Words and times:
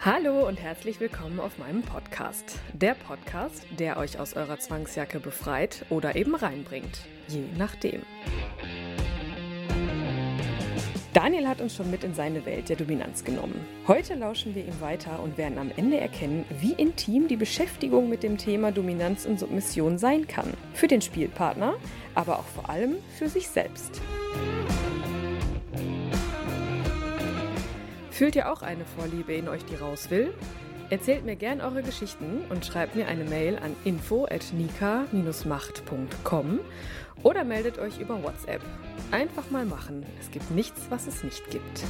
Hallo 0.00 0.46
und 0.46 0.60
herzlich 0.60 1.00
willkommen 1.00 1.40
auf 1.40 1.58
meinem 1.58 1.82
Podcast. 1.82 2.60
Der 2.72 2.94
Podcast, 2.94 3.66
der 3.80 3.96
euch 3.96 4.20
aus 4.20 4.34
eurer 4.34 4.56
Zwangsjacke 4.56 5.18
befreit 5.18 5.84
oder 5.90 6.14
eben 6.14 6.36
reinbringt. 6.36 7.00
Je 7.26 7.42
nachdem. 7.56 8.02
Daniel 11.12 11.48
hat 11.48 11.60
uns 11.60 11.74
schon 11.74 11.90
mit 11.90 12.04
in 12.04 12.14
seine 12.14 12.46
Welt 12.46 12.68
der 12.68 12.76
Dominanz 12.76 13.24
genommen. 13.24 13.66
Heute 13.88 14.14
lauschen 14.14 14.54
wir 14.54 14.64
ihm 14.64 14.80
weiter 14.80 15.20
und 15.20 15.36
werden 15.36 15.58
am 15.58 15.72
Ende 15.74 15.98
erkennen, 15.98 16.44
wie 16.60 16.74
intim 16.74 17.26
die 17.26 17.36
Beschäftigung 17.36 18.08
mit 18.08 18.22
dem 18.22 18.38
Thema 18.38 18.70
Dominanz 18.70 19.26
und 19.26 19.40
Submission 19.40 19.98
sein 19.98 20.28
kann. 20.28 20.52
Für 20.74 20.86
den 20.86 21.02
Spielpartner, 21.02 21.74
aber 22.14 22.38
auch 22.38 22.46
vor 22.46 22.70
allem 22.70 22.98
für 23.18 23.28
sich 23.28 23.48
selbst. 23.48 24.00
Fühlt 28.18 28.34
ihr 28.34 28.50
auch 28.50 28.62
eine 28.62 28.84
Vorliebe 28.84 29.32
in 29.32 29.48
euch, 29.48 29.64
die 29.64 29.76
raus 29.76 30.10
will? 30.10 30.34
Erzählt 30.90 31.24
mir 31.24 31.36
gern 31.36 31.60
eure 31.60 31.84
Geschichten 31.84 32.44
und 32.50 32.66
schreibt 32.66 32.96
mir 32.96 33.06
eine 33.06 33.22
Mail 33.22 33.56
an 33.62 33.76
info@nika-macht.com 33.84 36.58
oder 37.22 37.44
meldet 37.44 37.78
euch 37.78 38.00
über 38.00 38.20
WhatsApp. 38.20 38.60
Einfach 39.12 39.52
mal 39.52 39.64
machen. 39.64 40.04
Es 40.18 40.32
gibt 40.32 40.50
nichts, 40.50 40.90
was 40.90 41.06
es 41.06 41.22
nicht 41.22 41.48
gibt. 41.48 41.84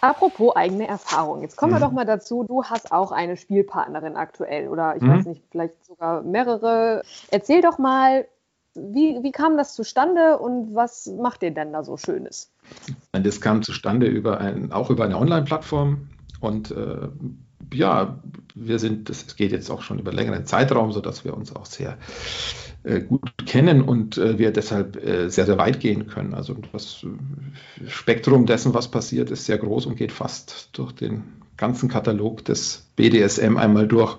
Apropos 0.00 0.54
eigene 0.54 0.86
Erfahrung. 0.86 1.42
Jetzt 1.42 1.56
kommen 1.56 1.72
wir 1.72 1.78
mhm. 1.78 1.82
doch 1.82 1.90
mal 1.90 2.06
dazu. 2.06 2.44
Du 2.44 2.62
hast 2.62 2.92
auch 2.92 3.10
eine 3.10 3.36
Spielpartnerin 3.36 4.14
aktuell 4.14 4.68
oder 4.68 4.94
ich 4.94 5.02
mhm. 5.02 5.18
weiß 5.18 5.26
nicht, 5.26 5.42
vielleicht 5.50 5.84
sogar 5.84 6.22
mehrere. 6.22 7.02
Erzähl 7.32 7.60
doch 7.60 7.78
mal, 7.78 8.28
wie, 8.74 9.22
wie 9.22 9.32
kam 9.32 9.56
das 9.56 9.74
zustande 9.74 10.38
und 10.38 10.74
was 10.74 11.06
macht 11.06 11.42
ihr 11.42 11.50
denn 11.50 11.72
da 11.72 11.82
so 11.82 11.96
Schönes? 11.96 12.50
Das 13.12 13.40
kam 13.40 13.62
zustande 13.62 14.06
über 14.06 14.38
ein, 14.40 14.72
auch 14.72 14.90
über 14.90 15.04
eine 15.04 15.18
Online-Plattform 15.18 16.08
und 16.40 16.70
äh, 16.70 17.08
ja, 17.72 18.18
wir 18.54 18.78
sind, 18.78 19.08
das 19.08 19.36
geht 19.36 19.52
jetzt 19.52 19.70
auch 19.70 19.82
schon 19.82 19.98
über 19.98 20.12
längeren 20.12 20.46
Zeitraum, 20.46 20.92
sodass 20.92 21.24
wir 21.24 21.36
uns 21.36 21.54
auch 21.54 21.66
sehr 21.66 21.98
äh, 22.84 23.00
gut 23.00 23.46
kennen 23.46 23.82
und 23.82 24.18
äh, 24.18 24.38
wir 24.38 24.52
deshalb 24.52 24.96
äh, 24.96 25.28
sehr, 25.28 25.46
sehr 25.46 25.58
weit 25.58 25.80
gehen 25.80 26.06
können. 26.06 26.34
Also 26.34 26.54
das 26.72 27.04
Spektrum 27.86 28.46
dessen, 28.46 28.74
was 28.74 28.90
passiert, 28.90 29.30
ist 29.30 29.46
sehr 29.46 29.58
groß 29.58 29.86
und 29.86 29.96
geht 29.96 30.12
fast 30.12 30.70
durch 30.72 30.92
den 30.92 31.24
ganzen 31.56 31.88
Katalog 31.88 32.44
des 32.44 32.88
BDSM 32.96 33.56
einmal 33.56 33.86
durch. 33.86 34.18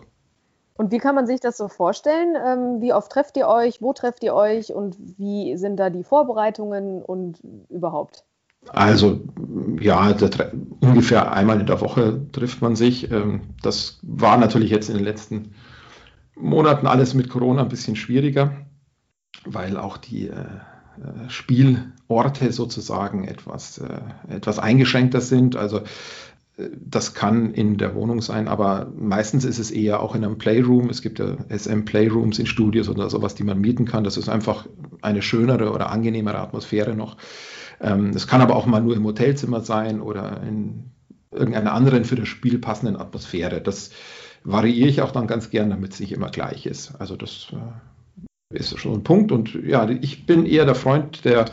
Und 0.79 0.93
wie 0.93 0.97
kann 0.99 1.13
man 1.13 1.27
sich 1.27 1.41
das 1.41 1.57
so 1.57 1.67
vorstellen? 1.67 2.37
Ähm, 2.41 2.81
wie 2.81 2.93
oft 2.93 3.11
trefft 3.11 3.35
ihr 3.35 3.49
euch? 3.49 3.81
Wo 3.81 3.91
trefft 3.91 4.23
ihr 4.23 4.33
euch? 4.33 4.73
Und 4.73 4.95
wie 5.17 5.57
sind 5.57 5.75
da 5.75 5.89
die 5.89 6.05
Vorbereitungen 6.05 7.01
und 7.01 7.41
überhaupt? 7.67 8.23
Also 8.69 9.19
ja, 9.81 10.15
ungefähr 10.79 11.33
einmal 11.33 11.59
in 11.59 11.65
der 11.65 11.81
Woche 11.81 12.21
trifft 12.31 12.61
man 12.61 12.77
sich. 12.77 13.11
Ähm, 13.11 13.41
das 13.61 13.99
war 14.03 14.37
natürlich 14.37 14.69
jetzt 14.71 14.87
in 14.87 14.95
den 14.95 15.03
letzten 15.03 15.53
Monaten 16.37 16.87
alles 16.87 17.13
mit 17.13 17.27
Corona 17.27 17.63
ein 17.63 17.67
bisschen 17.67 17.97
schwieriger, 17.97 18.53
weil 19.43 19.75
auch 19.75 19.97
die 19.97 20.29
äh, 20.29 20.31
äh, 20.31 21.29
Spielorte 21.29 22.53
sozusagen 22.53 23.27
etwas, 23.27 23.79
äh, 23.79 23.99
etwas 24.33 24.59
eingeschränkter 24.59 25.19
sind. 25.19 25.57
Also 25.57 25.81
das 26.79 27.13
kann 27.13 27.53
in 27.53 27.77
der 27.77 27.95
Wohnung 27.95 28.21
sein, 28.21 28.47
aber 28.47 28.91
meistens 28.97 29.45
ist 29.45 29.59
es 29.59 29.71
eher 29.71 30.01
auch 30.01 30.15
in 30.15 30.25
einem 30.25 30.37
Playroom. 30.37 30.89
Es 30.89 31.01
gibt 31.01 31.19
ja 31.19 31.37
SM 31.49 31.85
Playrooms 31.85 32.39
in 32.39 32.45
Studios 32.45 32.89
oder 32.89 33.09
sowas, 33.09 33.35
die 33.35 33.43
man 33.43 33.61
mieten 33.61 33.85
kann. 33.85 34.03
Das 34.03 34.17
ist 34.17 34.27
einfach 34.27 34.67
eine 35.01 35.21
schönere 35.21 35.71
oder 35.71 35.89
angenehmere 35.89 36.39
Atmosphäre 36.39 36.95
noch. 36.95 37.17
Ähm, 37.79 38.09
es 38.09 38.27
kann 38.27 38.41
aber 38.41 38.55
auch 38.55 38.65
mal 38.65 38.81
nur 38.81 38.95
im 38.95 39.05
Hotelzimmer 39.05 39.61
sein 39.61 40.01
oder 40.01 40.41
in 40.43 40.91
irgendeiner 41.31 41.73
anderen 41.73 42.03
für 42.03 42.15
das 42.15 42.27
Spiel 42.27 42.59
passenden 42.59 42.97
Atmosphäre. 42.97 43.61
Das 43.61 43.91
variiere 44.43 44.89
ich 44.89 45.01
auch 45.01 45.11
dann 45.11 45.27
ganz 45.27 45.49
gern, 45.49 45.69
damit 45.69 45.93
es 45.93 45.99
nicht 45.99 46.11
immer 46.11 46.29
gleich 46.29 46.65
ist. 46.65 46.93
Also 46.99 47.15
das 47.15 47.53
äh, 48.51 48.57
ist 48.57 48.77
schon 48.77 48.95
ein 48.95 49.03
Punkt. 49.03 49.31
Und 49.31 49.53
ja, 49.53 49.87
ich 49.89 50.25
bin 50.25 50.45
eher 50.45 50.65
der 50.65 50.75
Freund 50.75 51.23
der 51.23 51.45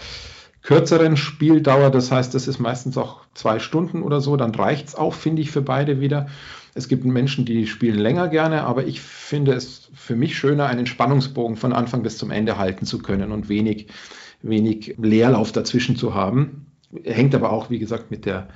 kürzeren 0.67 1.17
Spieldauer. 1.17 1.91
Das 1.91 2.11
heißt, 2.11 2.35
das 2.35 2.49
ist 2.49 2.59
meistens 2.59 2.99
auch 2.99 3.21
zwei 3.35 3.61
Stunden 3.61 4.03
oder 4.03 4.21
so. 4.21 4.37
Dann 4.37 4.55
reicht 4.55 4.89
es 4.89 4.95
auch, 4.95 5.15
finde 5.15 5.41
ich, 5.41 5.51
für 5.53 5.63
beide 5.63 6.01
wieder. 6.01 6.27
Es 6.75 6.89
gibt 6.89 7.05
Menschen, 7.05 7.45
die 7.45 7.67
spielen 7.67 7.99
länger 7.99 8.29
gerne, 8.29 8.65
aber 8.65 8.87
ich 8.87 9.01
finde 9.01 9.53
es 9.53 9.89
für 9.95 10.17
mich 10.17 10.37
schöner, 10.37 10.67
einen 10.67 10.87
Spannungsbogen 10.87 11.57
von 11.57 11.73
Anfang 11.73 12.03
bis 12.03 12.19
zum 12.19 12.31
Ende 12.31 12.59
halten 12.59 12.85
zu 12.85 12.99
können 12.99 13.33
und 13.33 13.49
wenig 13.49 13.87
wenig 14.43 14.97
Leerlauf 14.99 15.53
dazwischen 15.53 15.97
zu 15.97 16.15
haben. 16.15 16.67
Hängt 17.05 17.35
aber 17.35 17.53
auch, 17.53 17.71
wie 17.71 17.79
gesagt, 17.79 18.11
mit 18.11 18.27
der, 18.27 18.49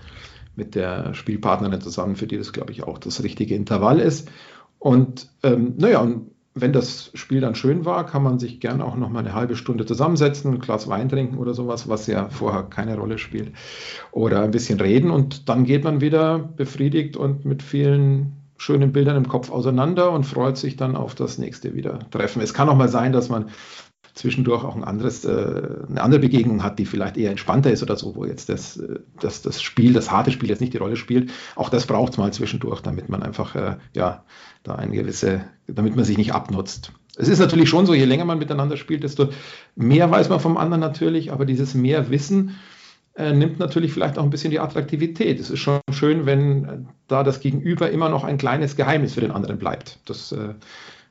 mit 0.56 0.74
der 0.74 1.14
Spielpartnerin 1.14 1.80
zusammen, 1.80 2.16
für 2.16 2.26
die 2.26 2.36
das, 2.38 2.52
glaube 2.52 2.72
ich, 2.72 2.82
auch 2.82 2.98
das 2.98 3.22
richtige 3.22 3.54
Intervall 3.54 4.00
ist. 4.00 4.28
Und 4.78 5.28
ähm, 5.42 5.74
naja, 5.78 6.00
und 6.00 6.30
wenn 6.60 6.72
das 6.72 7.10
Spiel 7.14 7.40
dann 7.40 7.54
schön 7.54 7.84
war, 7.84 8.06
kann 8.06 8.22
man 8.22 8.38
sich 8.38 8.60
gerne 8.60 8.84
auch 8.84 8.96
noch 8.96 9.08
mal 9.08 9.20
eine 9.20 9.34
halbe 9.34 9.56
Stunde 9.56 9.86
zusammensetzen, 9.86 10.54
ein 10.54 10.60
Glas 10.60 10.88
Wein 10.88 11.08
trinken 11.08 11.38
oder 11.38 11.54
sowas, 11.54 11.88
was 11.88 12.06
ja 12.06 12.28
vorher 12.28 12.64
keine 12.64 12.96
Rolle 12.96 13.18
spielt. 13.18 13.52
Oder 14.12 14.42
ein 14.42 14.50
bisschen 14.50 14.80
reden 14.80 15.10
und 15.10 15.48
dann 15.48 15.64
geht 15.64 15.84
man 15.84 16.00
wieder 16.00 16.38
befriedigt 16.38 17.16
und 17.16 17.44
mit 17.44 17.62
vielen 17.62 18.36
schönen 18.56 18.92
Bildern 18.92 19.16
im 19.16 19.28
Kopf 19.28 19.50
auseinander 19.50 20.12
und 20.12 20.24
freut 20.24 20.58
sich 20.58 20.76
dann 20.76 20.94
auf 20.94 21.14
das 21.14 21.38
nächste 21.38 21.74
wieder 21.74 21.98
Treffen. 22.10 22.42
Es 22.42 22.52
kann 22.52 22.68
auch 22.68 22.76
mal 22.76 22.88
sein, 22.88 23.12
dass 23.12 23.30
man 23.30 23.46
zwischendurch 24.20 24.64
auch 24.64 24.76
ein 24.76 24.84
anderes, 24.84 25.24
äh, 25.24 25.30
eine 25.88 26.02
andere 26.02 26.20
Begegnung 26.20 26.62
hat, 26.62 26.78
die 26.78 26.84
vielleicht 26.84 27.16
eher 27.16 27.30
entspannter 27.30 27.70
ist 27.70 27.82
oder 27.82 27.96
so, 27.96 28.14
wo 28.14 28.26
jetzt 28.26 28.50
das, 28.50 28.76
äh, 28.76 29.00
das, 29.18 29.40
das 29.40 29.62
Spiel, 29.62 29.94
das 29.94 30.10
harte 30.10 30.30
Spiel 30.30 30.50
jetzt 30.50 30.60
nicht 30.60 30.74
die 30.74 30.78
Rolle 30.78 30.96
spielt. 30.96 31.32
Auch 31.56 31.70
das 31.70 31.86
braucht 31.86 32.12
es 32.12 32.18
mal 32.18 32.32
zwischendurch, 32.32 32.82
damit 32.82 33.08
man 33.08 33.22
einfach, 33.22 33.54
äh, 33.54 33.76
ja, 33.94 34.24
da 34.62 34.74
eine 34.74 34.94
gewisse, 34.94 35.44
damit 35.66 35.96
man 35.96 36.04
sich 36.04 36.18
nicht 36.18 36.34
abnutzt. 36.34 36.92
Es 37.16 37.28
ist 37.28 37.38
natürlich 37.38 37.70
schon 37.70 37.86
so, 37.86 37.94
je 37.94 38.04
länger 38.04 38.26
man 38.26 38.38
miteinander 38.38 38.76
spielt, 38.76 39.02
desto 39.04 39.30
mehr 39.74 40.10
weiß 40.10 40.28
man 40.28 40.38
vom 40.38 40.58
anderen 40.58 40.80
natürlich, 40.80 41.32
aber 41.32 41.46
dieses 41.46 41.74
mehr 41.74 42.10
Wissen 42.10 42.56
nimmt 43.18 43.58
natürlich 43.58 43.92
vielleicht 43.92 44.18
auch 44.18 44.22
ein 44.22 44.30
bisschen 44.30 44.52
die 44.52 44.60
Attraktivität. 44.60 45.40
Es 45.40 45.50
ist 45.50 45.58
schon 45.58 45.80
schön, 45.90 46.24
wenn 46.26 46.88
da 47.08 47.24
das 47.24 47.40
Gegenüber 47.40 47.90
immer 47.90 48.08
noch 48.08 48.22
ein 48.24 48.38
kleines 48.38 48.76
Geheimnis 48.76 49.14
für 49.14 49.20
den 49.20 49.32
anderen 49.32 49.58
bleibt. 49.58 49.98
Das 50.06 50.32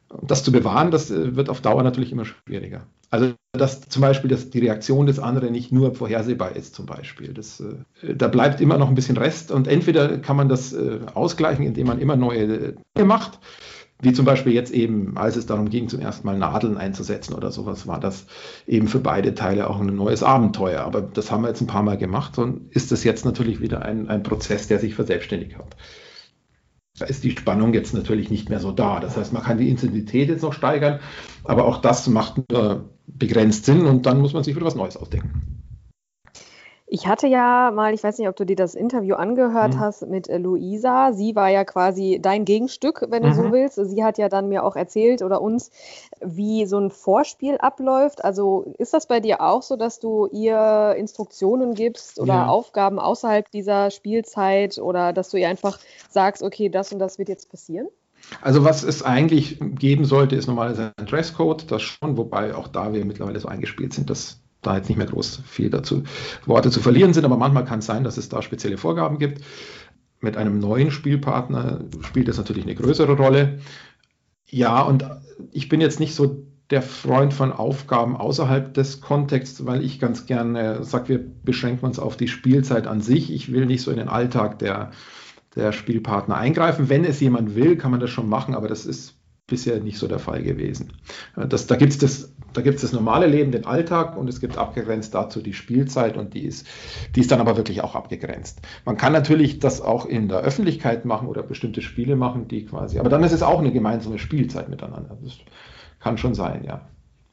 das 0.09 0.43
zu 0.43 0.51
bewahren, 0.51 0.91
das 0.91 1.11
wird 1.11 1.49
auf 1.49 1.61
Dauer 1.61 1.83
natürlich 1.83 2.11
immer 2.11 2.25
schwieriger. 2.25 2.87
Also 3.11 3.33
dass 3.53 3.81
zum 3.81 4.01
Beispiel 4.01 4.29
dass 4.29 4.49
die 4.49 4.59
Reaktion 4.59 5.07
des 5.07 5.19
anderen 5.19 5.51
nicht 5.51 5.71
nur 5.71 5.95
vorhersehbar 5.95 6.55
ist, 6.55 6.75
zum 6.75 6.85
Beispiel. 6.85 7.33
Das, 7.33 7.59
äh, 7.59 8.13
da 8.15 8.27
bleibt 8.27 8.61
immer 8.61 8.77
noch 8.77 8.87
ein 8.87 8.95
bisschen 8.95 9.17
Rest 9.17 9.51
und 9.51 9.67
entweder 9.67 10.19
kann 10.19 10.37
man 10.37 10.49
das 10.49 10.73
äh, 10.73 10.99
ausgleichen, 11.13 11.65
indem 11.65 11.87
man 11.87 11.99
immer 11.99 12.15
neue 12.15 12.75
Dinge 12.95 13.07
macht, 13.07 13.39
wie 14.01 14.13
zum 14.13 14.25
Beispiel 14.25 14.53
jetzt 14.53 14.71
eben, 14.71 15.17
als 15.17 15.35
es 15.35 15.47
darum 15.47 15.69
ging, 15.69 15.89
zum 15.89 15.99
ersten 15.99 16.25
Mal 16.27 16.37
Nadeln 16.37 16.77
einzusetzen 16.77 17.33
oder 17.33 17.51
sowas, 17.51 17.87
war 17.87 17.99
das 17.99 18.27
eben 18.67 18.87
für 18.87 18.99
beide 18.99 19.33
Teile 19.33 19.69
auch 19.69 19.79
ein 19.79 19.87
neues 19.87 20.23
Abenteuer. 20.23 20.81
Aber 20.81 21.01
das 21.01 21.31
haben 21.31 21.41
wir 21.41 21.49
jetzt 21.49 21.61
ein 21.61 21.67
paar 21.67 21.83
Mal 21.83 21.97
gemacht 21.97 22.37
und 22.37 22.71
ist 22.73 22.91
das 22.91 23.03
jetzt 23.03 23.25
natürlich 23.25 23.59
wieder 23.59 23.81
ein, 23.81 24.07
ein 24.07 24.23
Prozess, 24.23 24.67
der 24.67 24.79
sich 24.79 24.93
verselbstständigt 24.93 25.57
hat 25.57 25.75
da 26.99 27.05
ist 27.05 27.23
die 27.23 27.31
Spannung 27.31 27.73
jetzt 27.73 27.93
natürlich 27.93 28.29
nicht 28.29 28.49
mehr 28.49 28.59
so 28.59 28.71
da. 28.71 28.99
Das 28.99 29.17
heißt, 29.17 29.31
man 29.31 29.43
kann 29.43 29.57
die 29.57 29.69
Intensität 29.69 30.29
jetzt 30.29 30.41
noch 30.41 30.53
steigern, 30.53 30.99
aber 31.43 31.65
auch 31.65 31.77
das 31.81 32.07
macht 32.07 32.51
nur 32.51 32.89
begrenzt 33.19 33.65
Sinn 33.65 33.85
und 33.85 34.05
dann 34.05 34.19
muss 34.19 34.33
man 34.33 34.43
sich 34.43 34.55
wieder 34.55 34.65
was 34.65 34.75
Neues 34.75 34.97
ausdenken. 34.97 35.59
Ich 36.91 37.05
hatte 37.05 37.27
ja 37.27 37.69
mal, 37.71 37.93
ich 37.93 38.03
weiß 38.03 38.17
nicht, 38.17 38.27
ob 38.27 38.35
du 38.35 38.47
dir 38.47 38.55
das 38.55 38.73
Interview 38.73 39.13
angehört 39.13 39.75
mhm. 39.75 39.79
hast 39.79 40.07
mit 40.07 40.27
äh, 40.27 40.39
Luisa. 40.39 41.13
Sie 41.13 41.35
war 41.35 41.47
ja 41.49 41.63
quasi 41.63 42.17
dein 42.19 42.45
Gegenstück, 42.45 43.05
wenn 43.09 43.21
du 43.21 43.29
mhm. 43.29 43.33
so 43.35 43.51
willst. 43.51 43.75
Sie 43.75 44.03
hat 44.03 44.17
ja 44.17 44.27
dann 44.27 44.49
mir 44.49 44.63
auch 44.63 44.75
erzählt 44.75 45.21
oder 45.21 45.39
uns, 45.39 45.69
wie 46.19 46.65
so 46.65 46.79
ein 46.79 46.89
Vorspiel 46.89 47.57
abläuft. 47.59 48.23
Also 48.25 48.73
ist 48.79 48.95
das 48.95 49.05
bei 49.05 49.19
dir 49.19 49.41
auch 49.41 49.61
so, 49.61 49.75
dass 49.75 49.99
du 49.99 50.25
ihr 50.31 50.95
Instruktionen 50.97 51.75
gibst 51.75 52.19
oder 52.19 52.33
ja. 52.33 52.47
Aufgaben 52.47 52.97
außerhalb 52.97 53.51
dieser 53.51 53.91
Spielzeit 53.91 54.79
oder 54.79 55.13
dass 55.13 55.29
du 55.29 55.37
ihr 55.37 55.47
einfach 55.47 55.77
sagst, 56.09 56.41
okay, 56.41 56.69
das 56.69 56.91
und 56.91 56.97
das 56.97 57.19
wird 57.19 57.29
jetzt 57.29 57.51
passieren? 57.51 57.87
Also 58.41 58.63
was 58.63 58.83
es 58.83 59.03
eigentlich 59.03 59.59
geben 59.59 60.05
sollte, 60.05 60.35
ist 60.35 60.47
normalerweise 60.47 60.93
ein 60.97 61.05
Dresscode, 61.05 61.69
das 61.71 61.81
schon, 61.81 62.17
wobei 62.17 62.55
auch 62.55 62.67
da 62.67 62.93
wir 62.93 63.03
mittlerweile 63.05 63.39
so 63.39 63.47
eingespielt 63.47 63.93
sind, 63.93 64.09
dass 64.09 64.41
da 64.61 64.75
jetzt 64.77 64.89
nicht 64.89 64.97
mehr 64.97 65.07
groß 65.07 65.41
viel 65.45 65.69
dazu 65.69 66.03
Worte 66.45 66.69
zu 66.69 66.81
verlieren 66.81 67.13
sind, 67.13 67.25
aber 67.25 67.37
manchmal 67.37 67.65
kann 67.65 67.79
es 67.79 67.85
sein, 67.85 68.03
dass 68.03 68.17
es 68.17 68.29
da 68.29 68.41
spezielle 68.41 68.77
Vorgaben 68.77 69.17
gibt. 69.17 69.41
Mit 70.21 70.35
einem 70.35 70.59
neuen 70.59 70.91
Spielpartner 70.91 71.85
spielt 72.01 72.27
das 72.27 72.37
natürlich 72.37 72.65
eine 72.65 72.75
größere 72.75 73.13
Rolle. 73.13 73.59
Ja, 74.49 74.81
und 74.81 75.05
ich 75.51 75.69
bin 75.69 75.79
jetzt 75.79 75.99
nicht 75.99 76.13
so 76.13 76.45
der 76.69 76.81
Freund 76.81 77.33
von 77.33 77.51
Aufgaben 77.51 78.15
außerhalb 78.15 78.73
des 78.73 79.01
Kontexts, 79.01 79.65
weil 79.65 79.83
ich 79.83 79.99
ganz 79.99 80.25
gerne 80.25 80.83
sage, 80.83 81.09
wir 81.09 81.19
beschränken 81.43 81.85
uns 81.85 81.97
auf 81.97 82.15
die 82.15 82.27
Spielzeit 82.27 82.85
an 82.85 83.01
sich. 83.01 83.31
Ich 83.33 83.51
will 83.51 83.65
nicht 83.65 83.81
so 83.81 83.91
in 83.91 83.97
den 83.97 84.09
Alltag 84.09 84.59
der, 84.59 84.91
der 85.55 85.71
Spielpartner 85.71 86.37
eingreifen. 86.37 86.89
Wenn 86.89 87.05
es 87.05 87.19
jemand 87.19 87.55
will, 87.55 87.77
kann 87.77 87.91
man 87.91 87.99
das 87.99 88.09
schon 88.09 88.29
machen, 88.29 88.55
aber 88.55 88.67
das 88.67 88.85
ist 88.85 89.19
bisher 89.49 89.79
nicht 89.79 89.97
so 89.97 90.07
der 90.07 90.19
Fall 90.19 90.43
gewesen. 90.43 90.93
Das, 91.35 91.67
da 91.67 91.75
gibt 91.75 91.91
es 91.91 91.97
das, 91.97 92.33
da 92.53 92.61
das 92.61 92.93
normale 92.93 93.27
Leben, 93.27 93.51
den 93.51 93.65
Alltag 93.65 94.15
und 94.15 94.27
es 94.27 94.39
gibt 94.39 94.57
abgegrenzt 94.57 95.13
dazu 95.13 95.41
die 95.41 95.53
Spielzeit 95.53 96.17
und 96.17 96.33
die 96.33 96.45
ist, 96.45 96.67
die 97.15 97.21
ist 97.21 97.31
dann 97.31 97.41
aber 97.41 97.57
wirklich 97.57 97.81
auch 97.81 97.95
abgegrenzt. 97.95 98.61
Man 98.85 98.95
kann 98.95 99.11
natürlich 99.11 99.59
das 99.59 99.81
auch 99.81 100.05
in 100.05 100.29
der 100.29 100.39
Öffentlichkeit 100.39 101.05
machen 101.05 101.27
oder 101.27 101.43
bestimmte 101.43 101.81
Spiele 101.81 102.15
machen, 102.15 102.47
die 102.47 102.65
quasi, 102.65 102.99
aber 102.99 103.09
dann 103.09 103.23
ist 103.23 103.33
es 103.33 103.43
auch 103.43 103.59
eine 103.59 103.71
gemeinsame 103.71 104.19
Spielzeit 104.19 104.69
miteinander. 104.69 105.17
Das 105.21 105.37
kann 105.99 106.17
schon 106.17 106.35
sein, 106.35 106.63
ja. 106.63 106.87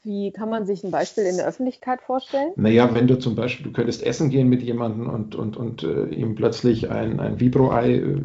Wie 0.06 0.30
kann 0.30 0.48
man 0.48 0.66
sich 0.66 0.84
ein 0.84 0.92
Beispiel 0.92 1.24
in 1.24 1.36
der 1.36 1.48
Öffentlichkeit 1.48 2.00
vorstellen? 2.00 2.52
Naja, 2.54 2.94
wenn 2.94 3.08
du 3.08 3.18
zum 3.18 3.34
Beispiel, 3.34 3.66
du 3.66 3.72
könntest 3.72 4.04
essen 4.04 4.30
gehen 4.30 4.48
mit 4.48 4.62
jemandem 4.62 5.08
und, 5.10 5.34
und, 5.34 5.56
und 5.56 5.82
äh, 5.82 6.06
ihm 6.14 6.36
plötzlich 6.36 6.88
ein, 6.88 7.18
ein 7.18 7.40
Vibro-Ei 7.40 7.94
äh, 7.94 8.22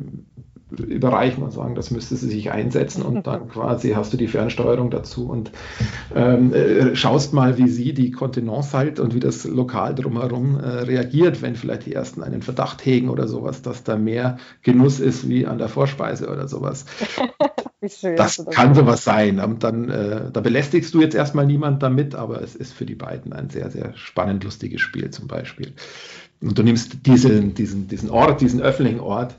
überreichen 0.71 1.43
und 1.43 1.51
sagen, 1.51 1.75
das 1.75 1.91
müsste 1.91 2.15
sie 2.15 2.29
sich 2.29 2.51
einsetzen 2.51 3.01
und 3.01 3.27
dann 3.27 3.49
quasi 3.49 3.91
hast 3.91 4.13
du 4.13 4.17
die 4.17 4.27
Fernsteuerung 4.27 4.89
dazu 4.89 5.29
und 5.29 5.51
ähm, 6.15 6.53
äh, 6.53 6.95
schaust 6.95 7.33
mal, 7.33 7.57
wie 7.57 7.67
sie 7.67 7.93
die 7.93 8.11
Kontenance 8.11 8.77
halt 8.77 8.99
und 8.99 9.13
wie 9.13 9.19
das 9.19 9.43
Lokal 9.43 9.95
drumherum 9.95 10.59
äh, 10.59 10.67
reagiert, 10.67 11.41
wenn 11.41 11.55
vielleicht 11.55 11.85
die 11.85 11.93
ersten 11.93 12.23
einen 12.23 12.41
Verdacht 12.41 12.85
hegen 12.85 13.09
oder 13.09 13.27
sowas, 13.27 13.61
dass 13.61 13.83
da 13.83 13.97
mehr 13.97 14.37
Genuss 14.63 14.99
ist 14.99 15.27
wie 15.27 15.45
an 15.45 15.57
der 15.57 15.69
Vorspeise 15.69 16.29
oder 16.29 16.47
sowas. 16.47 16.85
Schön, 17.87 18.15
das, 18.15 18.37
das 18.37 18.53
kann 18.53 18.75
sowas 18.75 19.03
sein. 19.03 19.39
Und 19.39 19.63
dann, 19.63 19.89
äh, 19.89 20.31
da 20.31 20.39
belästigst 20.41 20.93
du 20.93 21.01
jetzt 21.01 21.15
erstmal 21.15 21.47
niemand 21.47 21.81
damit, 21.81 22.13
aber 22.13 22.41
es 22.41 22.55
ist 22.55 22.73
für 22.73 22.85
die 22.85 22.93
beiden 22.93 23.33
ein 23.33 23.49
sehr, 23.49 23.71
sehr 23.71 23.93
spannend 23.95 24.43
lustiges 24.43 24.81
Spiel 24.81 25.09
zum 25.09 25.27
Beispiel. 25.27 25.73
Und 26.41 26.57
du 26.57 26.63
nimmst 26.63 27.05
diesen, 27.05 27.55
diesen, 27.55 27.87
diesen 27.87 28.09
Ort, 28.09 28.41
diesen 28.41 28.61
öffentlichen 28.61 28.99
Ort, 28.99 29.35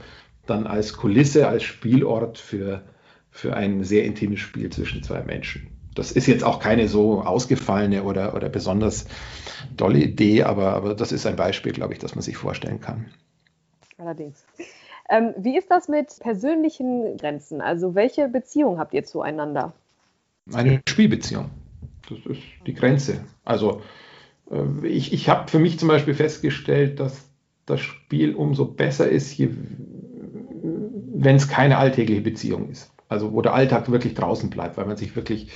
dann 0.46 0.66
als 0.66 0.94
Kulisse, 0.94 1.48
als 1.48 1.62
Spielort 1.62 2.38
für, 2.38 2.82
für 3.30 3.54
ein 3.54 3.84
sehr 3.84 4.04
intimes 4.04 4.40
Spiel 4.40 4.70
zwischen 4.70 5.02
zwei 5.02 5.22
Menschen. 5.22 5.68
Das 5.94 6.12
ist 6.12 6.26
jetzt 6.26 6.42
auch 6.42 6.58
keine 6.58 6.88
so 6.88 7.20
ausgefallene 7.20 8.02
oder, 8.04 8.34
oder 8.34 8.48
besonders 8.48 9.06
tolle 9.76 9.98
Idee, 9.98 10.42
aber, 10.42 10.72
aber 10.72 10.94
das 10.94 11.12
ist 11.12 11.26
ein 11.26 11.36
Beispiel, 11.36 11.72
glaube 11.72 11.92
ich, 11.92 11.98
das 11.98 12.14
man 12.14 12.22
sich 12.22 12.36
vorstellen 12.36 12.80
kann. 12.80 13.10
Allerdings. 13.98 14.44
Ähm, 15.10 15.34
wie 15.36 15.58
ist 15.58 15.70
das 15.70 15.88
mit 15.88 16.18
persönlichen 16.20 17.18
Grenzen? 17.18 17.60
Also 17.60 17.94
welche 17.94 18.28
Beziehung 18.28 18.78
habt 18.78 18.94
ihr 18.94 19.04
zueinander? 19.04 19.74
Eine 20.52 20.80
Spielbeziehung. 20.88 21.50
Das 22.08 22.18
ist 22.26 22.42
die 22.66 22.74
Grenze. 22.74 23.24
Also 23.44 23.82
äh, 24.50 24.86
ich, 24.86 25.12
ich 25.12 25.28
habe 25.28 25.50
für 25.50 25.58
mich 25.58 25.78
zum 25.78 25.88
Beispiel 25.88 26.14
festgestellt, 26.14 26.98
dass 27.00 27.28
das 27.66 27.80
Spiel 27.80 28.34
umso 28.34 28.64
besser 28.64 29.08
ist, 29.08 29.36
je 29.36 29.50
wenn 31.24 31.36
es 31.36 31.48
keine 31.48 31.78
alltägliche 31.78 32.20
Beziehung 32.20 32.70
ist. 32.70 32.92
Also 33.08 33.32
wo 33.32 33.42
der 33.42 33.54
Alltag 33.54 33.90
wirklich 33.90 34.14
draußen 34.14 34.50
bleibt, 34.50 34.76
weil 34.76 34.86
man 34.86 34.96
sich 34.96 35.14
wirklich 35.16 35.48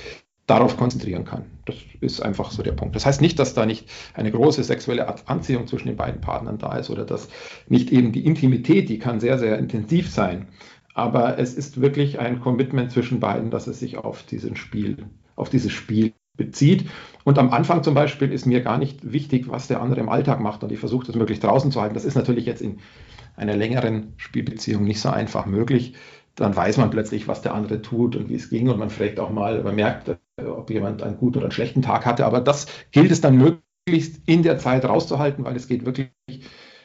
darauf 0.45 0.77
konzentrieren 0.77 1.25
kann. 1.25 1.45
Das 1.65 1.75
ist 1.99 2.21
einfach 2.21 2.51
so 2.51 2.63
der 2.63 2.71
Punkt. 2.71 2.95
Das 2.95 3.05
heißt 3.05 3.19
nicht, 3.19 3.37
dass 3.37 3.53
da 3.53 3.65
nicht 3.65 3.89
eine 4.13 4.31
große 4.31 4.63
sexuelle 4.63 5.27
Anziehung 5.27 5.67
zwischen 5.67 5.87
den 5.87 5.97
beiden 5.97 6.21
Partnern 6.21 6.57
da 6.57 6.77
ist 6.77 6.89
oder 6.89 7.03
dass 7.03 7.27
nicht 7.67 7.91
eben 7.91 8.13
die 8.13 8.25
Intimität, 8.25 8.87
die 8.87 8.97
kann 8.97 9.19
sehr, 9.19 9.37
sehr 9.37 9.59
intensiv 9.59 10.09
sein. 10.09 10.47
Aber 10.93 11.37
es 11.37 11.53
ist 11.53 11.81
wirklich 11.81 12.19
ein 12.19 12.39
Commitment 12.39 12.91
zwischen 12.91 13.19
beiden, 13.19 13.51
dass 13.51 13.67
es 13.67 13.79
sich 13.79 13.97
auf 13.97 14.23
diesen 14.23 14.55
Spiel, 14.55 15.07
auf 15.35 15.49
dieses 15.49 15.73
Spiel 15.73 16.13
bezieht. 16.37 16.85
Und 17.25 17.37
am 17.39 17.51
Anfang 17.51 17.83
zum 17.83 17.93
Beispiel 17.93 18.31
ist 18.31 18.45
mir 18.45 18.61
gar 18.61 18.77
nicht 18.77 19.11
wichtig, 19.11 19.49
was 19.49 19.67
der 19.67 19.81
andere 19.81 19.99
im 19.99 20.09
Alltag 20.09 20.39
macht. 20.39 20.63
Und 20.63 20.71
ich 20.71 20.79
versuche 20.79 21.07
das 21.07 21.15
möglichst 21.15 21.43
draußen 21.43 21.71
zu 21.71 21.81
halten. 21.81 21.93
Das 21.93 22.05
ist 22.05 22.15
natürlich 22.15 22.45
jetzt 22.45 22.61
in 22.61 22.79
einer 23.37 23.55
längeren 23.55 24.13
Spielbeziehung 24.17 24.83
nicht 24.83 24.99
so 24.99 25.09
einfach 25.09 25.45
möglich. 25.45 25.93
Dann 26.35 26.55
weiß 26.55 26.77
man 26.77 26.89
plötzlich, 26.89 27.27
was 27.27 27.41
der 27.41 27.53
andere 27.53 27.81
tut 27.81 28.15
und 28.15 28.29
wie 28.29 28.35
es 28.35 28.49
ging. 28.49 28.67
Und 28.69 28.77
man 28.77 28.89
fragt 28.89 29.19
auch 29.19 29.29
mal, 29.29 29.63
man 29.63 29.75
merkt, 29.75 30.17
ob 30.43 30.69
jemand 30.69 31.01
einen 31.01 31.17
guten 31.17 31.37
oder 31.37 31.45
einen 31.45 31.51
schlechten 31.51 31.81
Tag 31.81 32.05
hatte. 32.05 32.25
Aber 32.25 32.41
das 32.41 32.67
gilt 32.91 33.11
es 33.11 33.21
dann 33.21 33.37
möglichst 33.37 34.21
in 34.27 34.43
der 34.43 34.57
Zeit 34.57 34.85
rauszuhalten, 34.85 35.45
weil 35.45 35.55
es 35.55 35.67
geht 35.67 35.85
wirklich 35.85 36.09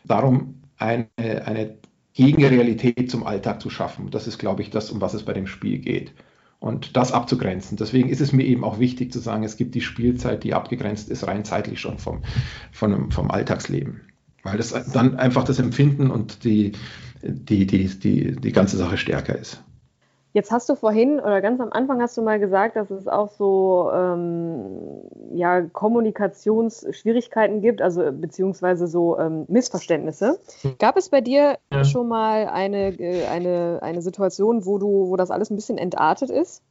darum, 0.04 0.62
eine, 0.76 1.08
eine 1.16 1.78
Gegenrealität 2.14 3.10
zum 3.10 3.26
Alltag 3.26 3.60
zu 3.60 3.70
schaffen. 3.70 4.10
Das 4.10 4.26
ist, 4.26 4.38
glaube 4.38 4.62
ich, 4.62 4.70
das, 4.70 4.90
um 4.90 5.00
was 5.00 5.14
es 5.14 5.24
bei 5.24 5.32
dem 5.32 5.46
Spiel 5.46 5.78
geht. 5.78 6.12
Und 6.58 6.96
das 6.96 7.12
abzugrenzen. 7.12 7.76
Deswegen 7.76 8.08
ist 8.08 8.20
es 8.20 8.32
mir 8.32 8.44
eben 8.44 8.62
auch 8.62 8.78
wichtig 8.78 9.12
zu 9.12 9.18
sagen, 9.18 9.42
es 9.42 9.56
gibt 9.56 9.74
die 9.74 9.80
Spielzeit, 9.80 10.44
die 10.44 10.54
abgegrenzt 10.54 11.08
ist, 11.08 11.26
rein 11.26 11.44
zeitlich 11.44 11.80
schon 11.80 11.98
vom, 11.98 12.22
vom, 12.70 13.10
vom 13.10 13.30
Alltagsleben 13.30 14.02
weil 14.42 14.56
das 14.56 14.72
dann 14.92 15.16
einfach 15.16 15.44
das 15.44 15.58
Empfinden 15.58 16.10
und 16.10 16.44
die, 16.44 16.72
die, 17.22 17.66
die, 17.66 17.86
die, 17.86 18.36
die 18.36 18.52
ganze 18.52 18.76
Sache 18.76 18.96
stärker 18.96 19.38
ist. 19.38 19.62
Jetzt 20.34 20.50
hast 20.50 20.66
du 20.70 20.76
vorhin 20.76 21.20
oder 21.20 21.42
ganz 21.42 21.60
am 21.60 21.70
Anfang 21.72 22.00
hast 22.00 22.16
du 22.16 22.22
mal 22.22 22.40
gesagt, 22.40 22.76
dass 22.76 22.90
es 22.90 23.06
auch 23.06 23.28
so 23.28 23.90
ähm, 23.94 25.02
ja, 25.34 25.60
Kommunikationsschwierigkeiten 25.60 27.60
gibt, 27.60 27.82
also 27.82 28.10
beziehungsweise 28.12 28.86
so 28.86 29.18
ähm, 29.18 29.44
Missverständnisse. 29.48 30.38
Hm. 30.62 30.76
Gab 30.78 30.96
es 30.96 31.10
bei 31.10 31.20
dir 31.20 31.58
ja. 31.70 31.84
schon 31.84 32.08
mal 32.08 32.46
eine, 32.46 32.98
äh, 32.98 33.26
eine, 33.26 33.80
eine 33.82 34.00
Situation, 34.00 34.64
wo 34.64 34.78
du, 34.78 35.10
wo 35.10 35.16
das 35.16 35.30
alles 35.30 35.50
ein 35.50 35.56
bisschen 35.56 35.76
entartet 35.76 36.30
ist? 36.30 36.62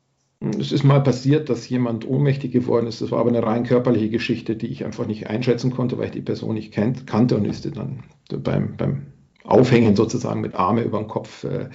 Es 0.59 0.71
ist 0.71 0.83
mal 0.83 1.01
passiert, 1.01 1.49
dass 1.49 1.69
jemand 1.69 2.07
ohnmächtig 2.07 2.51
geworden 2.51 2.87
ist. 2.87 2.99
Das 2.99 3.11
war 3.11 3.19
aber 3.19 3.29
eine 3.29 3.43
rein 3.43 3.63
körperliche 3.63 4.09
Geschichte, 4.09 4.55
die 4.55 4.67
ich 4.67 4.83
einfach 4.83 5.05
nicht 5.05 5.27
einschätzen 5.27 5.71
konnte, 5.71 5.99
weil 5.99 6.05
ich 6.05 6.11
die 6.11 6.21
Person 6.21 6.55
nicht 6.55 6.73
kennt, 6.73 7.05
kannte 7.05 7.37
und 7.37 7.45
ist 7.45 7.65
dann 7.77 8.03
beim, 8.43 8.75
beim 8.75 9.05
Aufhängen 9.43 9.95
sozusagen 9.95 10.41
mit 10.41 10.55
Arme 10.55 10.81
über 10.81 10.97
den 10.97 11.07
Kopf 11.07 11.43
äh, 11.43 11.69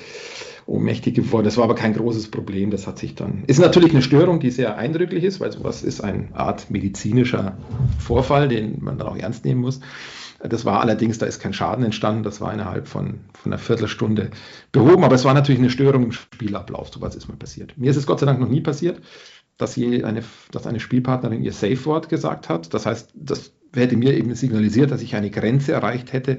ohnmächtig 0.67 1.15
geworden. 1.15 1.45
Das 1.45 1.57
war 1.57 1.65
aber 1.65 1.77
kein 1.77 1.95
großes 1.95 2.31
Problem. 2.33 2.71
Das 2.71 2.89
hat 2.89 2.99
sich 2.99 3.15
dann. 3.15 3.45
Ist 3.47 3.61
natürlich 3.61 3.93
eine 3.93 4.03
Störung, 4.03 4.41
die 4.41 4.51
sehr 4.51 4.77
eindrücklich 4.77 5.23
ist, 5.23 5.39
weil 5.39 5.53
sowas 5.53 5.85
ist 5.85 6.01
eine 6.01 6.29
Art 6.35 6.69
medizinischer 6.69 7.57
Vorfall, 8.01 8.49
den 8.49 8.83
man 8.83 8.99
dann 8.99 9.07
auch 9.07 9.17
ernst 9.17 9.45
nehmen 9.45 9.61
muss. 9.61 9.81
Das 10.49 10.65
war 10.65 10.81
allerdings, 10.81 11.19
da 11.19 11.27
ist 11.27 11.41
kein 11.41 11.53
Schaden 11.53 11.85
entstanden, 11.85 12.23
das 12.23 12.41
war 12.41 12.53
innerhalb 12.53 12.89
von, 12.89 13.21
von 13.33 13.53
einer 13.53 13.59
Viertelstunde 13.59 14.31
behoben, 14.73 15.05
aber 15.05 15.15
es 15.15 15.25
war 15.25 15.35
natürlich 15.35 15.61
eine 15.61 15.71
Störung 15.71 16.05
im 16.05 16.13
Spielablauf, 16.13 16.91
so 16.93 17.01
was 17.01 17.15
ist 17.17 17.29
mal 17.29 17.37
passiert. 17.37 17.77
Mir 17.77 17.91
ist 17.91 17.97
es 17.97 18.07
Gott 18.07 18.21
sei 18.21 18.27
Dank 18.27 18.41
noch 18.41 18.49
nie 18.49 18.61
passiert, 18.61 19.01
dass, 19.57 19.77
je 19.77 20.05
eine, 20.05 20.23
dass 20.51 20.67
eine 20.67 20.81
Spielpartnerin 20.81 21.43
ihr 21.43 21.53
Safe-Wort 21.53 22.09
gesagt 22.09 22.49
hat. 22.49 22.75
Das 22.75 22.87
heißt, 22.87 23.11
das 23.15 23.53
hätte 23.75 23.97
mir 23.97 24.15
eben 24.17 24.35
signalisiert, 24.35 24.91
dass 24.91 25.03
ich 25.03 25.17
eine 25.17 25.31
Grenze 25.31 25.73
erreicht 25.73 26.13
hätte, 26.13 26.39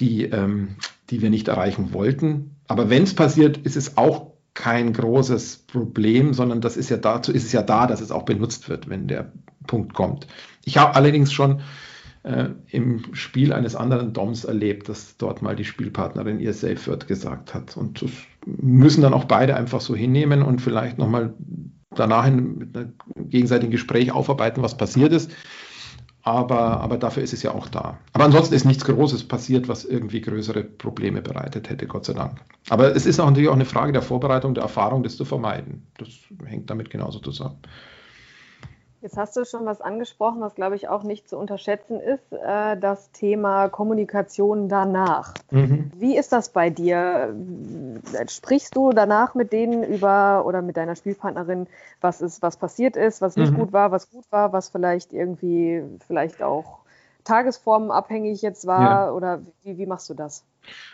die, 0.00 0.24
ähm, 0.24 0.76
die 1.10 1.22
wir 1.22 1.30
nicht 1.30 1.48
erreichen 1.48 1.92
wollten. 1.92 2.56
Aber 2.66 2.90
wenn 2.90 3.04
es 3.04 3.14
passiert, 3.14 3.58
ist 3.58 3.76
es 3.76 3.96
auch 3.96 4.32
kein 4.54 4.92
großes 4.92 5.64
Problem, 5.66 6.34
sondern 6.34 6.60
das 6.60 6.76
ist 6.76 6.90
ja 6.90 6.98
dazu 6.98 7.32
ist 7.32 7.44
es 7.44 7.52
ja 7.52 7.62
da, 7.62 7.86
dass 7.86 8.00
es 8.00 8.10
auch 8.10 8.24
benutzt 8.24 8.68
wird, 8.68 8.88
wenn 8.88 9.08
der 9.08 9.32
Punkt 9.66 9.94
kommt. 9.94 10.26
Ich 10.64 10.76
habe 10.76 10.94
allerdings 10.94 11.32
schon 11.32 11.62
äh, 12.24 12.50
im 12.70 13.14
Spiel 13.14 13.52
eines 13.52 13.74
anderen 13.74 14.12
Doms 14.12 14.44
erlebt, 14.44 14.88
dass 14.88 15.16
dort 15.16 15.42
mal 15.42 15.56
die 15.56 15.64
Spielpartnerin 15.64 16.40
ihr 16.40 16.54
Safe 16.54 16.78
Word 16.86 17.08
gesagt 17.08 17.54
hat. 17.54 17.76
Und 17.76 18.02
das 18.02 18.10
müssen 18.46 19.02
dann 19.02 19.14
auch 19.14 19.24
beide 19.24 19.56
einfach 19.56 19.80
so 19.80 19.94
hinnehmen 19.96 20.42
und 20.42 20.60
vielleicht 20.60 20.98
nochmal 20.98 21.34
danach 21.90 22.26
in, 22.26 22.70
einem 22.74 22.94
gegenseitigen 23.16 23.72
Gespräch 23.72 24.12
aufarbeiten, 24.12 24.62
was 24.62 24.76
passiert 24.76 25.12
ist. 25.12 25.30
Aber, 26.24 26.80
aber 26.80 26.98
dafür 26.98 27.24
ist 27.24 27.32
es 27.32 27.42
ja 27.42 27.52
auch 27.52 27.66
da. 27.66 27.98
Aber 28.12 28.24
ansonsten 28.24 28.54
ist 28.54 28.64
nichts 28.64 28.84
Großes 28.84 29.24
passiert, 29.24 29.66
was 29.66 29.84
irgendwie 29.84 30.20
größere 30.20 30.62
Probleme 30.62 31.20
bereitet 31.20 31.68
hätte, 31.68 31.88
Gott 31.88 32.04
sei 32.04 32.12
Dank. 32.12 32.40
Aber 32.68 32.94
es 32.94 33.06
ist 33.06 33.18
auch 33.18 33.26
natürlich 33.26 33.48
auch 33.48 33.54
eine 33.54 33.64
Frage 33.64 33.92
der 33.92 34.02
Vorbereitung, 34.02 34.54
der 34.54 34.62
Erfahrung, 34.62 35.02
das 35.02 35.16
zu 35.16 35.24
vermeiden. 35.24 35.88
Das 35.98 36.08
hängt 36.46 36.70
damit 36.70 36.90
genauso 36.90 37.18
zusammen. 37.18 37.58
Jetzt 39.02 39.16
hast 39.16 39.36
du 39.36 39.44
schon 39.44 39.66
was 39.66 39.80
angesprochen, 39.80 40.40
was 40.40 40.54
glaube 40.54 40.76
ich 40.76 40.88
auch 40.88 41.02
nicht 41.02 41.28
zu 41.28 41.36
unterschätzen 41.36 41.98
ist, 41.98 42.32
äh, 42.32 42.76
das 42.76 43.10
Thema 43.10 43.68
Kommunikation 43.68 44.68
danach. 44.68 45.34
Mhm. 45.50 45.90
Wie 45.96 46.16
ist 46.16 46.30
das 46.30 46.50
bei 46.50 46.70
dir? 46.70 47.34
Sprichst 48.28 48.76
du 48.76 48.92
danach 48.92 49.34
mit 49.34 49.52
denen 49.52 49.82
über 49.82 50.44
oder 50.46 50.62
mit 50.62 50.76
deiner 50.76 50.94
Spielpartnerin, 50.94 51.66
was 52.00 52.20
ist, 52.20 52.42
was 52.42 52.56
passiert 52.56 52.96
ist, 52.96 53.20
was 53.20 53.34
nicht 53.34 53.52
mhm. 53.52 53.56
gut 53.56 53.72
war, 53.72 53.90
was 53.90 54.08
gut 54.08 54.24
war, 54.30 54.52
was 54.52 54.68
vielleicht 54.68 55.12
irgendwie 55.12 55.82
vielleicht 56.06 56.40
auch 56.40 56.78
tagesformenabhängig 57.24 58.40
jetzt 58.42 58.66
war 58.66 59.06
ja. 59.06 59.12
oder 59.12 59.42
wie, 59.64 59.78
wie 59.78 59.86
machst 59.86 60.10
du 60.10 60.14
das? 60.14 60.44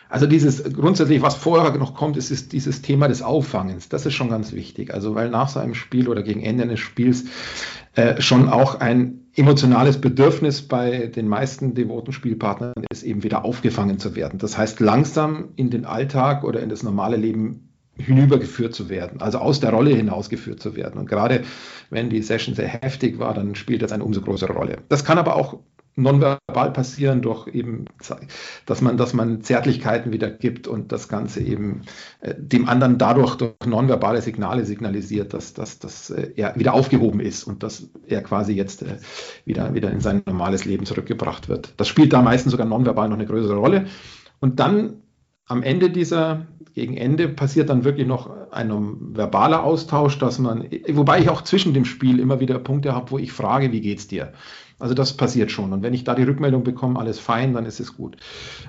Also 0.09 0.25
dieses 0.25 0.63
grundsätzlich, 0.73 1.21
was 1.21 1.35
vorher 1.35 1.71
noch 1.77 1.93
kommt, 1.93 2.17
ist, 2.17 2.31
ist, 2.31 2.53
dieses 2.53 2.81
Thema 2.81 3.07
des 3.07 3.21
Auffangens. 3.21 3.89
Das 3.89 4.05
ist 4.05 4.15
schon 4.15 4.29
ganz 4.29 4.51
wichtig. 4.53 4.93
Also 4.93 5.13
weil 5.13 5.29
nach 5.29 5.49
so 5.49 5.59
einem 5.59 5.75
Spiel 5.75 6.07
oder 6.07 6.23
gegen 6.23 6.41
Ende 6.41 6.63
eines 6.63 6.79
Spiels 6.79 7.25
äh, 7.99 8.21
schon 8.21 8.47
auch 8.47 8.79
ein 8.79 9.25
emotionales 9.35 9.99
Bedürfnis 9.99 10.61
bei 10.61 11.07
den 11.07 11.27
meisten 11.27 11.73
devoten 11.75 12.13
Spielpartnern 12.13 12.73
ist, 12.89 13.03
eben 13.03 13.23
wieder 13.23 13.43
aufgefangen 13.43 13.99
zu 13.99 14.15
werden. 14.15 14.39
Das 14.39 14.57
heißt, 14.57 14.79
langsam 14.79 15.49
in 15.57 15.69
den 15.69 15.85
Alltag 15.85 16.43
oder 16.45 16.61
in 16.61 16.69
das 16.69 16.81
normale 16.81 17.17
Leben 17.17 17.69
hinübergeführt 17.97 18.73
zu 18.73 18.87
werden, 18.87 19.21
also 19.21 19.39
aus 19.39 19.59
der 19.59 19.71
Rolle 19.71 19.93
hinausgeführt 19.93 20.61
zu 20.61 20.77
werden. 20.77 20.97
Und 20.97 21.09
gerade 21.09 21.43
wenn 21.89 22.09
die 22.09 22.21
Session 22.21 22.55
sehr 22.55 22.69
heftig 22.69 23.19
war, 23.19 23.33
dann 23.33 23.55
spielt 23.55 23.81
das 23.81 23.91
eine 23.91 24.05
umso 24.05 24.21
größere 24.21 24.53
Rolle. 24.53 24.77
Das 24.87 25.03
kann 25.03 25.17
aber 25.17 25.35
auch 25.35 25.59
nonverbal 25.95 26.71
passieren 26.71 27.21
durch 27.21 27.47
eben, 27.47 27.85
dass 28.65 28.81
man, 28.81 28.97
dass 28.97 29.13
man 29.13 29.41
Zärtlichkeiten 29.41 30.11
wieder 30.11 30.29
gibt 30.29 30.67
und 30.67 30.91
das 30.91 31.07
Ganze 31.07 31.41
eben 31.41 31.81
äh, 32.21 32.33
dem 32.37 32.69
anderen 32.69 32.97
dadurch 32.97 33.35
durch 33.35 33.53
nonverbale 33.65 34.21
Signale 34.21 34.65
signalisiert, 34.65 35.33
dass, 35.33 35.53
dass, 35.53 35.79
dass 35.79 36.09
äh, 36.09 36.31
er 36.35 36.55
wieder 36.55 36.73
aufgehoben 36.73 37.19
ist 37.19 37.43
und 37.43 37.63
dass 37.63 37.89
er 38.07 38.21
quasi 38.21 38.53
jetzt 38.53 38.83
äh, 38.83 38.97
wieder, 39.45 39.73
wieder 39.73 39.91
in 39.91 39.99
sein 39.99 40.21
normales 40.25 40.65
Leben 40.65 40.85
zurückgebracht 40.85 41.49
wird. 41.49 41.73
Das 41.77 41.87
spielt 41.87 42.13
da 42.13 42.21
meistens 42.21 42.51
sogar 42.51 42.67
nonverbal 42.67 43.09
noch 43.09 43.17
eine 43.17 43.25
größere 43.25 43.57
Rolle. 43.57 43.87
Und 44.39 44.59
dann 44.59 45.01
am 45.45 45.63
Ende 45.63 45.89
dieser, 45.89 46.47
gegen 46.73 46.95
Ende 46.95 47.27
passiert 47.27 47.69
dann 47.69 47.83
wirklich 47.83 48.07
noch 48.07 48.29
ein 48.51 48.71
verbaler 49.15 49.63
Austausch, 49.63 50.17
dass 50.19 50.39
man, 50.39 50.69
wobei 50.89 51.19
ich 51.19 51.29
auch 51.29 51.41
zwischen 51.41 51.73
dem 51.73 51.85
Spiel 51.85 52.19
immer 52.19 52.39
wieder 52.39 52.59
Punkte 52.59 52.93
habe, 52.93 53.11
wo 53.11 53.17
ich 53.17 53.31
frage, 53.31 53.71
wie 53.71 53.81
geht's 53.81 54.07
dir? 54.07 54.33
Also 54.79 54.93
das 54.93 55.13
passiert 55.13 55.51
schon. 55.51 55.73
Und 55.73 55.83
wenn 55.83 55.93
ich 55.93 56.05
da 56.05 56.15
die 56.15 56.23
Rückmeldung 56.23 56.63
bekomme, 56.63 56.97
alles 56.97 57.19
fein, 57.19 57.53
dann 57.53 57.65
ist 57.65 57.81
es 57.81 57.97
gut. 57.97 58.15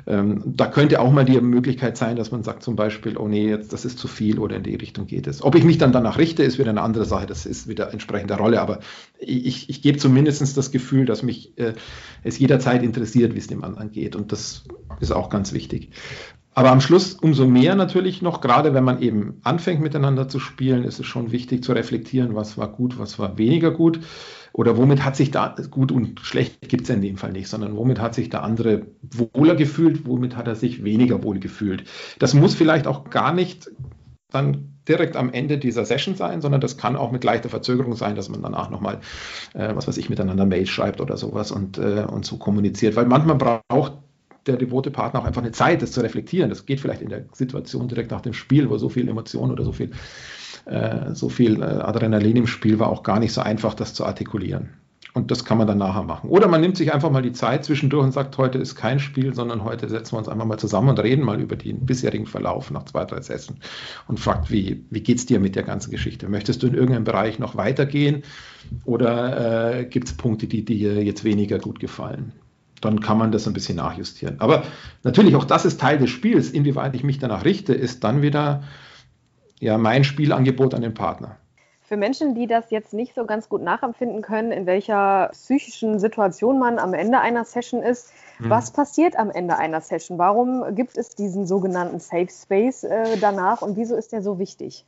Ähm, 0.08 0.42
da 0.44 0.66
könnte 0.66 1.00
auch 1.00 1.12
mal 1.12 1.24
die 1.24 1.40
Möglichkeit 1.40 1.96
sein, 1.96 2.16
dass 2.16 2.32
man 2.32 2.42
sagt 2.42 2.64
zum 2.64 2.74
Beispiel, 2.74 3.16
oh 3.16 3.28
nee, 3.28 3.48
jetzt, 3.48 3.72
das 3.72 3.84
ist 3.84 3.98
zu 3.98 4.08
viel 4.08 4.40
oder 4.40 4.56
in 4.56 4.64
die 4.64 4.74
Richtung 4.74 5.06
geht 5.06 5.28
es. 5.28 5.42
Ob 5.42 5.54
ich 5.54 5.62
mich 5.62 5.78
dann 5.78 5.92
danach 5.92 6.18
richte, 6.18 6.42
ist 6.42 6.58
wieder 6.58 6.70
eine 6.70 6.82
andere 6.82 7.04
Sache. 7.04 7.26
Das 7.26 7.46
ist 7.46 7.68
wieder 7.68 7.92
entsprechend 7.92 8.30
der 8.30 8.38
Rolle. 8.38 8.60
Aber 8.60 8.80
ich, 9.20 9.70
ich 9.70 9.82
gebe 9.82 9.98
zumindest 9.98 10.56
das 10.56 10.70
Gefühl, 10.72 11.06
dass 11.06 11.22
mich 11.22 11.56
äh, 11.58 11.74
es 12.24 12.38
jederzeit 12.40 12.82
interessiert, 12.82 13.34
wie 13.34 13.38
es 13.38 13.46
dem 13.46 13.62
anderen 13.62 13.92
geht. 13.92 14.16
Und 14.16 14.32
das 14.32 14.64
ist 14.98 15.12
auch 15.12 15.30
ganz 15.30 15.52
wichtig. 15.52 15.90
Aber 16.52 16.72
am 16.72 16.80
Schluss 16.80 17.14
umso 17.14 17.46
mehr 17.46 17.76
natürlich 17.76 18.20
noch, 18.20 18.40
gerade 18.40 18.74
wenn 18.74 18.82
man 18.82 19.00
eben 19.00 19.40
anfängt 19.44 19.80
miteinander 19.80 20.28
zu 20.28 20.40
spielen, 20.40 20.82
ist 20.82 20.98
es 20.98 21.06
schon 21.06 21.30
wichtig 21.30 21.62
zu 21.62 21.72
reflektieren, 21.72 22.34
was 22.34 22.58
war 22.58 22.68
gut, 22.68 22.98
was 22.98 23.20
war 23.20 23.38
weniger 23.38 23.70
gut 23.70 24.00
oder 24.52 24.76
womit 24.76 25.04
hat 25.04 25.16
sich 25.16 25.30
da, 25.30 25.54
gut 25.70 25.92
und 25.92 26.20
schlecht 26.20 26.68
gibt 26.68 26.84
es 26.84 26.90
in 26.90 27.02
dem 27.02 27.16
Fall 27.16 27.32
nicht, 27.32 27.48
sondern 27.48 27.76
womit 27.76 28.00
hat 28.00 28.14
sich 28.14 28.28
der 28.28 28.42
andere 28.42 28.86
wohler 29.02 29.54
gefühlt, 29.54 30.06
womit 30.06 30.36
hat 30.36 30.48
er 30.48 30.56
sich 30.56 30.84
weniger 30.84 31.22
wohl 31.22 31.38
gefühlt. 31.38 31.84
Das 32.18 32.34
muss 32.34 32.54
vielleicht 32.54 32.86
auch 32.86 33.10
gar 33.10 33.32
nicht 33.32 33.70
dann 34.30 34.70
direkt 34.88 35.16
am 35.16 35.32
Ende 35.32 35.58
dieser 35.58 35.84
Session 35.84 36.14
sein, 36.14 36.40
sondern 36.40 36.60
das 36.60 36.76
kann 36.76 36.96
auch 36.96 37.12
mit 37.12 37.22
leichter 37.24 37.48
Verzögerung 37.48 37.94
sein, 37.94 38.16
dass 38.16 38.28
man 38.28 38.42
danach 38.42 38.70
nochmal, 38.70 39.00
äh, 39.54 39.74
was 39.74 39.86
weiß 39.86 39.96
ich, 39.98 40.10
miteinander 40.10 40.46
Mail 40.46 40.66
schreibt 40.66 41.00
oder 41.00 41.16
sowas 41.16 41.52
und, 41.52 41.78
äh, 41.78 42.04
und 42.08 42.24
so 42.24 42.36
kommuniziert. 42.36 42.96
Weil 42.96 43.06
manchmal 43.06 43.62
braucht 43.68 43.94
der 44.46 44.56
devote 44.56 44.90
Partner 44.90 45.20
auch 45.20 45.24
einfach 45.26 45.42
eine 45.42 45.52
Zeit, 45.52 45.82
das 45.82 45.92
zu 45.92 46.00
reflektieren. 46.00 46.48
Das 46.48 46.66
geht 46.66 46.80
vielleicht 46.80 47.02
in 47.02 47.10
der 47.10 47.24
Situation 47.32 47.88
direkt 47.88 48.10
nach 48.10 48.22
dem 48.22 48.32
Spiel, 48.32 48.70
wo 48.70 48.78
so 48.78 48.88
viel 48.88 49.08
Emotion 49.08 49.50
oder 49.50 49.64
so 49.64 49.72
viel 49.72 49.90
äh, 50.66 51.14
so 51.14 51.28
viel 51.28 51.60
äh, 51.60 51.64
Adrenalin 51.64 52.36
im 52.36 52.46
Spiel 52.46 52.78
war 52.78 52.88
auch 52.88 53.02
gar 53.02 53.20
nicht 53.20 53.32
so 53.32 53.40
einfach, 53.40 53.74
das 53.74 53.94
zu 53.94 54.04
artikulieren. 54.04 54.70
Und 55.12 55.32
das 55.32 55.44
kann 55.44 55.58
man 55.58 55.66
dann 55.66 55.78
nachher 55.78 56.04
machen. 56.04 56.30
Oder 56.30 56.46
man 56.46 56.60
nimmt 56.60 56.76
sich 56.76 56.94
einfach 56.94 57.10
mal 57.10 57.22
die 57.22 57.32
Zeit 57.32 57.64
zwischendurch 57.64 58.04
und 58.04 58.12
sagt, 58.12 58.38
heute 58.38 58.58
ist 58.58 58.76
kein 58.76 59.00
Spiel, 59.00 59.34
sondern 59.34 59.64
heute 59.64 59.88
setzen 59.88 60.12
wir 60.12 60.18
uns 60.18 60.28
einfach 60.28 60.44
mal 60.44 60.58
zusammen 60.58 60.90
und 60.90 61.00
reden 61.00 61.24
mal 61.24 61.40
über 61.40 61.56
den 61.56 61.84
bisherigen 61.84 62.26
Verlauf 62.26 62.70
nach 62.70 62.84
zwei, 62.84 63.04
drei 63.04 63.20
Sätzen 63.20 63.56
und 64.06 64.20
fragt, 64.20 64.52
wie, 64.52 64.84
wie 64.90 65.00
geht 65.00 65.18
es 65.18 65.26
dir 65.26 65.40
mit 65.40 65.56
der 65.56 65.64
ganzen 65.64 65.90
Geschichte? 65.90 66.28
Möchtest 66.28 66.62
du 66.62 66.68
in 66.68 66.74
irgendeinem 66.74 67.04
Bereich 67.04 67.40
noch 67.40 67.56
weitergehen 67.56 68.22
oder 68.84 69.78
äh, 69.80 69.84
gibt 69.84 70.08
es 70.08 70.16
Punkte, 70.16 70.46
die 70.46 70.64
dir 70.64 71.02
jetzt 71.02 71.24
weniger 71.24 71.58
gut 71.58 71.80
gefallen? 71.80 72.32
Dann 72.80 73.00
kann 73.00 73.18
man 73.18 73.32
das 73.32 73.48
ein 73.48 73.52
bisschen 73.52 73.76
nachjustieren. 73.76 74.40
Aber 74.40 74.62
natürlich, 75.02 75.34
auch 75.34 75.44
das 75.44 75.64
ist 75.64 75.80
Teil 75.80 75.98
des 75.98 76.08
Spiels. 76.10 76.50
Inwieweit 76.50 76.94
ich 76.94 77.02
mich 77.02 77.18
danach 77.18 77.44
richte, 77.44 77.74
ist 77.74 78.04
dann 78.04 78.22
wieder 78.22 78.62
ja 79.60 79.78
mein 79.78 80.04
Spielangebot 80.04 80.74
an 80.74 80.82
den 80.82 80.94
Partner. 80.94 81.36
Für 81.82 81.96
Menschen, 81.96 82.34
die 82.36 82.46
das 82.46 82.70
jetzt 82.70 82.92
nicht 82.92 83.14
so 83.14 83.24
ganz 83.26 83.48
gut 83.48 83.62
nachempfinden 83.62 84.22
können, 84.22 84.52
in 84.52 84.64
welcher 84.64 85.30
psychischen 85.32 85.98
Situation 85.98 86.58
man 86.58 86.78
am 86.78 86.94
Ende 86.94 87.18
einer 87.18 87.44
Session 87.44 87.82
ist, 87.82 88.12
mhm. 88.38 88.48
was 88.48 88.72
passiert 88.72 89.18
am 89.18 89.30
Ende 89.30 89.58
einer 89.58 89.80
Session? 89.80 90.16
Warum 90.16 90.74
gibt 90.74 90.96
es 90.96 91.10
diesen 91.10 91.46
sogenannten 91.46 91.98
Safe 91.98 92.28
Space 92.30 92.84
äh, 92.84 93.16
danach 93.20 93.62
und 93.62 93.76
wieso 93.76 93.96
ist 93.96 94.12
der 94.12 94.22
so 94.22 94.38
wichtig? 94.38 94.86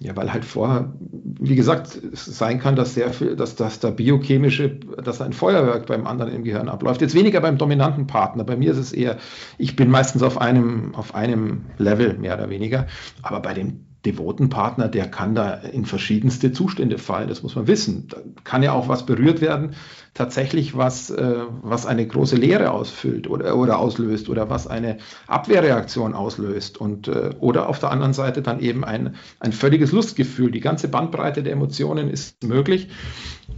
Ja, 0.00 0.14
weil 0.14 0.32
halt 0.32 0.44
vorher, 0.44 0.92
wie 1.00 1.56
gesagt, 1.56 2.00
es 2.12 2.24
sein 2.24 2.60
kann, 2.60 2.76
dass 2.76 2.94
sehr 2.94 3.12
viel, 3.12 3.34
dass, 3.34 3.56
dass 3.56 3.80
da 3.80 3.90
biochemische, 3.90 4.68
dass 4.70 5.20
ein 5.20 5.32
Feuerwerk 5.32 5.86
beim 5.86 6.06
anderen 6.06 6.32
im 6.32 6.44
Gehirn 6.44 6.68
abläuft. 6.68 7.00
Jetzt 7.00 7.16
weniger 7.16 7.40
beim 7.40 7.58
dominanten 7.58 8.06
Partner. 8.06 8.44
Bei 8.44 8.56
mir 8.56 8.70
ist 8.70 8.78
es 8.78 8.92
eher, 8.92 9.16
ich 9.58 9.74
bin 9.74 9.90
meistens 9.90 10.22
auf 10.22 10.40
einem, 10.40 10.94
auf 10.94 11.16
einem 11.16 11.64
Level, 11.78 12.16
mehr 12.16 12.34
oder 12.34 12.48
weniger. 12.48 12.86
Aber 13.22 13.40
bei 13.40 13.54
dem 13.54 13.87
devoten 14.06 14.48
Partner, 14.48 14.88
der 14.88 15.08
kann 15.08 15.34
da 15.34 15.54
in 15.54 15.84
verschiedenste 15.84 16.52
Zustände 16.52 16.98
fallen, 16.98 17.28
das 17.28 17.42
muss 17.42 17.56
man 17.56 17.66
wissen. 17.66 18.06
Da 18.08 18.18
kann 18.44 18.62
ja 18.62 18.72
auch 18.72 18.88
was 18.88 19.04
berührt 19.06 19.40
werden, 19.40 19.74
tatsächlich 20.14 20.76
was, 20.76 21.10
äh, 21.10 21.42
was 21.62 21.84
eine 21.84 22.06
große 22.06 22.36
Leere 22.36 22.70
ausfüllt 22.70 23.28
oder, 23.28 23.56
oder 23.56 23.78
auslöst 23.78 24.28
oder 24.28 24.48
was 24.50 24.68
eine 24.68 24.98
Abwehrreaktion 25.26 26.14
auslöst 26.14 26.78
und 26.78 27.08
äh, 27.08 27.30
oder 27.40 27.68
auf 27.68 27.80
der 27.80 27.90
anderen 27.90 28.12
Seite 28.12 28.40
dann 28.40 28.60
eben 28.60 28.84
ein, 28.84 29.16
ein 29.40 29.52
völliges 29.52 29.90
Lustgefühl. 29.90 30.52
Die 30.52 30.60
ganze 30.60 30.88
Bandbreite 30.88 31.42
der 31.42 31.52
Emotionen 31.52 32.08
ist 32.08 32.44
möglich 32.44 32.88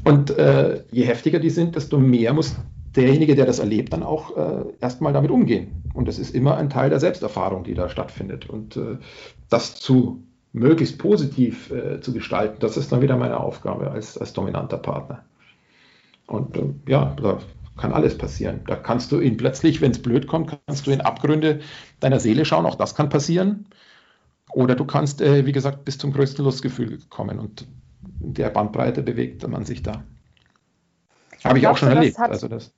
und 0.05 0.31
äh, 0.31 0.85
je 0.91 1.05
heftiger 1.05 1.39
die 1.39 1.51
sind, 1.51 1.77
desto 1.77 1.99
mehr 1.99 2.33
muss 2.33 2.57
derjenige, 2.97 3.37
der 3.37 3.47
das 3.47 3.59
erlebt, 3.59 3.93
dann 3.93 4.03
auch 4.03 4.37
äh, 4.37 4.65
erstmal 4.81 5.13
damit 5.13 5.31
umgehen. 5.31 5.85
Und 5.95 6.09
das 6.09 6.19
ist 6.19 6.35
immer 6.35 6.57
ein 6.57 6.71
Teil 6.71 6.91
der 6.91 6.99
Selbsterfahrung, 6.99 7.65
die 7.65 7.75
da 7.75 7.89
stattfindet. 7.89 8.49
Und 8.49 8.77
äh, 8.77 8.99
das 9.49 9.77
zu 9.77 10.27
möglichst 10.53 10.99
positiv 10.99 11.71
äh, 11.71 12.01
zu 12.01 12.13
gestalten, 12.13 12.57
das 12.61 12.77
ist 12.77 12.91
dann 12.91 13.03
wieder 13.03 13.17
meine 13.17 13.39
Aufgabe 13.39 13.91
als, 13.91 14.19
als 14.19 14.33
dominanter 14.33 14.79
Partner. 14.79 15.25
Und 16.27 16.57
äh, 16.57 16.75
ja, 16.87 17.15
da 17.21 17.39
kann 17.77 17.93
alles 17.93 18.19
passieren. 18.19 18.61
Da 18.67 18.77
kannst 18.77 19.11
du 19.13 19.21
ihn 19.21 19.37
plötzlich, 19.37 19.81
wenn 19.81 19.93
es 19.93 20.03
blöd 20.03 20.27
kommt, 20.27 20.59
kannst 20.67 20.87
du 20.87 20.91
in 20.91 21.01
Abgründe 21.01 21.61
deiner 22.01 22.21
Seele 22.21 22.45
schauen, 22.45 22.67
auch 22.67 22.75
das 22.75 22.95
kann 22.95 23.09
passieren. 23.09 23.67
Oder 24.53 24.75
du 24.75 24.85
kannst, 24.85 25.21
äh, 25.21 25.47
wie 25.47 25.53
gesagt, 25.53 25.85
bis 25.85 25.99
zum 25.99 26.13
größten 26.13 26.45
Lustgefühl 26.45 26.99
kommen 27.09 27.39
und 27.39 27.67
in 28.21 28.35
der 28.35 28.51
Bandbreite 28.51 29.03
bewegt 29.03 29.47
man 29.47 29.65
sich 29.65 29.83
da. 29.83 30.03
Habe 31.45 31.59
ich 31.59 31.67
auch 31.67 31.77
schon 31.77 31.89
erlebt. 31.89 32.19
Also 32.19 32.49
das. 32.49 32.73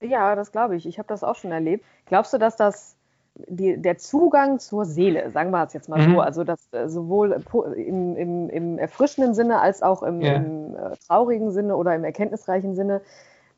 Ja, 0.00 0.34
das 0.34 0.52
glaube 0.52 0.76
ich. 0.76 0.86
Ich 0.86 0.98
habe 0.98 1.08
das 1.08 1.24
auch 1.24 1.36
schon 1.36 1.52
erlebt. 1.52 1.84
Glaubst 2.06 2.32
du, 2.32 2.38
dass 2.38 2.56
das 2.56 2.96
die, 3.34 3.80
der 3.80 3.98
Zugang 3.98 4.58
zur 4.58 4.84
Seele, 4.84 5.30
sagen 5.32 5.50
wir 5.50 5.64
es 5.64 5.72
jetzt 5.72 5.88
mal 5.88 6.06
mhm. 6.06 6.14
so, 6.14 6.20
also 6.20 6.44
das 6.44 6.60
äh, 6.72 6.88
sowohl 6.88 7.42
im, 7.76 8.16
im, 8.16 8.50
im, 8.50 8.78
erfrischenden 8.78 9.34
Sinne 9.34 9.60
als 9.60 9.82
auch 9.82 10.02
im, 10.02 10.20
ja. 10.20 10.34
im 10.34 10.74
äh, 10.74 10.96
traurigen 11.06 11.50
Sinne 11.50 11.76
oder 11.76 11.94
im 11.94 12.04
erkenntnisreichen 12.04 12.74
Sinne, 12.74 13.00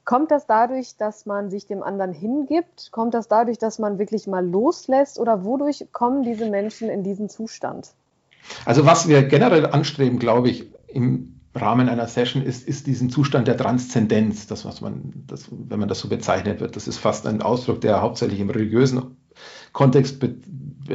kommt 0.05 0.31
das 0.31 0.47
dadurch, 0.47 0.97
dass 0.97 1.27
man 1.27 1.51
sich 1.51 1.67
dem 1.67 1.83
anderen 1.83 2.13
hingibt? 2.13 2.93
Kommt 2.93 3.15
das 3.15 3.27
dadurch, 3.27 3.59
dass 3.59 3.79
man 3.79 3.99
wirklich 3.99 4.27
mal 4.27 4.47
loslässt? 4.47 5.19
Oder 5.19 5.45
wodurch 5.45 5.87
kommen 5.93 6.23
diese 6.23 6.49
Menschen 6.51 6.89
in 6.89 7.03
diesen 7.03 7.29
Zustand? 7.29 7.95
Also 8.67 8.85
was 8.87 9.09
wir 9.09 9.23
generell 9.23 9.67
anstreben, 9.67 10.19
glaube 10.19 10.51
ich, 10.51 10.71
im 10.87 11.41
Rahmen 11.55 11.89
einer 11.89 12.07
Session 12.07 12.43
ist, 12.43 12.69
ist 12.69 12.87
diesen 12.87 13.11
Zustand 13.11 13.49
der 13.49 13.57
Transzendenz, 13.57 14.47
das 14.47 14.65
was 14.65 14.81
man, 14.81 15.25
das, 15.27 15.49
wenn 15.51 15.79
man 15.79 15.89
das 15.89 16.01
so 16.01 16.09
bezeichnet 16.09 16.61
wird, 16.61 16.77
das 16.77 16.87
ist 16.87 16.99
fast 16.99 17.27
ein 17.27 17.43
Ausdruck, 17.43 17.81
der 17.81 18.03
hauptsächlich 18.03 18.41
im 18.41 18.51
religiösen 18.51 19.17
Kontext 19.75 20.25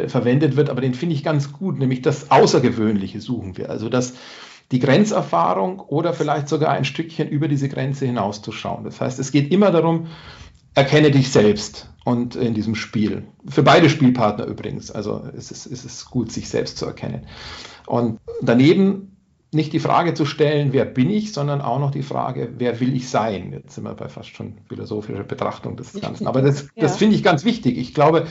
verwendet 0.08 0.56
wird, 0.56 0.70
aber 0.72 0.82
den 0.82 0.96
finde 0.96 1.14
ich 1.14 1.24
ganz 1.24 1.54
gut, 1.54 1.78
nämlich 1.78 2.02
das 2.02 2.32
Außergewöhnliche 2.32 3.22
suchen 3.22 3.58
wir. 3.58 3.70
Also 3.70 3.90
das, 3.90 4.14
die 4.72 4.80
Grenzerfahrung 4.80 5.80
oder 5.80 6.14
vielleicht 6.14 6.48
sogar 6.48 6.72
ein 6.72 6.86
Stückchen 6.86 7.28
über 7.28 7.48
diese 7.48 7.70
Grenze 7.70 8.06
hinauszuschauen. 8.06 8.84
Das 8.84 9.02
heißt, 9.02 9.20
es 9.20 9.32
geht 9.32 9.52
immer 9.52 9.72
darum, 9.72 10.08
erkenne 10.76 11.12
dich 11.12 11.32
selbst 11.32 11.90
und 12.06 12.36
in 12.36 12.54
diesem 12.54 12.76
Spiel. 12.76 13.26
Für 13.48 13.64
beide 13.64 13.90
Spielpartner 13.90 14.46
übrigens. 14.46 14.92
Also 14.92 15.24
es 15.36 15.52
ist, 15.52 15.66
es 15.66 15.86
ist 15.86 16.06
gut, 16.10 16.32
sich 16.32 16.50
selbst 16.50 16.78
zu 16.78 16.86
erkennen. 16.86 17.28
Und 17.86 18.20
daneben 18.42 19.18
nicht 19.52 19.74
die 19.74 19.80
Frage 19.80 20.14
zu 20.14 20.26
stellen, 20.26 20.74
wer 20.74 20.86
bin 20.86 21.10
ich, 21.10 21.34
sondern 21.34 21.62
auch 21.62 21.80
noch 21.80 21.90
die 21.90 22.04
Frage, 22.04 22.54
wer 22.60 22.80
will 22.80 22.96
ich 22.96 23.10
sein? 23.10 23.52
Jetzt 23.52 23.74
sind 23.74 23.84
wir 23.84 23.96
bei 23.96 24.08
fast 24.08 24.30
schon 24.30 24.60
philosophischer 24.68 25.24
Betrachtung 25.24 25.76
des 25.76 26.00
Ganzen. 26.00 26.28
Aber 26.28 26.44
das, 26.44 26.62
ja. 26.76 26.84
das 26.84 26.98
finde 26.98 27.16
ich 27.16 27.24
ganz 27.24 27.44
wichtig. 27.46 27.78
Ich 27.78 27.96
glaube, 27.96 28.28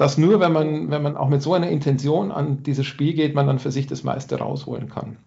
dass 0.00 0.16
nur, 0.16 0.40
wenn 0.40 0.52
man, 0.52 0.90
wenn 0.90 1.02
man 1.02 1.18
auch 1.18 1.28
mit 1.28 1.42
so 1.42 1.52
einer 1.52 1.68
Intention 1.68 2.32
an 2.32 2.62
dieses 2.62 2.86
Spiel 2.86 3.12
geht, 3.12 3.34
man 3.34 3.46
dann 3.46 3.58
für 3.58 3.70
sich 3.70 3.86
das 3.86 4.02
meiste 4.02 4.38
rausholen 4.38 4.88
kann. 4.88 5.18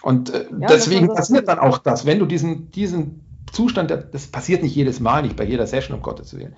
Und 0.00 0.30
äh, 0.30 0.46
ja, 0.58 0.66
deswegen 0.66 1.08
passiert 1.08 1.46
dann 1.46 1.58
auch 1.58 1.76
das, 1.76 2.06
wenn 2.06 2.18
du 2.18 2.24
diesen, 2.24 2.70
diesen 2.70 3.20
Zustand, 3.52 3.90
der, 3.90 3.98
das 3.98 4.28
passiert 4.28 4.62
nicht 4.62 4.74
jedes 4.74 4.98
Mal, 4.98 5.22
nicht 5.22 5.36
bei 5.36 5.44
jeder 5.44 5.66
Session, 5.66 5.94
um 5.94 6.02
Gottes 6.02 6.34
Willen. 6.34 6.56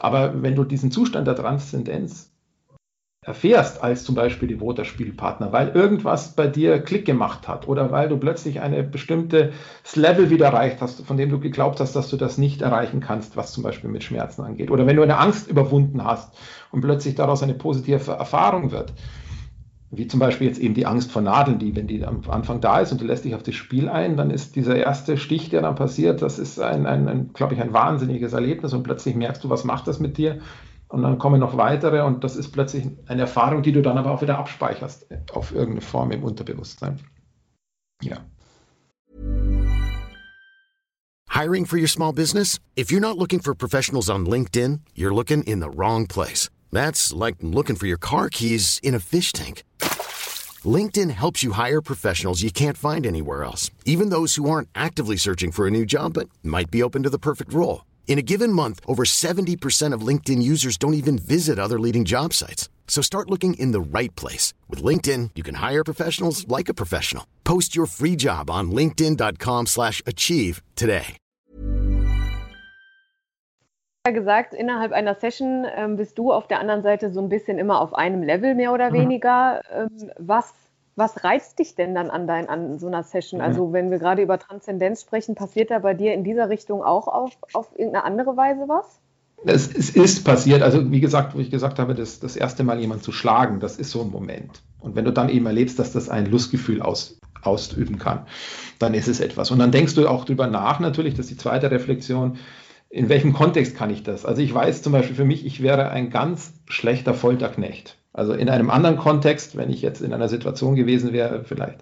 Aber 0.00 0.42
wenn 0.42 0.56
du 0.56 0.64
diesen 0.64 0.90
Zustand 0.90 1.28
der 1.28 1.36
Transzendenz 1.36 2.32
erfährst 3.28 3.82
als 3.82 4.04
zum 4.04 4.14
Beispiel 4.14 4.48
devoter 4.48 4.84
Spielpartner, 4.84 5.52
weil 5.52 5.68
irgendwas 5.68 6.34
bei 6.34 6.46
dir 6.46 6.80
Klick 6.80 7.04
gemacht 7.04 7.46
hat 7.46 7.68
oder 7.68 7.92
weil 7.92 8.08
du 8.08 8.16
plötzlich 8.16 8.60
eine 8.60 8.82
bestimmte 8.82 9.52
Level 9.94 10.30
wieder 10.30 10.46
erreicht 10.46 10.78
hast, 10.80 11.06
von 11.06 11.16
dem 11.16 11.28
du 11.28 11.38
geglaubt 11.38 11.78
hast, 11.78 11.94
dass 11.94 12.08
du 12.08 12.16
das 12.16 12.38
nicht 12.38 12.62
erreichen 12.62 13.00
kannst, 13.00 13.36
was 13.36 13.52
zum 13.52 13.62
Beispiel 13.62 13.90
mit 13.90 14.02
Schmerzen 14.02 14.42
angeht. 14.42 14.70
Oder 14.70 14.86
wenn 14.86 14.96
du 14.96 15.02
eine 15.02 15.18
Angst 15.18 15.48
überwunden 15.48 16.02
hast 16.02 16.34
und 16.72 16.80
plötzlich 16.80 17.14
daraus 17.14 17.42
eine 17.42 17.54
positive 17.54 18.12
Erfahrung 18.12 18.72
wird, 18.72 18.94
wie 19.90 20.06
zum 20.06 20.20
Beispiel 20.20 20.46
jetzt 20.46 20.60
eben 20.60 20.74
die 20.74 20.86
Angst 20.86 21.12
vor 21.12 21.22
Nadeln, 21.22 21.58
die, 21.58 21.76
wenn 21.76 21.86
die 21.86 22.04
am 22.04 22.22
Anfang 22.28 22.60
da 22.60 22.80
ist 22.80 22.92
und 22.92 23.00
du 23.00 23.04
lässt 23.04 23.24
dich 23.24 23.34
auf 23.34 23.42
das 23.42 23.54
Spiel 23.54 23.88
ein, 23.88 24.16
dann 24.16 24.30
ist 24.30 24.56
dieser 24.56 24.76
erste 24.76 25.16
Stich, 25.16 25.50
der 25.50 25.62
dann 25.62 25.76
passiert, 25.76 26.22
das 26.22 26.38
ist 26.38 26.60
ein, 26.60 26.86
ein, 26.86 27.08
ein 27.08 27.32
glaube 27.32 27.54
ich, 27.54 27.60
ein 27.60 27.72
wahnsinniges 27.72 28.32
Erlebnis 28.32 28.72
und 28.72 28.82
plötzlich 28.82 29.14
merkst 29.14 29.44
du, 29.44 29.50
was 29.50 29.64
macht 29.64 29.86
das 29.86 30.00
mit 30.00 30.18
dir 30.18 30.40
und 30.88 31.02
dann 31.02 31.18
kommen 31.18 31.40
noch 31.40 31.56
weitere 31.56 32.02
und 32.02 32.24
das 32.24 32.36
ist 32.36 32.50
plötzlich 32.50 32.86
eine 33.06 33.22
Erfahrung, 33.22 33.62
die 33.62 33.72
du 33.72 33.82
dann 33.82 33.98
aber 33.98 34.10
auch 34.10 34.22
wieder 34.22 34.38
abspeicherst 34.38 35.06
auf 35.32 35.52
irgendeine 35.52 35.82
Form 35.82 36.10
im 36.10 36.24
Unterbewusstsein. 36.24 36.98
Ja. 38.02 38.18
Hiring 41.30 41.66
for 41.66 41.78
your 41.78 41.88
small 41.88 42.12
business? 42.12 42.58
If 42.74 42.90
you're 42.90 43.00
not 43.00 43.16
looking 43.16 43.38
for 43.38 43.54
professionals 43.54 44.10
on 44.10 44.26
LinkedIn, 44.26 44.80
you're 44.94 45.14
looking 45.14 45.44
in 45.44 45.60
the 45.60 45.70
wrong 45.70 46.06
place. 46.06 46.50
That's 46.72 47.12
like 47.12 47.36
looking 47.40 47.76
for 47.76 47.86
your 47.86 47.98
car 47.98 48.28
keys 48.28 48.80
in 48.82 48.94
a 48.94 48.98
fish 48.98 49.32
tank. 49.32 49.62
LinkedIn 50.64 51.10
helps 51.10 51.44
you 51.44 51.52
hire 51.52 51.80
professionals 51.80 52.42
you 52.42 52.50
can't 52.50 52.76
find 52.76 53.06
anywhere 53.06 53.44
else, 53.44 53.70
even 53.84 54.08
those 54.08 54.34
who 54.34 54.50
aren't 54.50 54.68
actively 54.74 55.16
searching 55.16 55.52
for 55.52 55.66
a 55.66 55.70
new 55.70 55.86
job 55.86 56.14
but 56.14 56.28
might 56.42 56.70
be 56.70 56.82
open 56.82 57.04
to 57.04 57.10
the 57.10 57.18
perfect 57.18 57.52
role. 57.52 57.84
In 58.08 58.18
a 58.18 58.22
given 58.22 58.52
month, 58.52 58.80
over 58.86 59.04
70% 59.04 59.92
of 59.92 60.00
LinkedIn 60.00 60.42
users 60.42 60.76
don't 60.76 60.94
even 61.02 61.18
visit 61.18 61.58
other 61.58 61.78
leading 61.78 62.04
job 62.04 62.32
sites. 62.32 62.68
So 62.88 63.02
start 63.02 63.30
looking 63.30 63.54
in 63.54 63.70
the 63.72 63.80
right 63.80 64.14
place. 64.16 64.54
With 64.66 64.82
LinkedIn, 64.82 65.30
you 65.36 65.44
can 65.44 65.56
hire 65.56 65.84
professionals 65.84 66.48
like 66.48 66.68
a 66.68 66.74
professional. 66.74 67.24
Post 67.44 67.76
your 67.76 67.86
free 67.86 68.16
job 68.16 68.50
on 68.50 68.72
linkedin.com 68.72 69.66
slash 69.66 70.02
achieve 70.04 70.62
today. 70.74 71.16
gesagt, 74.12 74.54
innerhalb 74.54 74.92
einer 74.92 75.14
Session 75.14 75.66
ähm, 75.76 75.96
bist 75.96 76.18
du 76.18 76.32
auf 76.32 76.46
der 76.48 76.60
anderen 76.60 76.82
Seite 76.82 77.10
so 77.10 77.20
ein 77.20 77.28
bisschen 77.28 77.58
immer 77.58 77.80
auf 77.80 77.92
einem 77.94 78.22
Level 78.22 78.54
mehr 78.54 78.72
oder 78.72 78.88
mhm. 78.88 78.94
weniger. 78.94 79.60
Ähm, 79.70 80.10
was 80.18 80.54
was 80.98 81.22
reizt 81.22 81.58
dich 81.60 81.76
denn 81.76 81.94
dann 81.94 82.10
an, 82.10 82.26
dein, 82.26 82.48
an 82.48 82.78
so 82.78 82.88
einer 82.88 83.04
Session? 83.04 83.40
Also 83.40 83.72
wenn 83.72 83.90
wir 83.90 83.98
gerade 83.98 84.20
über 84.20 84.38
Transzendenz 84.38 85.02
sprechen, 85.02 85.36
passiert 85.36 85.70
da 85.70 85.78
bei 85.78 85.94
dir 85.94 86.12
in 86.12 86.24
dieser 86.24 86.48
Richtung 86.48 86.82
auch 86.82 87.06
auf, 87.06 87.30
auf 87.52 87.70
irgendeine 87.76 88.04
andere 88.04 88.36
Weise 88.36 88.68
was? 88.68 88.98
Es, 89.44 89.72
es, 89.72 89.90
ist 89.90 90.24
passiert, 90.24 90.62
also 90.62 90.90
wie 90.90 91.00
gesagt, 91.00 91.36
wo 91.36 91.38
ich 91.38 91.50
gesagt 91.50 91.78
habe, 91.78 91.94
das, 91.94 92.18
das 92.18 92.34
erste 92.34 92.64
Mal 92.64 92.80
jemanden 92.80 93.04
zu 93.04 93.12
schlagen, 93.12 93.60
das 93.60 93.76
ist 93.76 93.92
so 93.92 94.02
ein 94.02 94.10
Moment. 94.10 94.62
Und 94.80 94.96
wenn 94.96 95.04
du 95.04 95.12
dann 95.12 95.28
eben 95.28 95.46
erlebst, 95.46 95.78
dass 95.78 95.92
das 95.92 96.08
ein 96.08 96.26
Lustgefühl 96.26 96.82
aus, 96.82 97.20
ausüben 97.42 97.98
kann, 97.98 98.26
dann 98.80 98.94
ist 98.94 99.06
es 99.06 99.20
etwas. 99.20 99.52
Und 99.52 99.60
dann 99.60 99.70
denkst 99.70 99.94
du 99.94 100.08
auch 100.08 100.24
drüber 100.24 100.48
nach, 100.48 100.80
natürlich, 100.80 101.14
das 101.14 101.26
ist 101.26 101.30
die 101.30 101.36
zweite 101.36 101.70
Reflexion, 101.70 102.38
in 102.90 103.08
welchem 103.08 103.32
Kontext 103.32 103.76
kann 103.76 103.90
ich 103.90 104.02
das? 104.02 104.24
Also 104.24 104.42
ich 104.42 104.52
weiß 104.52 104.82
zum 104.82 104.92
Beispiel 104.92 105.14
für 105.14 105.24
mich, 105.24 105.46
ich 105.46 105.62
wäre 105.62 105.90
ein 105.90 106.10
ganz 106.10 106.54
schlechter 106.66 107.14
Folterknecht. 107.14 107.97
Also 108.18 108.32
in 108.32 108.48
einem 108.48 108.68
anderen 108.68 108.96
Kontext, 108.96 109.56
wenn 109.56 109.70
ich 109.70 109.80
jetzt 109.80 110.02
in 110.02 110.12
einer 110.12 110.28
Situation 110.28 110.74
gewesen 110.74 111.12
wäre, 111.12 111.44
vielleicht 111.44 111.78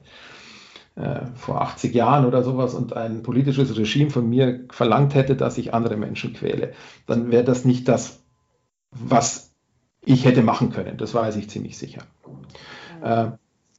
äh, 0.94 1.20
vor 1.34 1.62
80 1.62 1.94
Jahren 1.94 2.26
oder 2.26 2.42
sowas 2.42 2.74
und 2.74 2.92
ein 2.92 3.22
politisches 3.22 3.76
Regime 3.76 4.10
von 4.10 4.28
mir 4.28 4.64
verlangt 4.70 5.14
hätte, 5.14 5.34
dass 5.34 5.56
ich 5.56 5.72
andere 5.72 5.96
Menschen 5.96 6.34
quäle, 6.34 6.72
dann 7.06 7.30
wäre 7.30 7.44
das 7.44 7.64
nicht 7.64 7.88
das, 7.88 8.20
was 8.90 9.54
ich 10.04 10.24
hätte 10.24 10.42
machen 10.42 10.70
können. 10.70 10.98
Das 10.98 11.14
weiß 11.14 11.36
ich 11.36 11.50
ziemlich 11.50 11.78
sicher. 11.78 12.02
Äh, 13.02 13.28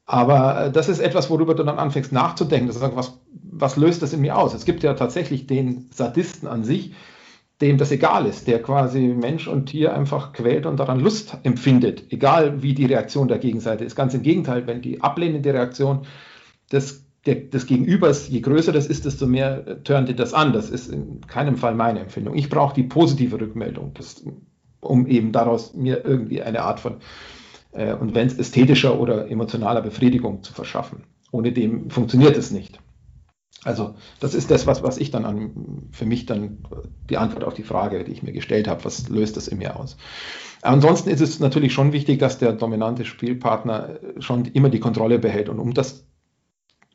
aber 0.05 0.71
das 0.73 0.89
ist 0.89 0.99
etwas, 0.99 1.29
worüber 1.29 1.53
du 1.53 1.63
dann 1.63 1.77
anfängst 1.77 2.11
nachzudenken. 2.11 2.67
Das 2.67 2.77
ist, 2.77 2.95
was, 2.95 3.19
was 3.51 3.77
löst 3.77 4.01
das 4.01 4.13
in 4.13 4.21
mir 4.21 4.37
aus? 4.37 4.53
Es 4.53 4.65
gibt 4.65 4.81
ja 4.81 4.93
tatsächlich 4.93 5.47
den 5.47 5.89
Sadisten 5.91 6.47
an 6.47 6.63
sich, 6.63 6.93
dem 7.61 7.77
das 7.77 7.91
egal 7.91 8.27
ist, 8.27 8.47
der 8.47 8.61
quasi 8.61 9.07
Mensch 9.07 9.47
und 9.47 9.67
Tier 9.67 9.95
einfach 9.95 10.31
quält 10.31 10.65
und 10.65 10.77
daran 10.77 10.99
Lust 10.99 11.37
empfindet, 11.43 12.11
egal 12.11 12.61
wie 12.61 12.73
die 12.73 12.85
Reaktion 12.85 13.27
der 13.27 13.39
Gegenseite 13.39 13.83
ist. 13.83 13.95
Ganz 13.95 14.13
im 14.13 14.21
Gegenteil, 14.21 14.67
wenn 14.67 14.81
die 14.81 15.01
ablehnende 15.01 15.53
Reaktion 15.53 16.05
des, 16.71 17.05
der, 17.25 17.35
des 17.35 17.65
Gegenübers, 17.65 18.29
je 18.29 18.41
größer 18.41 18.71
das 18.71 18.85
ist, 18.85 19.05
desto 19.05 19.25
mehr 19.25 19.83
turnt 19.83 20.19
das 20.19 20.33
an. 20.33 20.53
Das 20.53 20.69
ist 20.69 20.89
in 20.89 21.21
keinem 21.21 21.57
Fall 21.57 21.73
meine 21.73 22.01
Empfindung. 22.01 22.35
Ich 22.35 22.49
brauche 22.49 22.75
die 22.75 22.83
positive 22.83 23.41
Rückmeldung, 23.41 23.91
das, 23.95 24.23
um 24.79 25.07
eben 25.07 25.31
daraus 25.31 25.73
mir 25.73 26.05
irgendwie 26.05 26.43
eine 26.43 26.61
Art 26.61 26.79
von, 26.79 26.97
äh, 27.71 27.95
und 27.95 28.13
wenn 28.13 28.27
es 28.27 28.37
ästhetischer 28.37 28.99
oder 28.99 29.31
emotionaler 29.31 29.81
Befriedigung 29.81 30.43
zu 30.43 30.53
verschaffen. 30.53 31.03
Ohne 31.31 31.51
dem 31.51 31.89
funktioniert 31.89 32.37
es 32.37 32.51
nicht. 32.51 32.79
Also 33.63 33.95
das 34.19 34.33
ist 34.33 34.51
das, 34.51 34.67
was, 34.67 34.83
was 34.83 34.97
ich 34.97 35.11
dann 35.11 35.25
an, 35.25 35.89
für 35.91 36.05
mich 36.05 36.25
dann 36.25 36.59
die 37.09 37.17
Antwort 37.17 37.43
auf 37.43 37.53
die 37.53 37.63
Frage, 37.63 38.03
die 38.03 38.11
ich 38.11 38.23
mir 38.23 38.31
gestellt 38.31 38.67
habe, 38.67 38.85
was 38.85 39.09
löst 39.09 39.35
das 39.35 39.47
in 39.47 39.57
mir 39.57 39.75
aus? 39.77 39.97
Ansonsten 40.61 41.09
ist 41.09 41.21
es 41.21 41.39
natürlich 41.39 41.73
schon 41.73 41.91
wichtig, 41.91 42.19
dass 42.19 42.37
der 42.37 42.53
dominante 42.53 43.03
Spielpartner 43.05 43.99
schon 44.19 44.45
immer 44.45 44.69
die 44.69 44.79
Kontrolle 44.79 45.19
behält 45.19 45.49
und 45.49 45.59
um 45.59 45.73
das 45.73 46.05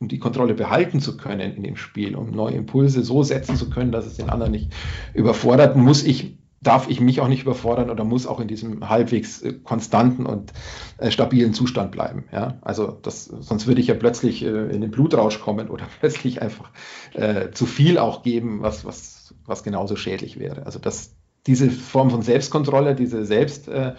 um 0.01 0.09
die 0.09 0.19
Kontrolle 0.19 0.55
behalten 0.55 0.99
zu 0.99 1.17
können 1.17 1.55
in 1.55 1.63
dem 1.63 1.77
Spiel, 1.77 2.17
um 2.17 2.33
neue 2.33 2.55
Impulse 2.55 3.05
so 3.05 3.23
setzen 3.23 3.55
zu 3.55 3.71
können, 3.71 3.93
dass 3.93 4.05
es 4.05 4.17
den 4.17 4.31
anderen 4.31 4.51
nicht 4.51 4.73
überfordert, 5.15 5.77
muss 5.77 6.03
ich 6.03 6.39
darf 6.63 6.89
ich 6.89 7.01
mich 7.01 7.21
auch 7.21 7.29
nicht 7.29 7.43
überfordern 7.43 7.91
oder 7.91 8.05
muss 8.05 8.27
auch 8.27 8.41
in 8.41 8.49
diesem 8.49 8.89
halbwegs 8.89 9.43
äh, 9.43 9.53
konstanten 9.53 10.27
und 10.27 10.53
äh, 10.99 11.11
stabilen 11.11 11.55
Zustand 11.55 11.91
bleiben. 11.91 12.25
Ja? 12.33 12.59
Also 12.63 12.99
das, 13.03 13.25
sonst 13.25 13.67
würde 13.67 13.81
ich 13.81 13.89
ja 13.89 13.95
plötzlich 13.95 14.45
äh, 14.45 14.71
in 14.71 14.81
den 14.81 14.91
Blutrausch 14.91 15.41
kommen 15.41 15.69
oder 15.69 15.87
plötzlich 16.01 16.41
einfach 16.41 16.71
äh, 17.15 17.51
zu 17.51 17.67
viel 17.67 17.99
auch 17.99 18.23
geben, 18.23 18.63
was, 18.63 18.85
was, 18.85 19.35
was 19.45 19.65
genauso 19.65 19.97
schädlich 19.97 20.39
wäre. 20.39 20.65
Also 20.65 20.79
das, 20.79 21.15
diese 21.47 21.71
Form 21.71 22.11
von 22.11 22.23
Selbstkontrolle, 22.23 22.95
diese 22.95 23.25
Selbst, 23.25 23.69
äh, 23.69 23.95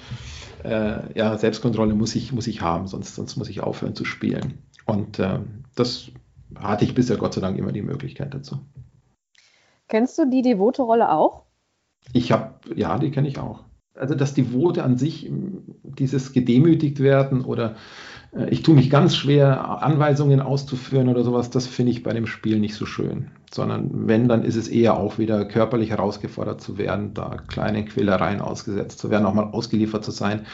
äh, 0.64 1.18
ja, 1.18 1.38
Selbstkontrolle 1.38 1.94
muss 1.94 2.16
ich, 2.16 2.32
muss 2.32 2.48
ich 2.48 2.62
haben, 2.62 2.88
sonst, 2.88 3.16
sonst 3.16 3.36
muss 3.36 3.50
ich 3.50 3.62
aufhören 3.62 3.96
zu 3.96 4.06
spielen. 4.06 4.60
Und 4.86 5.22
das 5.76 6.12
hatte 6.60 6.84
ich 6.84 6.94
bisher 6.94 7.16
Gott 7.16 7.34
sei 7.34 7.40
Dank 7.40 7.58
immer 7.58 7.72
die 7.72 7.82
Möglichkeit 7.82 8.34
dazu. 8.34 8.60
Kennst 9.88 10.18
du 10.18 10.30
die 10.30 10.42
devote 10.42 10.82
Rolle 10.82 11.10
auch? 11.10 11.46
Ich 12.12 12.32
habe, 12.32 12.54
ja, 12.76 12.98
die 13.00 13.12
kenne 13.12 13.28
ich 13.28 13.40
auch. 13.40 13.64
Also 13.96 14.16
das 14.16 14.34
Devote 14.34 14.84
an 14.84 14.98
sich, 14.98 15.32
dieses 15.84 16.34
gedemütigt 16.34 17.00
werden 17.00 17.46
oder 17.46 17.76
äh, 18.36 18.50
ich 18.50 18.64
tue 18.64 18.76
mich 18.76 18.90
ganz 18.90 19.16
schwer, 19.16 19.84
Anweisungen 19.84 20.42
auszuführen 20.42 21.10
oder 21.10 21.24
sowas, 21.24 21.52
das 21.52 21.68
finde 21.68 21.92
ich 21.92 22.04
bei 22.04 22.12
dem 22.14 22.26
Spiel 22.26 22.60
nicht 22.60 22.76
so 22.76 22.86
schön. 22.86 23.30
Sondern 23.54 24.08
wenn, 24.08 24.28
dann 24.28 24.44
ist 24.44 24.56
es 24.56 24.68
eher 24.68 24.98
auch 24.98 25.20
wieder 25.20 25.46
körperlich 25.46 25.92
herausgefordert 25.92 26.60
zu 26.60 26.80
werden, 26.80 27.14
da 27.14 27.38
kleine 27.48 27.86
Quälereien 27.86 28.42
ausgesetzt 28.42 28.98
zu 28.98 29.12
werden, 29.12 29.26
auch 29.26 29.36
mal 29.36 29.52
ausgeliefert 29.52 30.04
zu 30.04 30.12
sein 30.12 30.46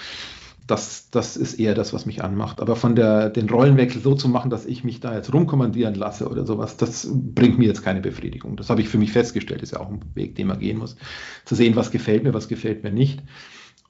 das, 0.70 1.10
das 1.10 1.36
ist 1.36 1.56
eher 1.56 1.74
das, 1.74 1.94
was 1.94 2.06
mich 2.06 2.24
anmacht. 2.24 2.62
Aber 2.62 2.76
von 2.76 2.96
der, 2.96 3.30
den 3.30 3.50
Rollenwechsel 3.50 4.02
so 4.02 4.14
zu 4.14 4.30
machen, 4.30 4.52
dass 4.52 4.66
ich 4.66 4.84
mich 4.84 5.00
da 5.00 5.16
jetzt 5.16 5.34
rumkommandieren 5.34 5.96
lasse 5.96 6.30
oder 6.30 6.46
sowas, 6.46 6.78
das 6.78 7.10
bringt 7.12 7.58
mir 7.58 7.68
jetzt 7.68 7.84
keine 7.84 8.02
Befriedigung. 8.02 8.56
Das 8.56 8.70
habe 8.70 8.82
ich 8.82 8.90
für 8.90 9.00
mich 9.00 9.12
festgestellt, 9.12 9.64
ist 9.64 9.72
ja 9.72 9.80
auch 9.80 9.90
ein 9.90 10.02
Weg, 10.14 10.36
den 10.36 10.48
man 10.48 10.60
gehen 10.60 10.78
muss. 10.78 10.96
Zu 11.46 11.56
sehen, 11.56 11.76
was 11.76 11.90
gefällt 11.90 12.24
mir, 12.24 12.34
was 12.34 12.48
gefällt 12.48 12.84
mir 12.84 12.92
nicht. 12.92 13.24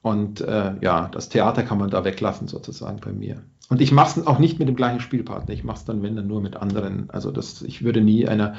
Und 0.00 0.40
äh, 0.40 0.72
ja, 0.80 1.08
das 1.08 1.28
Theater 1.28 1.62
kann 1.62 1.78
man 1.78 1.90
da 1.90 2.04
weglassen, 2.04 2.48
sozusagen 2.48 3.00
bei 3.00 3.12
mir. 3.12 3.42
Und 3.68 3.82
ich 3.82 3.92
mache 3.92 4.20
es 4.20 4.26
auch 4.26 4.38
nicht 4.38 4.58
mit 4.58 4.66
dem 4.66 4.76
gleichen 4.76 5.00
Spielpartner. 5.00 5.52
Ich 5.52 5.64
mache 5.64 5.76
es 5.76 5.84
dann, 5.84 6.02
wenn 6.02 6.16
dann 6.16 6.26
nur 6.26 6.40
mit 6.40 6.56
anderen. 6.56 7.10
Also 7.10 7.30
das, 7.30 7.60
ich 7.60 7.84
würde 7.84 8.00
nie 8.00 8.26
einer, 8.26 8.54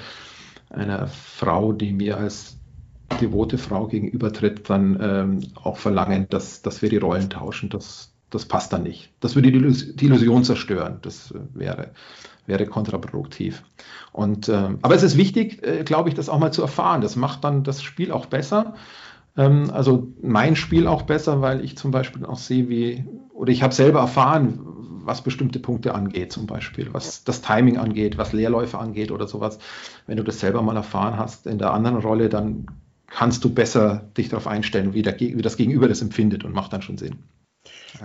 einer 0.69 1.07
Frau, 1.07 1.73
die 1.73 1.91
mir 1.91 2.17
als 2.17 2.57
devote 3.19 3.57
Frau 3.57 3.87
gegenübertritt, 3.87 4.69
dann 4.69 4.97
ähm, 5.01 5.39
auch 5.55 5.77
verlangen, 5.77 6.27
dass, 6.29 6.61
dass 6.61 6.81
wir 6.81 6.89
die 6.89 6.97
Rollen 6.97 7.29
tauschen. 7.29 7.69
Das, 7.69 8.10
das 8.31 8.45
passt 8.45 8.73
dann 8.73 8.83
nicht. 8.83 9.11
Das 9.19 9.35
würde 9.35 9.51
die 9.51 10.05
Illusion 10.05 10.43
zerstören. 10.43 10.97
Das 11.03 11.31
äh, 11.31 11.39
wäre, 11.53 11.91
wäre 12.47 12.65
kontraproduktiv. 12.65 13.61
Und, 14.11 14.49
äh, 14.49 14.69
aber 14.81 14.95
es 14.95 15.03
ist 15.03 15.17
wichtig, 15.17 15.61
äh, 15.63 15.83
glaube 15.83 16.09
ich, 16.09 16.15
das 16.15 16.29
auch 16.29 16.39
mal 16.39 16.51
zu 16.51 16.63
erfahren. 16.63 17.01
Das 17.01 17.15
macht 17.15 17.43
dann 17.43 17.63
das 17.63 17.83
Spiel 17.83 18.11
auch 18.11 18.25
besser. 18.25 18.73
Ähm, 19.37 19.69
also 19.71 20.07
mein 20.21 20.55
Spiel 20.55 20.87
auch 20.87 21.03
besser, 21.03 21.41
weil 21.41 21.63
ich 21.63 21.77
zum 21.77 21.91
Beispiel 21.91 22.25
auch 22.25 22.37
sehe, 22.37 22.69
wie, 22.69 23.05
oder 23.33 23.51
ich 23.51 23.63
habe 23.63 23.73
selber 23.73 23.99
erfahren, 23.99 24.59
was 25.03 25.23
bestimmte 25.23 25.59
Punkte 25.59 25.93
angeht, 25.93 26.31
zum 26.31 26.47
Beispiel, 26.47 26.93
was 26.93 27.23
das 27.23 27.41
Timing 27.41 27.77
angeht, 27.77 28.17
was 28.17 28.33
Leerläufe 28.33 28.77
angeht 28.77 29.11
oder 29.11 29.27
sowas. 29.27 29.59
Wenn 30.07 30.17
du 30.17 30.23
das 30.23 30.39
selber 30.39 30.61
mal 30.61 30.75
erfahren 30.75 31.17
hast 31.17 31.47
in 31.47 31.57
der 31.57 31.73
anderen 31.73 31.97
Rolle, 31.97 32.29
dann 32.29 32.67
kannst 33.07 33.43
du 33.43 33.53
besser 33.53 34.09
dich 34.17 34.29
darauf 34.29 34.47
einstellen, 34.47 34.93
wie, 34.93 35.01
der, 35.01 35.19
wie 35.19 35.41
das 35.41 35.57
Gegenüber 35.57 35.87
das 35.87 36.01
empfindet 36.01 36.45
und 36.45 36.53
macht 36.53 36.71
dann 36.71 36.81
schon 36.81 36.97
Sinn. 36.97 37.19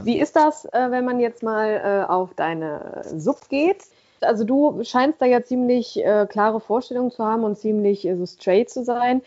Wie 0.03 0.19
ist 0.19 0.37
das, 0.37 0.65
äh, 0.67 0.91
wenn 0.91 1.05
man 1.05 1.21
jetzt 1.21 1.43
mal 1.43 2.05
äh, 2.09 2.11
auf 2.11 2.35
deine 2.35 3.03
Sub 3.05 3.49
geht? 3.49 3.85
Also 4.21 4.45
du 4.45 4.83
scheinst 4.83 5.21
da 5.21 5.27
ja 5.27 5.43
ziemlich 5.43 6.03
äh, 6.03 6.27
klare 6.29 6.61
Vorstellungen 6.61 7.11
zu 7.11 7.25
haben 7.25 7.45
und 7.45 7.57
ziemlich 7.57 8.09
so 8.17 8.27
straight 8.27 8.71
zu 8.71 8.83
sein. 8.85 9.23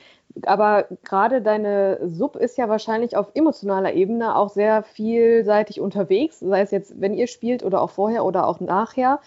Aber 0.46 0.86
gerade 1.04 1.42
deine 1.42 2.00
Sub 2.08 2.36
ist 2.36 2.58
ja 2.58 2.70
wahrscheinlich 2.70 3.18
auf 3.18 3.32
emotionaler 3.34 3.94
Ebene 3.94 4.36
auch 4.36 4.50
sehr 4.50 4.84
vielseitig 4.84 5.82
unterwegs, 5.82 6.40
sei 6.40 6.62
es 6.62 6.72
jetzt, 6.72 7.02
wenn 7.02 7.14
ihr 7.14 7.28
spielt 7.28 7.64
oder 7.64 7.82
auch 7.82 7.90
vorher 7.90 8.26
oder 8.26 8.48
auch 8.48 8.60
nachher. 8.60 9.20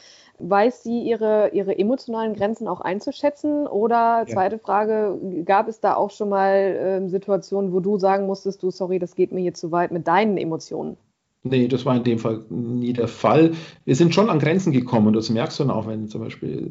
Weiß 0.48 0.82
sie 0.82 1.00
ihre, 1.02 1.50
ihre 1.52 1.78
emotionalen 1.78 2.34
Grenzen 2.34 2.68
auch 2.68 2.80
einzuschätzen? 2.80 3.66
Oder 3.66 4.26
zweite 4.28 4.56
ja. 4.56 4.62
Frage, 4.62 5.18
gab 5.44 5.68
es 5.68 5.80
da 5.80 5.94
auch 5.94 6.10
schon 6.10 6.28
mal 6.28 6.54
äh, 6.54 7.08
Situationen, 7.08 7.72
wo 7.72 7.80
du 7.80 7.98
sagen 7.98 8.26
musstest, 8.26 8.62
du, 8.62 8.70
sorry, 8.70 8.98
das 8.98 9.14
geht 9.14 9.32
mir 9.32 9.40
hier 9.40 9.54
zu 9.54 9.70
weit 9.72 9.92
mit 9.92 10.06
deinen 10.06 10.36
Emotionen? 10.36 10.96
Nee, 11.44 11.66
das 11.66 11.84
war 11.84 11.96
in 11.96 12.04
dem 12.04 12.20
Fall 12.20 12.44
nie 12.50 12.92
der 12.92 13.08
Fall. 13.08 13.52
Wir 13.84 13.96
sind 13.96 14.14
schon 14.14 14.30
an 14.30 14.38
Grenzen 14.38 14.72
gekommen 14.72 15.08
und 15.08 15.14
das 15.14 15.28
merkst 15.28 15.58
du 15.58 15.64
dann 15.64 15.72
auch, 15.72 15.88
wenn 15.88 16.06
zum 16.06 16.20
Beispiel 16.20 16.70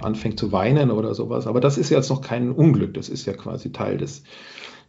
anfängt 0.00 0.38
zu 0.38 0.50
weinen 0.50 0.90
oder 0.90 1.14
sowas. 1.14 1.46
Aber 1.46 1.60
das 1.60 1.76
ist 1.76 1.90
jetzt 1.90 2.08
noch 2.08 2.22
kein 2.22 2.50
Unglück, 2.50 2.94
das 2.94 3.10
ist 3.10 3.26
ja 3.26 3.34
quasi 3.34 3.70
Teil 3.70 3.98
des, 3.98 4.22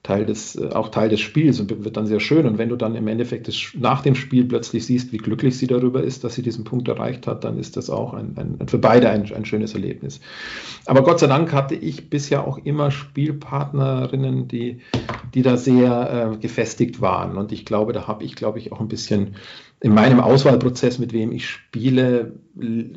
Teil 0.04 0.26
des, 0.26 0.56
äh, 0.56 0.70
auch 0.70 0.90
Teil 0.90 1.10
des 1.10 1.20
Spiels 1.20 1.60
und 1.60 1.84
wird 1.84 1.98
dann 1.98 2.06
sehr 2.06 2.20
schön. 2.20 2.46
Und 2.46 2.58
wenn 2.58 2.70
du 2.70 2.76
dann 2.76 2.96
im 2.96 3.08
Endeffekt 3.08 3.48
das, 3.48 3.56
nach 3.78 4.02
dem 4.02 4.16
Spiel 4.16 4.46
plötzlich 4.46 4.86
siehst, 4.86 5.12
wie 5.12 5.18
glücklich 5.18 5.58
sie 5.58 5.68
darüber 5.68 6.02
ist, 6.02 6.24
dass 6.24 6.36
sie 6.36 6.42
diesen 6.42 6.64
Punkt 6.64 6.88
erreicht 6.88 7.28
hat, 7.28 7.44
dann 7.44 7.60
ist 7.60 7.76
das 7.76 7.90
auch 7.90 8.14
ein, 8.14 8.36
ein, 8.38 8.68
für 8.68 8.78
beide 8.78 9.10
ein, 9.10 9.32
ein 9.34 9.46
schönes 9.46 9.74
Erlebnis. 9.74 10.22
Aber 10.86 11.04
Gott 11.04 11.20
sei 11.20 11.28
Dank 11.28 11.52
hatte 11.54 11.76
ich 11.76 12.10
bisher 12.10 12.48
auch 12.48 12.58
immer 12.58 12.92
Spielpartnerinnen, 12.92 14.48
die, 14.48 14.80
die 15.34 15.42
da 15.42 15.58
sehr 15.58 16.32
äh, 16.34 16.38
gefestigt 16.38 17.02
waren. 17.02 17.38
Und 17.38 17.52
ich 17.52 17.66
glaube, 17.66 17.92
da 17.92 18.08
habe 18.08 18.24
ich, 18.24 18.36
glaube 18.36 18.60
ich, 18.60 18.72
auch 18.72 18.80
ein 18.80 18.88
bisschen 18.88 19.36
in 19.82 19.94
meinem 19.94 20.20
Auswahlprozess, 20.20 21.00
mit 21.00 21.14
wem 21.14 21.32
ich 21.32 21.48
spiele, 21.48 22.34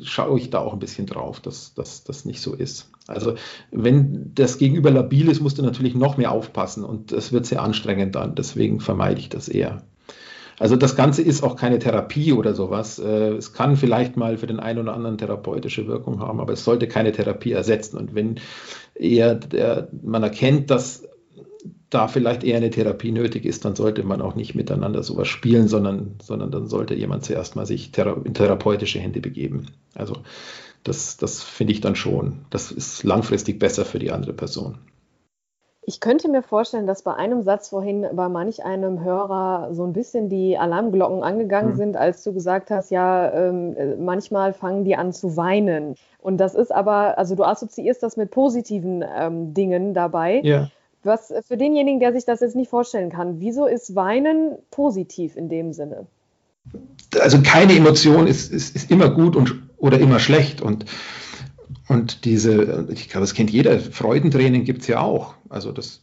schaue 0.01 0.37
ich 0.37 0.49
da 0.49 0.59
auch 0.59 0.73
ein 0.73 0.79
bisschen 0.79 1.05
drauf, 1.05 1.39
dass 1.39 1.73
das 1.75 2.25
nicht 2.25 2.41
so 2.41 2.53
ist. 2.53 2.89
Also 3.07 3.35
wenn 3.71 4.31
das 4.33 4.57
Gegenüber 4.57 4.91
labil 4.91 5.29
ist, 5.29 5.41
musst 5.41 5.57
du 5.57 5.61
natürlich 5.61 5.95
noch 5.95 6.17
mehr 6.17 6.31
aufpassen 6.31 6.83
und 6.83 7.11
das 7.11 7.31
wird 7.31 7.45
sehr 7.45 7.61
anstrengend 7.61 8.15
dann. 8.15 8.35
Deswegen 8.35 8.79
vermeide 8.79 9.19
ich 9.19 9.29
das 9.29 9.49
eher. 9.49 9.83
Also 10.59 10.75
das 10.75 10.95
Ganze 10.95 11.21
ist 11.21 11.43
auch 11.43 11.55
keine 11.55 11.79
Therapie 11.79 12.31
oder 12.31 12.53
sowas. 12.53 12.99
Äh, 12.99 13.33
es 13.33 13.53
kann 13.53 13.75
vielleicht 13.75 14.17
mal 14.17 14.37
für 14.37 14.47
den 14.47 14.59
einen 14.59 14.79
oder 14.79 14.93
anderen 14.93 15.17
therapeutische 15.17 15.87
Wirkung 15.87 16.19
haben, 16.19 16.39
aber 16.39 16.53
es 16.53 16.63
sollte 16.63 16.87
keine 16.87 17.11
Therapie 17.11 17.51
ersetzen. 17.51 17.97
Und 17.97 18.15
wenn 18.15 18.39
eher 18.95 19.35
der, 19.35 19.89
man 20.03 20.23
erkennt, 20.23 20.69
dass 20.69 21.03
da 21.89 22.07
vielleicht 22.07 22.43
eher 22.43 22.57
eine 22.57 22.69
Therapie 22.69 23.11
nötig 23.11 23.45
ist, 23.45 23.65
dann 23.65 23.75
sollte 23.75 24.03
man 24.03 24.21
auch 24.21 24.35
nicht 24.35 24.55
miteinander 24.55 25.03
sowas 25.03 25.27
spielen, 25.27 25.67
sondern, 25.67 26.15
sondern 26.21 26.49
dann 26.49 26.67
sollte 26.67 26.95
jemand 26.95 27.23
zuerst 27.23 27.55
mal 27.55 27.65
sich 27.65 27.91
in 27.97 28.33
therapeutische 28.33 28.99
Hände 28.99 29.21
begeben. 29.21 29.67
Also 29.93 30.17
das, 30.83 31.17
das 31.17 31.43
finde 31.43 31.73
ich 31.73 31.81
dann 31.81 31.95
schon. 31.95 32.45
Das 32.49 32.71
ist 32.71 33.03
langfristig 33.03 33.59
besser 33.59 33.85
für 33.85 33.99
die 33.99 34.11
andere 34.11 34.33
Person. 34.33 34.77
Ich 35.85 35.99
könnte 35.99 36.29
mir 36.29 36.43
vorstellen, 36.43 36.87
dass 36.87 37.01
bei 37.01 37.13
einem 37.13 37.41
Satz 37.41 37.69
vorhin 37.69 38.05
bei 38.13 38.29
manch 38.29 38.63
einem 38.63 39.03
Hörer 39.03 39.69
so 39.73 39.83
ein 39.83 39.91
bisschen 39.91 40.29
die 40.29 40.57
Alarmglocken 40.57 41.23
angegangen 41.23 41.71
hm. 41.71 41.77
sind, 41.77 41.97
als 41.97 42.23
du 42.23 42.33
gesagt 42.33 42.71
hast, 42.71 42.89
ja, 42.89 43.31
ähm, 43.33 43.75
manchmal 43.99 44.53
fangen 44.53 44.85
die 44.85 44.95
an 44.95 45.11
zu 45.11 45.35
weinen. 45.35 45.95
Und 46.19 46.37
das 46.37 46.55
ist 46.55 46.73
aber, 46.73 47.17
also 47.17 47.35
du 47.35 47.43
assoziierst 47.43 48.01
das 48.01 48.15
mit 48.15 48.31
positiven 48.31 49.03
ähm, 49.15 49.53
Dingen 49.53 49.93
dabei. 49.93 50.39
Ja. 50.43 50.69
Was 51.03 51.33
für 51.45 51.57
denjenigen, 51.57 51.99
der 51.99 52.13
sich 52.13 52.23
das 52.23 52.39
jetzt 52.39 52.55
nicht 52.55 52.69
vorstellen 52.69 53.09
kann, 53.09 53.41
wieso 53.41 53.65
ist 53.65 53.93
Weinen 53.93 54.55
positiv 54.71 55.35
in 55.35 55.49
dem 55.49 55.73
Sinne? 55.73 56.07
Also 57.19 57.41
keine 57.41 57.75
Emotion 57.75 58.25
ist, 58.25 58.53
ist, 58.53 58.73
ist 58.73 58.89
immer 58.89 59.09
gut 59.09 59.35
und, 59.35 59.61
oder 59.83 59.99
immer 59.99 60.19
schlecht. 60.19 60.61
Und, 60.61 60.85
und 61.89 62.23
diese, 62.23 62.87
ich 62.93 63.09
glaube, 63.09 63.25
das 63.25 63.33
kennt 63.33 63.51
jeder, 63.51 63.77
Freudentränen 63.79 64.63
gibt 64.63 64.81
es 64.83 64.87
ja 64.87 65.01
auch. 65.01 65.35
Also 65.49 65.73
das 65.73 66.01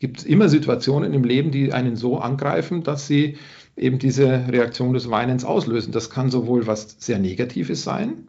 gibt 0.00 0.24
immer 0.24 0.48
Situationen 0.48 1.14
im 1.14 1.22
Leben, 1.22 1.52
die 1.52 1.72
einen 1.72 1.94
so 1.94 2.18
angreifen, 2.18 2.82
dass 2.82 3.06
sie 3.06 3.36
eben 3.76 4.00
diese 4.00 4.48
Reaktion 4.48 4.92
des 4.92 5.08
Weinens 5.08 5.44
auslösen. 5.44 5.92
Das 5.92 6.10
kann 6.10 6.32
sowohl 6.32 6.66
was 6.66 6.96
sehr 6.98 7.20
Negatives 7.20 7.84
sein, 7.84 8.26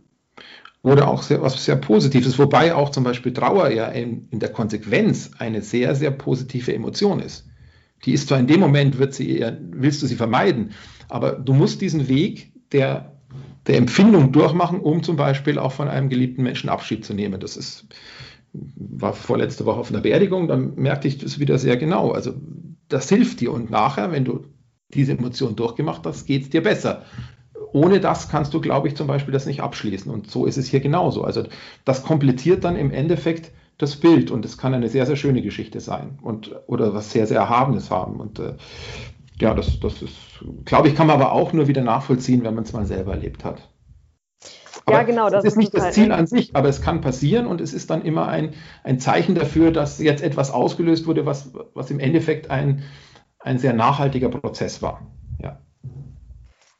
oder 0.83 1.07
auch 1.07 1.23
sehr, 1.23 1.41
was 1.41 1.63
sehr 1.63 1.77
Positives, 1.77 2.37
wobei 2.37 2.75
auch 2.75 2.89
zum 2.89 3.05
Beispiel 3.05 3.33
Trauer 3.33 3.69
ja 3.69 3.87
in, 3.87 4.27
in, 4.31 4.39
der 4.39 4.49
Konsequenz 4.49 5.31
eine 5.39 5.61
sehr, 5.61 5.95
sehr 5.95 6.11
positive 6.11 6.73
Emotion 6.73 7.21
ist. 7.21 7.47
Die 8.03 8.11
ist 8.11 8.27
zwar 8.27 8.37
in 8.37 8.47
dem 8.47 8.59
Moment, 8.59 8.99
wird 8.99 9.13
sie 9.13 9.37
eher, 9.37 9.57
willst 9.71 10.03
du 10.03 10.07
sie 10.07 10.15
vermeiden, 10.17 10.71
aber 11.07 11.31
du 11.31 11.53
musst 11.53 11.79
diesen 11.79 12.09
Weg 12.09 12.51
der, 12.73 13.12
der 13.67 13.77
Empfindung 13.77 14.31
durchmachen, 14.31 14.79
um 14.79 15.03
zum 15.03 15.15
Beispiel 15.15 15.57
auch 15.57 15.71
von 15.71 15.87
einem 15.87 16.09
geliebten 16.09 16.43
Menschen 16.43 16.69
Abschied 16.69 17.05
zu 17.05 17.13
nehmen. 17.13 17.39
Das 17.39 17.57
ist, 17.57 17.87
war 18.53 19.13
vorletzte 19.13 19.65
Woche 19.65 19.79
auf 19.79 19.89
einer 19.89 20.01
Beerdigung, 20.01 20.47
dann 20.47 20.75
merkte 20.75 21.07
ich 21.07 21.17
das 21.17 21.39
wieder 21.39 21.57
sehr 21.57 21.77
genau. 21.77 22.11
Also 22.11 22.33
das 22.89 23.09
hilft 23.09 23.39
dir 23.39 23.51
und 23.51 23.69
nachher, 23.69 24.11
wenn 24.11 24.25
du 24.25 24.45
diese 24.93 25.13
Emotion 25.13 25.55
durchgemacht 25.55 26.05
hast, 26.05 26.25
geht 26.25 26.43
es 26.43 26.49
dir 26.49 26.61
besser 26.61 27.03
ohne 27.73 27.99
das 27.99 28.29
kannst 28.29 28.53
du, 28.53 28.61
glaube 28.61 28.87
ich, 28.87 28.95
zum 28.95 29.07
Beispiel 29.07 29.33
das 29.33 29.47
nicht 29.47 29.61
abschließen. 29.61 30.11
Und 30.11 30.29
so 30.29 30.45
ist 30.45 30.57
es 30.57 30.67
hier 30.67 30.79
genauso. 30.79 31.23
Also 31.23 31.43
das 31.85 32.03
komplettiert 32.03 32.63
dann 32.63 32.75
im 32.75 32.91
Endeffekt 32.91 33.51
das 33.79 33.95
Bild 33.95 34.29
und 34.29 34.45
es 34.45 34.57
kann 34.57 34.73
eine 34.73 34.87
sehr, 34.89 35.07
sehr 35.07 35.15
schöne 35.15 35.41
Geschichte 35.41 35.79
sein 35.79 36.19
und 36.21 36.55
oder 36.67 36.93
was 36.93 37.11
sehr, 37.11 37.25
sehr 37.25 37.39
Erhabenes 37.39 37.89
haben. 37.89 38.19
Und 38.19 38.39
äh, 38.39 38.53
ja, 39.39 39.53
das, 39.53 39.79
das 39.79 40.01
ist, 40.01 40.15
glaube 40.65 40.87
ich, 40.87 40.95
kann 40.95 41.07
man 41.07 41.19
aber 41.19 41.31
auch 41.31 41.53
nur 41.53 41.67
wieder 41.67 41.81
nachvollziehen, 41.81 42.43
wenn 42.43 42.55
man 42.55 42.63
es 42.63 42.73
mal 42.73 42.85
selber 42.85 43.13
erlebt 43.13 43.43
hat. 43.43 43.69
Aber 44.85 44.97
ja, 44.97 45.03
genau. 45.03 45.29
Das 45.29 45.45
ist 45.45 45.57
nicht 45.57 45.73
das 45.73 45.93
Ziel 45.93 46.11
an 46.11 46.27
sich, 46.27 46.55
aber 46.55 46.67
es 46.67 46.81
kann 46.81 47.01
passieren 47.01 47.47
und 47.47 47.61
es 47.61 47.73
ist 47.73 47.89
dann 47.89 48.03
immer 48.03 48.27
ein, 48.27 48.53
ein 48.83 48.99
Zeichen 48.99 49.33
dafür, 49.33 49.71
dass 49.71 49.99
jetzt 49.99 50.21
etwas 50.21 50.51
ausgelöst 50.51 51.07
wurde, 51.07 51.25
was, 51.25 51.51
was 51.73 51.89
im 51.89 51.99
Endeffekt 51.99 52.51
ein, 52.51 52.83
ein 53.39 53.59
sehr 53.59 53.73
nachhaltiger 53.73 54.29
Prozess 54.29 54.81
war. 54.81 55.01
Ja. 55.41 55.59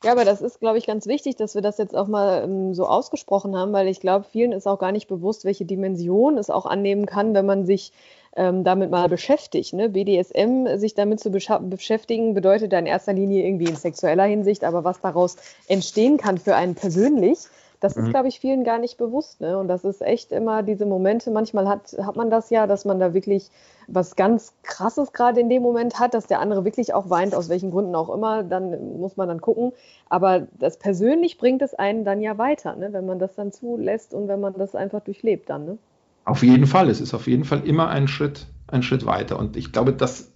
Ja, 0.04 0.12
aber 0.12 0.26
das 0.26 0.42
ist, 0.42 0.60
glaube 0.60 0.78
ich, 0.78 0.86
ganz 0.86 1.08
wichtig, 1.08 1.38
dass 1.38 1.56
wir 1.56 1.62
das 1.62 1.78
jetzt 1.78 1.96
auch 1.96 2.10
mal 2.10 2.44
ähm, 2.44 2.74
so 2.74 2.86
ausgesprochen 2.86 3.56
haben, 3.56 3.72
weil 3.72 3.88
ich 3.88 4.02
glaube, 4.02 4.26
vielen 4.30 4.52
ist 4.52 4.68
auch 4.68 4.80
gar 4.80 4.92
nicht 4.92 5.08
bewusst, 5.08 5.46
welche 5.46 5.64
Dimension 5.64 6.38
es 6.38 6.50
auch 6.50 6.66
annehmen 6.66 7.06
kann, 7.06 7.34
wenn 7.34 7.46
man 7.46 7.66
sich 7.66 7.94
ähm, 8.36 8.64
damit 8.64 8.90
mal 8.90 9.10
beschäftigt. 9.10 9.74
Ne? 9.74 9.90
BDSM, 9.90 10.78
sich 10.78 10.96
damit 10.96 11.20
zu 11.20 11.32
beschäftigen, 11.32 12.34
bedeutet 12.34 12.74
da 12.74 12.80
in 12.80 12.86
erster 12.86 13.14
Linie 13.14 13.46
irgendwie 13.46 13.66
in 13.66 13.76
sexueller 13.76 14.26
Hinsicht, 14.26 14.64
aber 14.64 14.84
was 14.84 15.02
daraus 15.02 15.38
entstehen 15.68 16.18
kann 16.18 16.38
für 16.38 16.56
einen 16.56 16.76
persönlich, 16.76 17.48
das 17.84 17.98
mhm. 17.98 18.06
ist, 18.06 18.10
glaube 18.12 18.30
ich, 18.30 18.40
vielen 18.40 18.64
gar 18.64 18.80
nicht 18.80 18.98
bewusst. 18.98 19.42
Ne? 19.42 19.58
Und 19.58 19.68
das 19.68 19.84
ist 19.84 20.02
echt 20.02 20.32
immer 20.32 20.64
diese 20.64 20.86
Momente. 20.86 21.32
Manchmal 21.32 21.68
hat, 21.68 21.94
hat 22.02 22.16
man 22.16 22.30
das 22.30 22.50
ja, 22.50 22.66
dass 22.66 22.86
man 22.86 22.98
da 22.98 23.14
wirklich 23.14 23.50
was 23.88 24.16
ganz 24.16 24.54
Krasses 24.64 25.12
gerade 25.12 25.42
in 25.42 25.50
dem 25.50 25.62
Moment 25.62 26.00
hat, 26.00 26.14
dass 26.14 26.26
der 26.26 26.40
andere 26.40 26.64
wirklich 26.64 26.94
auch 26.94 27.10
weint, 27.10 27.36
aus 27.36 27.50
welchen 27.50 27.72
Gründen 27.72 27.94
auch 27.94 28.08
immer. 28.10 28.42
Dann 28.42 29.00
muss 29.00 29.18
man 29.18 29.28
dann 29.28 29.42
gucken. 29.42 29.74
Aber 30.08 30.48
das 30.58 30.78
persönlich 30.78 31.38
bringt 31.38 31.62
es 31.62 31.74
einen 31.74 32.06
dann 32.06 32.22
ja 32.22 32.38
weiter, 32.38 32.78
ne? 32.78 32.94
wenn 32.94 33.06
man 33.06 33.20
das 33.20 33.36
dann 33.36 33.52
zulässt 33.52 34.14
und 34.14 34.30
wenn 34.30 34.40
man 34.40 34.54
das 34.54 34.76
einfach 34.76 35.02
durchlebt 35.02 35.50
dann. 35.50 35.66
Ne? 35.66 35.78
Auf 36.26 36.44
jeden 36.44 36.68
Fall. 36.68 36.90
Es 36.90 37.02
ist 37.02 37.14
auf 37.14 37.28
jeden 37.28 37.44
Fall 37.44 37.62
immer 37.66 37.90
ein 37.90 38.08
Schritt, 38.08 38.48
ein 38.68 38.84
Schritt 38.84 39.06
weiter. 39.06 39.38
Und 39.38 39.58
ich 39.58 39.72
glaube, 39.72 39.94
das, 39.94 40.32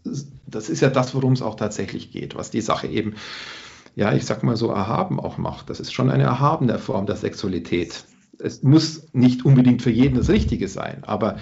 das 0.46 0.70
ist 0.70 0.82
ja 0.82 0.90
das, 0.90 1.16
worum 1.16 1.34
es 1.34 1.42
auch 1.42 1.56
tatsächlich 1.56 2.12
geht, 2.12 2.36
was 2.36 2.52
die 2.52 2.62
Sache 2.62 2.88
eben 2.88 3.16
ja, 3.98 4.14
ich 4.14 4.26
sag 4.26 4.44
mal 4.44 4.56
so, 4.56 4.70
erhaben 4.70 5.20
auch 5.20 5.40
macht. 5.40 5.72
Das 5.72 5.80
ist 5.80 5.92
schon 5.92 6.12
eine 6.12 6.24
erhabene 6.24 6.78
Form 6.78 7.08
der 7.08 7.16
Sexualität. 7.16 8.06
Es 8.38 8.62
muss 8.62 9.08
nicht 9.12 9.44
unbedingt 9.44 9.82
für 9.82 9.90
jeden 9.90 10.16
das 10.16 10.30
Richtige 10.30 10.68
sein, 10.68 11.04
aber 11.04 11.38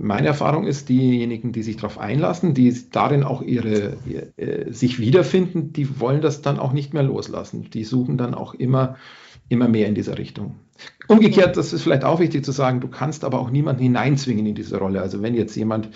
meine 0.00 0.28
Erfahrung 0.28 0.66
ist, 0.66 0.88
diejenigen, 0.88 1.52
die 1.52 1.62
sich 1.62 1.76
darauf 1.76 1.98
einlassen, 1.98 2.54
die 2.54 2.74
darin 2.90 3.22
auch 3.22 3.42
ihre, 3.42 3.96
äh, 4.36 4.72
sich 4.72 4.98
wiederfinden, 4.98 5.72
die 5.72 6.00
wollen 6.00 6.22
das 6.22 6.40
dann 6.40 6.58
auch 6.58 6.72
nicht 6.72 6.94
mehr 6.94 7.02
loslassen. 7.02 7.68
Die 7.70 7.84
suchen 7.84 8.16
dann 8.16 8.34
auch 8.34 8.54
immer, 8.54 8.96
immer 9.48 9.68
mehr 9.68 9.88
in 9.88 9.94
dieser 9.94 10.16
Richtung. 10.16 10.56
Umgekehrt, 11.06 11.56
das 11.56 11.72
ist 11.72 11.82
vielleicht 11.82 12.04
auch 12.04 12.18
wichtig 12.18 12.44
zu 12.44 12.52
sagen, 12.52 12.80
du 12.80 12.88
kannst 12.88 13.24
aber 13.24 13.38
auch 13.38 13.50
niemanden 13.50 13.82
hineinzwingen 13.82 14.46
in 14.46 14.54
diese 14.54 14.78
Rolle. 14.78 15.02
Also 15.02 15.20
wenn 15.22 15.34
jetzt 15.34 15.54
jemand, 15.54 15.90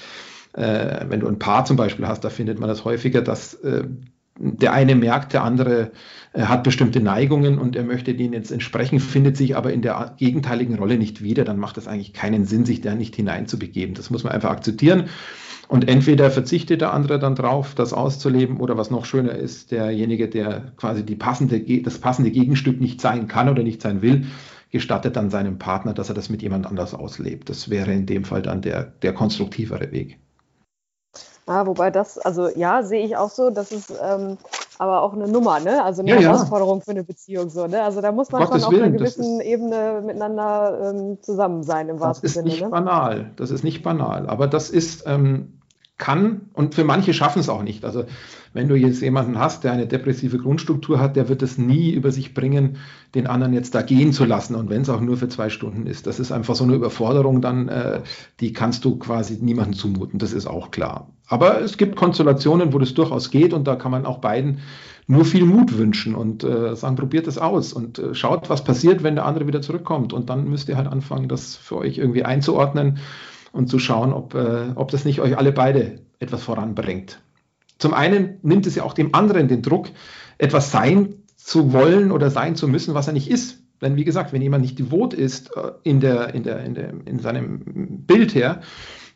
äh, 0.52 1.06
wenn 1.08 1.20
du 1.20 1.28
ein 1.28 1.38
Paar 1.38 1.64
zum 1.64 1.76
Beispiel 1.76 2.06
hast, 2.06 2.24
da 2.24 2.30
findet 2.30 2.60
man 2.60 2.68
das 2.68 2.84
häufiger, 2.84 3.22
dass 3.22 3.54
äh, 3.54 3.84
der 4.38 4.72
eine 4.72 4.94
merkt, 4.94 5.32
der 5.32 5.44
andere 5.44 5.92
äh, 6.32 6.42
hat 6.42 6.64
bestimmte 6.64 7.00
Neigungen 7.00 7.58
und 7.58 7.76
er 7.76 7.84
möchte 7.84 8.14
denen 8.14 8.32
jetzt 8.32 8.50
entsprechen, 8.50 8.98
findet 9.00 9.36
sich 9.36 9.56
aber 9.56 9.72
in 9.72 9.82
der 9.82 10.14
gegenteiligen 10.18 10.76
Rolle 10.76 10.98
nicht 10.98 11.22
wieder, 11.22 11.44
dann 11.44 11.58
macht 11.58 11.78
es 11.78 11.86
eigentlich 11.86 12.12
keinen 12.12 12.44
Sinn, 12.44 12.64
sich 12.64 12.80
da 12.80 12.94
nicht 12.94 13.14
hineinzubegeben. 13.16 13.94
Das 13.94 14.10
muss 14.10 14.24
man 14.24 14.32
einfach 14.32 14.50
akzeptieren. 14.50 15.08
Und 15.68 15.88
entweder 15.88 16.30
verzichtet 16.30 16.82
der 16.82 16.92
andere 16.92 17.18
dann 17.18 17.36
drauf, 17.36 17.74
das 17.74 17.92
auszuleben, 17.92 18.58
oder 18.58 18.76
was 18.76 18.90
noch 18.90 19.06
schöner 19.06 19.32
ist, 19.32 19.70
derjenige, 19.70 20.28
der 20.28 20.72
quasi 20.76 21.04
die 21.04 21.16
passende, 21.16 21.60
das 21.82 21.98
passende 21.98 22.30
Gegenstück 22.30 22.80
nicht 22.80 23.00
sein 23.00 23.28
kann 23.28 23.48
oder 23.48 23.62
nicht 23.62 23.80
sein 23.80 24.02
will, 24.02 24.26
gestattet 24.70 25.16
dann 25.16 25.30
seinem 25.30 25.58
Partner, 25.58 25.94
dass 25.94 26.08
er 26.10 26.14
das 26.14 26.28
mit 26.28 26.42
jemand 26.42 26.66
anders 26.66 26.92
auslebt. 26.94 27.48
Das 27.48 27.70
wäre 27.70 27.92
in 27.92 28.06
dem 28.06 28.24
Fall 28.24 28.42
dann 28.42 28.60
der, 28.60 28.82
der 29.02 29.14
konstruktivere 29.14 29.90
Weg. 29.92 30.18
Ah, 31.46 31.66
wobei 31.66 31.90
das, 31.90 32.18
also 32.18 32.48
ja, 32.48 32.82
sehe 32.82 33.04
ich 33.04 33.16
auch 33.16 33.30
so, 33.30 33.50
dass 33.50 33.70
es 33.70 33.92
ähm, 34.02 34.38
aber 34.78 35.02
auch 35.02 35.12
eine 35.12 35.28
Nummer, 35.28 35.60
ne? 35.60 35.84
Also 35.84 36.02
eine 36.02 36.12
ja, 36.12 36.16
Herausforderung 36.16 36.78
ja. 36.78 36.84
für 36.84 36.90
eine 36.92 37.04
Beziehung. 37.04 37.50
So, 37.50 37.66
ne? 37.66 37.82
Also 37.82 38.00
da 38.00 38.12
muss 38.12 38.30
man 38.32 38.44
Gottes 38.44 38.64
schon 38.64 38.74
auf 38.74 38.80
einer 38.80 38.90
gewissen 38.90 39.40
ist, 39.40 39.46
Ebene 39.46 40.02
miteinander 40.04 40.92
ähm, 40.94 41.18
zusammen 41.22 41.62
sein 41.62 41.88
im 41.88 42.00
wahrsten 42.00 42.28
Sinne. 42.28 42.44
Das 42.44 42.54
ist 42.54 42.60
nicht 42.60 42.64
ne? 42.64 42.70
banal. 42.70 43.30
Das 43.36 43.50
ist 43.50 43.62
nicht 43.62 43.82
banal. 43.82 44.26
Aber 44.28 44.46
das 44.46 44.70
ist, 44.70 45.04
ähm, 45.06 45.60
kann 45.96 46.50
und 46.54 46.74
für 46.74 46.82
manche 46.82 47.14
schaffen 47.14 47.38
es 47.38 47.48
auch 47.48 47.62
nicht. 47.62 47.84
Also 47.84 48.04
wenn 48.52 48.68
du 48.68 48.74
jetzt 48.74 49.00
jemanden 49.00 49.38
hast, 49.38 49.62
der 49.62 49.72
eine 49.72 49.86
depressive 49.86 50.38
Grundstruktur 50.38 50.98
hat, 50.98 51.14
der 51.14 51.28
wird 51.28 51.42
es 51.42 51.56
nie 51.56 51.90
über 51.90 52.10
sich 52.10 52.34
bringen, 52.34 52.78
den 53.14 53.28
anderen 53.28 53.52
jetzt 53.52 53.74
da 53.76 53.82
gehen 53.82 54.12
zu 54.12 54.24
lassen 54.24 54.56
und 54.56 54.70
wenn 54.70 54.82
es 54.82 54.88
auch 54.88 55.00
nur 55.00 55.16
für 55.16 55.28
zwei 55.28 55.50
Stunden 55.50 55.86
ist. 55.86 56.08
Das 56.08 56.18
ist 56.18 56.32
einfach 56.32 56.56
so 56.56 56.64
eine 56.64 56.74
Überforderung 56.74 57.40
dann, 57.40 57.68
äh, 57.68 58.02
die 58.40 58.52
kannst 58.52 58.84
du 58.84 58.96
quasi 58.96 59.38
niemandem 59.40 59.74
zumuten, 59.74 60.18
das 60.18 60.32
ist 60.32 60.46
auch 60.46 60.72
klar. 60.72 61.10
Aber 61.28 61.60
es 61.60 61.76
gibt 61.76 61.94
Konstellationen, 61.94 62.72
wo 62.72 62.78
das 62.78 62.94
durchaus 62.94 63.30
geht 63.30 63.52
und 63.52 63.66
da 63.66 63.76
kann 63.76 63.92
man 63.92 64.04
auch 64.04 64.18
beiden 64.18 64.58
nur 65.06 65.24
viel 65.24 65.44
Mut 65.44 65.76
wünschen 65.78 66.14
und 66.14 66.44
äh, 66.44 66.74
sagen, 66.74 66.96
probiert 66.96 67.26
es 67.26 67.38
aus 67.38 67.72
und 67.72 67.98
äh, 67.98 68.14
schaut, 68.14 68.50
was 68.50 68.64
passiert, 68.64 69.02
wenn 69.02 69.14
der 69.14 69.26
andere 69.26 69.46
wieder 69.46 69.62
zurückkommt. 69.62 70.12
Und 70.12 70.30
dann 70.30 70.48
müsst 70.48 70.68
ihr 70.68 70.76
halt 70.76 70.88
anfangen, 70.88 71.28
das 71.28 71.56
für 71.56 71.76
euch 71.76 71.98
irgendwie 71.98 72.24
einzuordnen 72.24 72.98
und 73.54 73.68
zu 73.68 73.78
schauen, 73.78 74.12
ob, 74.12 74.34
äh, 74.34 74.72
ob 74.74 74.90
das 74.90 75.04
nicht 75.04 75.20
euch 75.20 75.38
alle 75.38 75.52
beide 75.52 76.00
etwas 76.18 76.42
voranbringt. 76.42 77.20
Zum 77.78 77.94
einen 77.94 78.38
nimmt 78.42 78.66
es 78.66 78.74
ja 78.74 78.82
auch 78.82 78.92
dem 78.92 79.14
anderen 79.14 79.48
den 79.48 79.62
Druck, 79.62 79.88
etwas 80.38 80.70
sein 80.70 81.14
zu 81.36 81.72
wollen 81.72 82.10
oder 82.10 82.30
sein 82.30 82.56
zu 82.56 82.68
müssen, 82.68 82.94
was 82.94 83.06
er 83.06 83.12
nicht 83.12 83.30
ist. 83.30 83.60
Denn 83.80 83.96
wie 83.96 84.04
gesagt, 84.04 84.32
wenn 84.32 84.42
jemand 84.42 84.62
nicht 84.62 84.78
devot 84.78 85.14
ist 85.14 85.56
äh, 85.56 85.72
in, 85.82 86.00
der, 86.00 86.34
in, 86.34 86.42
der, 86.42 86.64
in, 86.64 86.74
der, 86.74 86.92
in 87.04 87.18
seinem 87.18 88.04
Bild 88.06 88.34
her, 88.34 88.60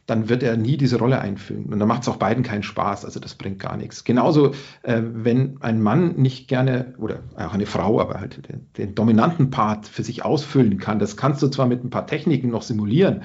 dann 0.06 0.28
wird 0.28 0.42
er 0.42 0.56
nie 0.56 0.78
diese 0.78 0.98
Rolle 0.98 1.20
einfüllen. 1.20 1.66
Und 1.66 1.78
dann 1.78 1.88
macht 1.88 2.02
es 2.02 2.08
auch 2.08 2.16
beiden 2.16 2.42
keinen 2.42 2.62
Spaß. 2.62 3.04
Also 3.04 3.20
das 3.20 3.34
bringt 3.34 3.58
gar 3.58 3.76
nichts. 3.76 4.04
Genauso, 4.04 4.52
äh, 4.82 5.02
wenn 5.02 5.60
ein 5.60 5.82
Mann 5.82 6.16
nicht 6.16 6.48
gerne, 6.48 6.94
oder 6.98 7.20
auch 7.36 7.52
eine 7.52 7.66
Frau, 7.66 8.00
aber 8.00 8.20
halt 8.20 8.48
den, 8.48 8.66
den, 8.76 8.94
dominanten 8.94 9.50
Part 9.50 9.86
für 9.86 10.02
sich 10.02 10.24
ausfüllen 10.24 10.78
kann, 10.78 10.98
das 10.98 11.16
kannst 11.16 11.42
du 11.42 11.48
zwar 11.48 11.66
mit 11.66 11.84
ein 11.84 11.90
paar 11.90 12.06
Techniken 12.06 12.48
noch 12.48 12.62
simulieren, 12.62 13.22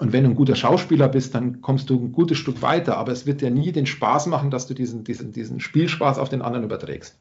und 0.00 0.14
wenn 0.14 0.24
du 0.24 0.30
ein 0.30 0.34
guter 0.34 0.56
Schauspieler 0.56 1.08
bist, 1.08 1.34
dann 1.34 1.60
kommst 1.60 1.90
du 1.90 1.94
ein 1.94 2.12
gutes 2.12 2.38
Stück 2.38 2.62
weiter. 2.62 2.96
Aber 2.96 3.12
es 3.12 3.26
wird 3.26 3.42
dir 3.42 3.50
nie 3.50 3.70
den 3.70 3.84
Spaß 3.84 4.26
machen, 4.26 4.50
dass 4.50 4.66
du 4.66 4.72
diesen, 4.72 5.04
diesen, 5.04 5.32
diesen 5.32 5.60
Spielspaß 5.60 6.18
auf 6.18 6.30
den 6.30 6.40
anderen 6.40 6.64
überträgst. 6.64 7.18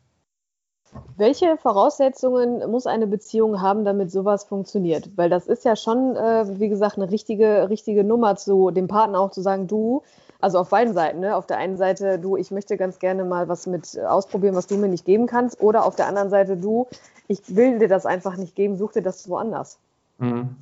Welche 1.18 1.58
Voraussetzungen 1.58 2.72
muss 2.72 2.88
eine 2.88 3.06
Beziehung 3.06 3.62
haben, 3.62 3.84
damit 3.84 4.12
sowas 4.12 4.46
funktioniert? 4.46 5.12
Weil 5.18 5.30
das 5.30 5.46
ist 5.46 5.66
ja 5.66 5.76
schon, 5.76 6.16
äh, 6.16 6.46
wie 6.58 6.70
gesagt, 6.70 6.96
eine 6.96 7.12
richtige, 7.12 7.70
richtige 7.70 8.06
Nummer 8.06 8.38
zu 8.38 8.72
dem 8.72 8.88
Partner 8.88 9.20
auch 9.20 9.32
zu 9.32 9.42
sagen, 9.42 9.68
du, 9.68 10.02
also 10.40 10.58
auf 10.58 10.70
beiden 10.70 10.94
Seiten, 10.94 11.20
ne? 11.20 11.36
auf 11.36 11.46
der 11.46 11.58
einen 11.58 11.76
Seite, 11.76 12.18
du, 12.18 12.38
ich 12.38 12.50
möchte 12.50 12.78
ganz 12.78 12.98
gerne 13.00 13.26
mal 13.26 13.50
was 13.50 13.68
mit 13.68 14.00
ausprobieren, 14.00 14.56
was 14.56 14.68
du 14.68 14.78
mir 14.78 14.88
nicht 14.88 15.04
geben 15.04 15.28
kannst, 15.28 15.62
oder 15.62 15.86
auf 15.86 15.98
der 15.98 16.08
anderen 16.08 16.30
Seite, 16.30 16.56
du, 16.56 16.88
ich 17.28 17.54
will 17.54 17.78
dir 17.78 17.90
das 17.90 18.06
einfach 18.06 18.38
nicht 18.38 18.56
geben, 18.56 18.78
such 18.78 18.94
dir 18.94 19.04
das 19.04 19.28
woanders. 19.28 19.80
Mhm. 20.18 20.56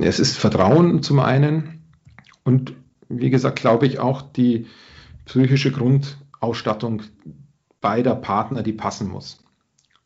Es 0.00 0.20
ist 0.20 0.36
Vertrauen 0.36 1.02
zum 1.02 1.20
einen 1.20 1.82
und 2.44 2.74
wie 3.08 3.30
gesagt, 3.30 3.58
glaube 3.58 3.86
ich 3.86 3.98
auch 3.98 4.22
die 4.22 4.66
psychische 5.26 5.72
Grundausstattung 5.72 7.02
beider 7.80 8.14
Partner, 8.14 8.62
die 8.62 8.72
passen 8.72 9.08
muss. 9.08 9.44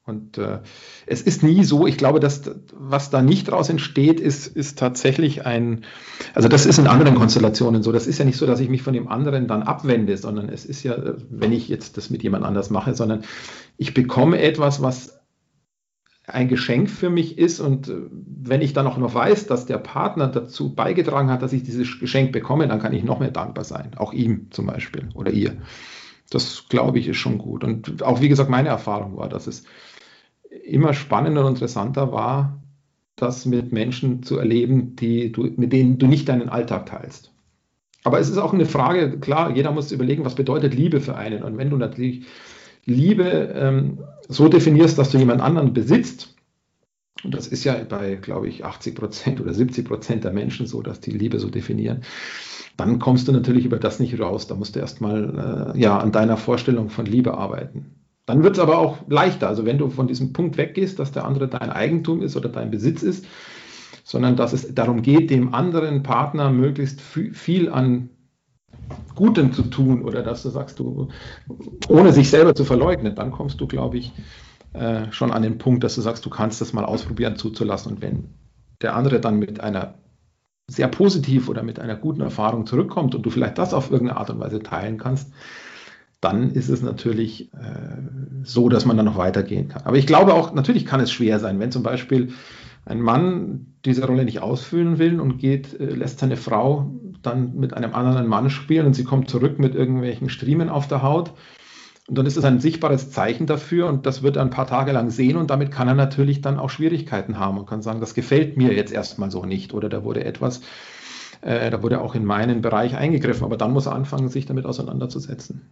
Und 0.06 0.38
äh, 0.38 0.58
es 1.06 1.22
ist 1.22 1.42
nie 1.44 1.62
so, 1.62 1.86
ich 1.86 1.96
glaube, 1.96 2.18
dass 2.18 2.50
was 2.74 3.10
da 3.10 3.22
nicht 3.22 3.48
daraus 3.48 3.68
entsteht, 3.68 4.18
ist, 4.18 4.48
ist 4.48 4.78
tatsächlich 4.78 5.46
ein, 5.46 5.84
also 6.34 6.48
das 6.48 6.66
ist 6.66 6.78
in 6.78 6.88
anderen 6.88 7.14
Konstellationen 7.14 7.82
so. 7.82 7.92
Das 7.92 8.08
ist 8.08 8.18
ja 8.18 8.24
nicht 8.24 8.36
so, 8.36 8.44
dass 8.46 8.58
ich 8.58 8.68
mich 8.68 8.82
von 8.82 8.92
dem 8.92 9.06
anderen 9.06 9.46
dann 9.46 9.62
abwende, 9.62 10.16
sondern 10.16 10.48
es 10.48 10.64
ist 10.64 10.82
ja, 10.82 10.96
wenn 11.30 11.52
ich 11.52 11.68
jetzt 11.68 11.96
das 11.96 12.10
mit 12.10 12.24
jemand 12.24 12.44
anders 12.44 12.70
mache, 12.70 12.94
sondern 12.94 13.22
ich 13.76 13.94
bekomme 13.94 14.40
etwas, 14.40 14.82
was 14.82 15.19
ein 16.34 16.48
Geschenk 16.48 16.90
für 16.90 17.10
mich 17.10 17.38
ist 17.38 17.60
und 17.60 17.88
äh, 17.88 17.96
wenn 18.10 18.62
ich 18.62 18.72
dann 18.72 18.86
auch 18.86 18.98
noch 18.98 19.14
weiß, 19.14 19.46
dass 19.46 19.66
der 19.66 19.78
Partner 19.78 20.28
dazu 20.28 20.74
beigetragen 20.74 21.30
hat, 21.30 21.42
dass 21.42 21.52
ich 21.52 21.62
dieses 21.62 21.98
Geschenk 21.98 22.32
bekomme, 22.32 22.68
dann 22.68 22.80
kann 22.80 22.92
ich 22.92 23.04
noch 23.04 23.20
mehr 23.20 23.30
dankbar 23.30 23.64
sein. 23.64 23.92
Auch 23.96 24.12
ihm 24.12 24.50
zum 24.50 24.66
Beispiel 24.66 25.08
oder 25.14 25.30
ihr. 25.30 25.56
Das 26.30 26.66
glaube 26.68 26.98
ich 26.98 27.08
ist 27.08 27.16
schon 27.16 27.38
gut. 27.38 27.64
Und 27.64 28.02
auch 28.02 28.20
wie 28.20 28.28
gesagt, 28.28 28.50
meine 28.50 28.68
Erfahrung 28.68 29.16
war, 29.16 29.28
dass 29.28 29.46
es 29.46 29.64
immer 30.64 30.94
spannender 30.94 31.44
und 31.44 31.52
interessanter 31.54 32.12
war, 32.12 32.62
das 33.16 33.44
mit 33.46 33.72
Menschen 33.72 34.22
zu 34.22 34.38
erleben, 34.38 34.96
die 34.96 35.32
du, 35.32 35.42
mit 35.56 35.72
denen 35.72 35.98
du 35.98 36.06
nicht 36.06 36.28
deinen 36.28 36.48
Alltag 36.48 36.86
teilst. 36.86 37.32
Aber 38.02 38.18
es 38.18 38.30
ist 38.30 38.38
auch 38.38 38.54
eine 38.54 38.64
Frage, 38.64 39.18
klar, 39.18 39.54
jeder 39.54 39.72
muss 39.72 39.92
überlegen, 39.92 40.24
was 40.24 40.34
bedeutet 40.34 40.74
Liebe 40.74 41.00
für 41.00 41.16
einen. 41.16 41.42
Und 41.42 41.58
wenn 41.58 41.68
du 41.68 41.76
natürlich 41.76 42.24
Liebe 42.84 43.52
ähm, 43.54 43.98
so 44.28 44.48
definierst, 44.48 44.98
dass 44.98 45.10
du 45.10 45.18
jemand 45.18 45.40
anderen 45.40 45.72
besitzt, 45.72 46.34
und 47.22 47.34
das 47.34 47.46
ist 47.46 47.64
ja 47.64 47.74
bei, 47.88 48.14
glaube 48.16 48.48
ich, 48.48 48.64
80 48.64 48.94
Prozent 48.94 49.40
oder 49.40 49.52
70 49.52 49.86
Prozent 49.86 50.24
der 50.24 50.32
Menschen 50.32 50.66
so, 50.66 50.80
dass 50.80 51.00
die 51.00 51.10
Liebe 51.10 51.38
so 51.38 51.50
definieren, 51.50 52.02
dann 52.76 52.98
kommst 52.98 53.28
du 53.28 53.32
natürlich 53.32 53.66
über 53.66 53.78
das 53.78 54.00
nicht 54.00 54.18
raus. 54.18 54.46
Da 54.46 54.54
musst 54.54 54.74
du 54.74 54.80
erstmal 54.80 55.74
äh, 55.74 55.78
ja, 55.78 55.98
an 55.98 56.12
deiner 56.12 56.38
Vorstellung 56.38 56.88
von 56.88 57.04
Liebe 57.04 57.36
arbeiten. 57.36 57.94
Dann 58.24 58.42
wird 58.42 58.56
es 58.56 58.62
aber 58.62 58.78
auch 58.78 58.98
leichter. 59.08 59.48
Also 59.48 59.66
wenn 59.66 59.76
du 59.76 59.90
von 59.90 60.06
diesem 60.06 60.32
Punkt 60.32 60.56
weggehst, 60.56 60.98
dass 60.98 61.12
der 61.12 61.24
andere 61.24 61.48
dein 61.48 61.70
Eigentum 61.70 62.22
ist 62.22 62.36
oder 62.36 62.48
dein 62.48 62.70
Besitz 62.70 63.02
ist, 63.02 63.26
sondern 64.04 64.36
dass 64.36 64.52
es 64.52 64.74
darum 64.74 65.02
geht, 65.02 65.30
dem 65.30 65.52
anderen 65.52 66.02
Partner 66.02 66.50
möglichst 66.50 67.00
viel 67.00 67.68
an 67.68 68.08
Gutem 69.14 69.52
zu 69.52 69.62
tun 69.62 70.02
oder 70.02 70.22
dass 70.22 70.42
du 70.42 70.50
sagst, 70.50 70.78
du, 70.78 71.08
ohne 71.88 72.12
sich 72.12 72.30
selber 72.30 72.54
zu 72.54 72.64
verleugnen, 72.64 73.14
dann 73.14 73.30
kommst 73.30 73.60
du, 73.60 73.66
glaube 73.66 73.98
ich, 73.98 74.12
äh, 74.72 75.10
schon 75.10 75.32
an 75.32 75.42
den 75.42 75.58
Punkt, 75.58 75.84
dass 75.84 75.94
du 75.94 76.00
sagst, 76.00 76.24
du 76.24 76.30
kannst 76.30 76.60
das 76.60 76.72
mal 76.72 76.84
ausprobieren 76.84 77.36
zuzulassen. 77.36 77.92
Und 77.92 78.02
wenn 78.02 78.28
der 78.82 78.94
andere 78.94 79.20
dann 79.20 79.38
mit 79.38 79.60
einer 79.60 79.94
sehr 80.68 80.88
positiv 80.88 81.48
oder 81.48 81.62
mit 81.62 81.80
einer 81.80 81.96
guten 81.96 82.20
Erfahrung 82.20 82.66
zurückkommt 82.66 83.14
und 83.14 83.26
du 83.26 83.30
vielleicht 83.30 83.58
das 83.58 83.74
auf 83.74 83.90
irgendeine 83.90 84.20
Art 84.20 84.30
und 84.30 84.38
Weise 84.38 84.62
teilen 84.62 84.98
kannst, 84.98 85.32
dann 86.20 86.50
ist 86.50 86.68
es 86.68 86.82
natürlich 86.82 87.52
äh, 87.54 87.96
so, 88.44 88.68
dass 88.68 88.84
man 88.84 88.96
dann 88.96 89.06
noch 89.06 89.16
weitergehen 89.16 89.68
kann. 89.68 89.82
Aber 89.84 89.96
ich 89.96 90.06
glaube 90.06 90.34
auch, 90.34 90.52
natürlich 90.52 90.86
kann 90.86 91.00
es 91.00 91.10
schwer 91.10 91.40
sein, 91.40 91.58
wenn 91.58 91.72
zum 91.72 91.82
Beispiel 91.82 92.32
ein 92.84 93.00
Mann 93.00 93.74
diese 93.84 94.06
Rolle 94.06 94.24
nicht 94.24 94.40
ausfüllen 94.40 94.98
will 94.98 95.18
und 95.18 95.38
geht, 95.38 95.78
äh, 95.80 95.86
lässt 95.86 96.20
seine 96.20 96.36
Frau 96.36 96.92
dann 97.22 97.54
mit 97.54 97.74
einem 97.74 97.94
anderen 97.94 98.26
Mann 98.26 98.50
spielen 98.50 98.86
und 98.86 98.94
sie 98.94 99.04
kommt 99.04 99.28
zurück 99.28 99.58
mit 99.58 99.74
irgendwelchen 99.74 100.28
Striemen 100.28 100.68
auf 100.68 100.88
der 100.88 101.02
Haut. 101.02 101.32
Und 102.08 102.18
dann 102.18 102.26
ist 102.26 102.36
es 102.36 102.44
ein 102.44 102.58
sichtbares 102.58 103.10
Zeichen 103.10 103.46
dafür 103.46 103.86
und 103.86 104.04
das 104.04 104.22
wird 104.22 104.36
er 104.36 104.42
ein 104.42 104.50
paar 104.50 104.66
Tage 104.66 104.90
lang 104.90 105.10
sehen 105.10 105.36
und 105.36 105.50
damit 105.50 105.70
kann 105.70 105.86
er 105.86 105.94
natürlich 105.94 106.40
dann 106.40 106.58
auch 106.58 106.70
Schwierigkeiten 106.70 107.38
haben 107.38 107.58
und 107.58 107.66
kann 107.66 107.82
sagen, 107.82 108.00
das 108.00 108.14
gefällt 108.14 108.56
mir 108.56 108.72
jetzt 108.74 108.92
erstmal 108.92 109.30
so 109.30 109.44
nicht 109.44 109.74
oder 109.74 109.88
da 109.88 110.02
wurde 110.02 110.24
etwas, 110.24 110.60
äh, 111.40 111.70
da 111.70 111.82
wurde 111.84 112.00
auch 112.00 112.16
in 112.16 112.24
meinen 112.24 112.62
Bereich 112.62 112.96
eingegriffen, 112.96 113.44
aber 113.44 113.56
dann 113.56 113.72
muss 113.72 113.86
er 113.86 113.94
anfangen, 113.94 114.28
sich 114.28 114.46
damit 114.46 114.66
auseinanderzusetzen. 114.66 115.70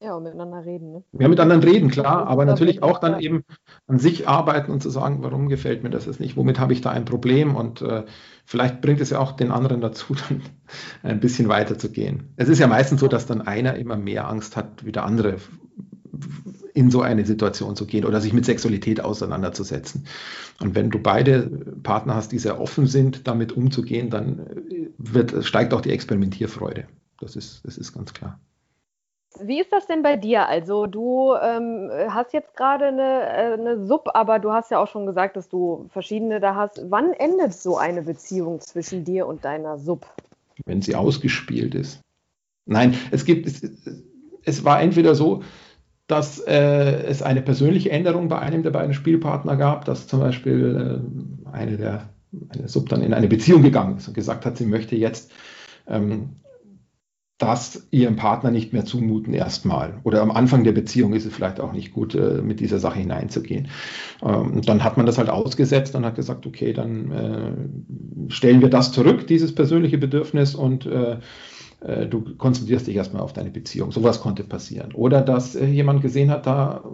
Ja, 0.00 0.14
und 0.14 0.24
miteinander 0.24 0.64
reden. 0.64 0.92
Ne? 0.92 1.04
Ja, 1.18 1.28
mit 1.28 1.40
anderen 1.40 1.62
reden, 1.62 1.90
klar, 1.90 2.26
aber 2.26 2.44
natürlich 2.44 2.82
auch 2.82 2.98
dann 2.98 3.18
eben 3.18 3.44
an 3.86 3.98
sich 3.98 4.28
arbeiten 4.28 4.70
und 4.70 4.82
zu 4.82 4.90
sagen, 4.90 5.22
warum 5.22 5.48
gefällt 5.48 5.82
mir 5.82 5.88
das 5.88 6.04
jetzt 6.04 6.20
nicht, 6.20 6.36
womit 6.36 6.60
habe 6.60 6.74
ich 6.74 6.82
da 6.82 6.90
ein 6.90 7.06
Problem 7.06 7.56
und 7.56 7.80
äh, 7.80 8.04
vielleicht 8.44 8.82
bringt 8.82 9.00
es 9.00 9.08
ja 9.10 9.20
auch 9.20 9.32
den 9.32 9.50
anderen 9.50 9.80
dazu, 9.80 10.14
dann 10.28 10.42
ein 11.02 11.20
bisschen 11.20 11.48
weiter 11.48 11.78
zu 11.78 11.90
gehen. 11.90 12.34
Es 12.36 12.50
ist 12.50 12.58
ja 12.58 12.66
meistens 12.66 13.00
so, 13.00 13.08
dass 13.08 13.24
dann 13.24 13.40
einer 13.40 13.76
immer 13.76 13.96
mehr 13.96 14.28
Angst 14.28 14.54
hat, 14.56 14.84
wie 14.84 14.92
der 14.92 15.04
andere 15.04 15.36
in 16.74 16.90
so 16.90 17.00
eine 17.00 17.24
Situation 17.24 17.74
zu 17.74 17.86
gehen 17.86 18.04
oder 18.04 18.20
sich 18.20 18.34
mit 18.34 18.44
Sexualität 18.44 19.02
auseinanderzusetzen. 19.02 20.06
Und 20.60 20.74
wenn 20.74 20.90
du 20.90 20.98
beide 20.98 21.48
Partner 21.82 22.14
hast, 22.14 22.32
die 22.32 22.38
sehr 22.38 22.60
offen 22.60 22.86
sind, 22.86 23.26
damit 23.26 23.52
umzugehen, 23.52 24.10
dann 24.10 24.46
wird, 24.98 25.44
steigt 25.44 25.72
auch 25.72 25.80
die 25.80 25.90
Experimentierfreude. 25.90 26.86
Das 27.18 27.34
ist, 27.34 27.64
das 27.64 27.78
ist 27.78 27.94
ganz 27.94 28.12
klar. 28.12 28.38
Wie 29.42 29.60
ist 29.60 29.72
das 29.72 29.86
denn 29.86 30.02
bei 30.02 30.16
dir? 30.16 30.48
Also 30.48 30.86
du 30.86 31.34
ähm, 31.34 31.90
hast 32.08 32.32
jetzt 32.32 32.56
gerade 32.56 32.86
eine, 32.86 33.02
äh, 33.02 33.52
eine 33.54 33.86
Sub, 33.86 34.08
aber 34.14 34.38
du 34.38 34.52
hast 34.52 34.70
ja 34.70 34.78
auch 34.78 34.88
schon 34.88 35.06
gesagt, 35.06 35.36
dass 35.36 35.48
du 35.48 35.86
verschiedene 35.90 36.40
da 36.40 36.54
hast. 36.54 36.80
Wann 36.88 37.12
endet 37.12 37.54
so 37.54 37.76
eine 37.76 38.02
Beziehung 38.02 38.60
zwischen 38.60 39.04
dir 39.04 39.26
und 39.26 39.44
deiner 39.44 39.78
Sub? 39.78 40.06
Wenn 40.64 40.82
sie 40.82 40.94
ausgespielt 40.94 41.74
ist. 41.74 42.00
Nein, 42.64 42.94
es 43.10 43.24
gibt, 43.24 43.46
es, 43.46 43.62
es 44.44 44.64
war 44.64 44.80
entweder 44.80 45.14
so, 45.14 45.42
dass 46.06 46.38
äh, 46.40 47.02
es 47.04 47.22
eine 47.22 47.42
persönliche 47.42 47.90
Änderung 47.90 48.28
bei 48.28 48.38
einem 48.38 48.62
der 48.62 48.70
beiden 48.70 48.94
Spielpartner 48.94 49.56
gab, 49.56 49.84
dass 49.84 50.06
zum 50.06 50.20
Beispiel 50.20 51.02
äh, 51.46 51.50
eine 51.50 51.76
der 51.76 52.08
eine 52.50 52.68
Sub 52.68 52.88
dann 52.88 53.02
in 53.02 53.14
eine 53.14 53.28
Beziehung 53.28 53.62
gegangen 53.62 53.96
ist 53.96 54.08
und 54.08 54.14
gesagt 54.14 54.44
hat, 54.44 54.56
sie 54.56 54.66
möchte 54.66 54.96
jetzt 54.96 55.32
ähm, 55.86 56.36
das 57.38 57.86
ihrem 57.90 58.16
Partner 58.16 58.50
nicht 58.50 58.72
mehr 58.72 58.86
zumuten 58.86 59.34
erstmal. 59.34 60.00
Oder 60.04 60.22
am 60.22 60.30
Anfang 60.30 60.64
der 60.64 60.72
Beziehung 60.72 61.12
ist 61.12 61.26
es 61.26 61.34
vielleicht 61.34 61.60
auch 61.60 61.72
nicht 61.72 61.92
gut, 61.92 62.14
äh, 62.14 62.40
mit 62.42 62.60
dieser 62.60 62.78
Sache 62.78 62.98
hineinzugehen. 62.98 63.68
Ähm, 64.22 64.62
dann 64.62 64.82
hat 64.82 64.96
man 64.96 65.04
das 65.04 65.18
halt 65.18 65.28
ausgesetzt 65.28 65.94
und 65.94 66.06
hat 66.06 66.16
gesagt, 66.16 66.46
okay, 66.46 66.72
dann 66.72 67.10
äh, 67.12 68.30
stellen 68.32 68.62
wir 68.62 68.70
das 68.70 68.92
zurück, 68.92 69.26
dieses 69.26 69.54
persönliche 69.54 69.98
Bedürfnis 69.98 70.54
und 70.54 70.86
äh, 70.86 71.18
du 72.08 72.36
konzentrierst 72.36 72.86
dich 72.86 72.96
erstmal 72.96 73.22
auf 73.22 73.34
deine 73.34 73.50
Beziehung. 73.50 73.92
Sowas 73.92 74.20
konnte 74.20 74.42
passieren. 74.42 74.92
Oder 74.94 75.20
dass 75.20 75.52
jemand 75.52 76.00
gesehen 76.00 76.30
hat, 76.30 76.46
da 76.46 76.84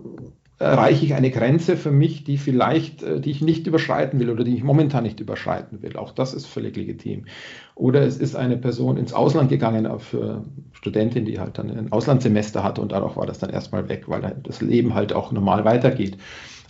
erreiche 0.59 1.05
ich 1.05 1.15
eine 1.15 1.31
Grenze 1.31 1.77
für 1.77 1.91
mich, 1.91 2.25
die 2.25 2.39
vielleicht, 2.39 3.03
äh, 3.03 3.21
die 3.21 3.31
ich 3.31 3.43
nicht 3.43 3.67
überschreiten 3.67 4.21
will 4.21 4.31
oder 4.31 4.45
die 4.45 4.55
ich 4.55 4.63
momentan 4.63 5.03
nicht 5.03 5.21
überschreiten 5.21 5.83
will. 5.83 5.97
Auch 5.97 6.13
das 6.13 6.35
ist 6.35 6.47
völlig 6.47 6.77
legitim. 6.77 7.27
Oder 7.75 8.03
es 8.03 8.19
ist 8.19 8.37
eine 8.37 8.57
Person 8.57 8.97
ins 8.97 9.13
Ausland 9.13 9.49
gegangen 9.49 9.87
äh, 9.87 9.99
für 9.99 10.45
Studentin, 10.73 11.25
die 11.25 11.41
halt 11.41 11.59
dann 11.59 11.71
ein 11.71 11.93
Auslandssemester 11.93 12.63
hatte 12.63 12.81
und 12.81 12.93
dadurch 12.93 13.17
war 13.17 13.27
das 13.27 13.39
dann 13.39 13.51
erstmal 13.51 13.89
weg, 13.89 14.05
weil 14.07 14.37
das 14.43 14.61
Leben 14.61 14.95
halt 14.95 15.13
auch 15.13 15.33
normal 15.33 15.65
weitergeht. 15.65 16.17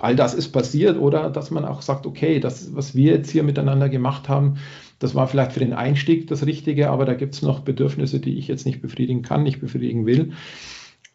All 0.01 0.17
das 0.17 0.35
ist 0.35 0.49
passiert 0.49 0.99
oder 0.99 1.31
dass 1.31 1.51
man 1.51 1.65
auch 1.65 1.83
sagt, 1.83 2.07
okay, 2.07 2.41
das, 2.41 2.75
was 2.75 2.95
wir 2.95 3.13
jetzt 3.13 3.31
hier 3.31 3.45
miteinander 3.45 3.89
gemacht 3.89 4.29
haben, 4.29 4.57
das 4.99 5.15
war 5.15 5.27
vielleicht 5.27 5.53
für 5.53 5.61
den 5.61 5.73
Einstieg 5.73 6.29
das 6.29 6.47
Richtige, 6.47 6.91
aber 6.91 7.05
da 7.05 7.15
gibt 7.15 7.35
es 7.35 7.43
noch 7.43 7.61
Bedürfnisse, 7.61 8.21
die 8.21 8.39
ich 8.39 8.49
jetzt 8.49 8.67
nicht 8.67 8.81
befriedigen 8.81 9.23
kann, 9.23 9.43
nicht 9.43 9.61
befriedigen 9.61 10.07
will. 10.07 10.33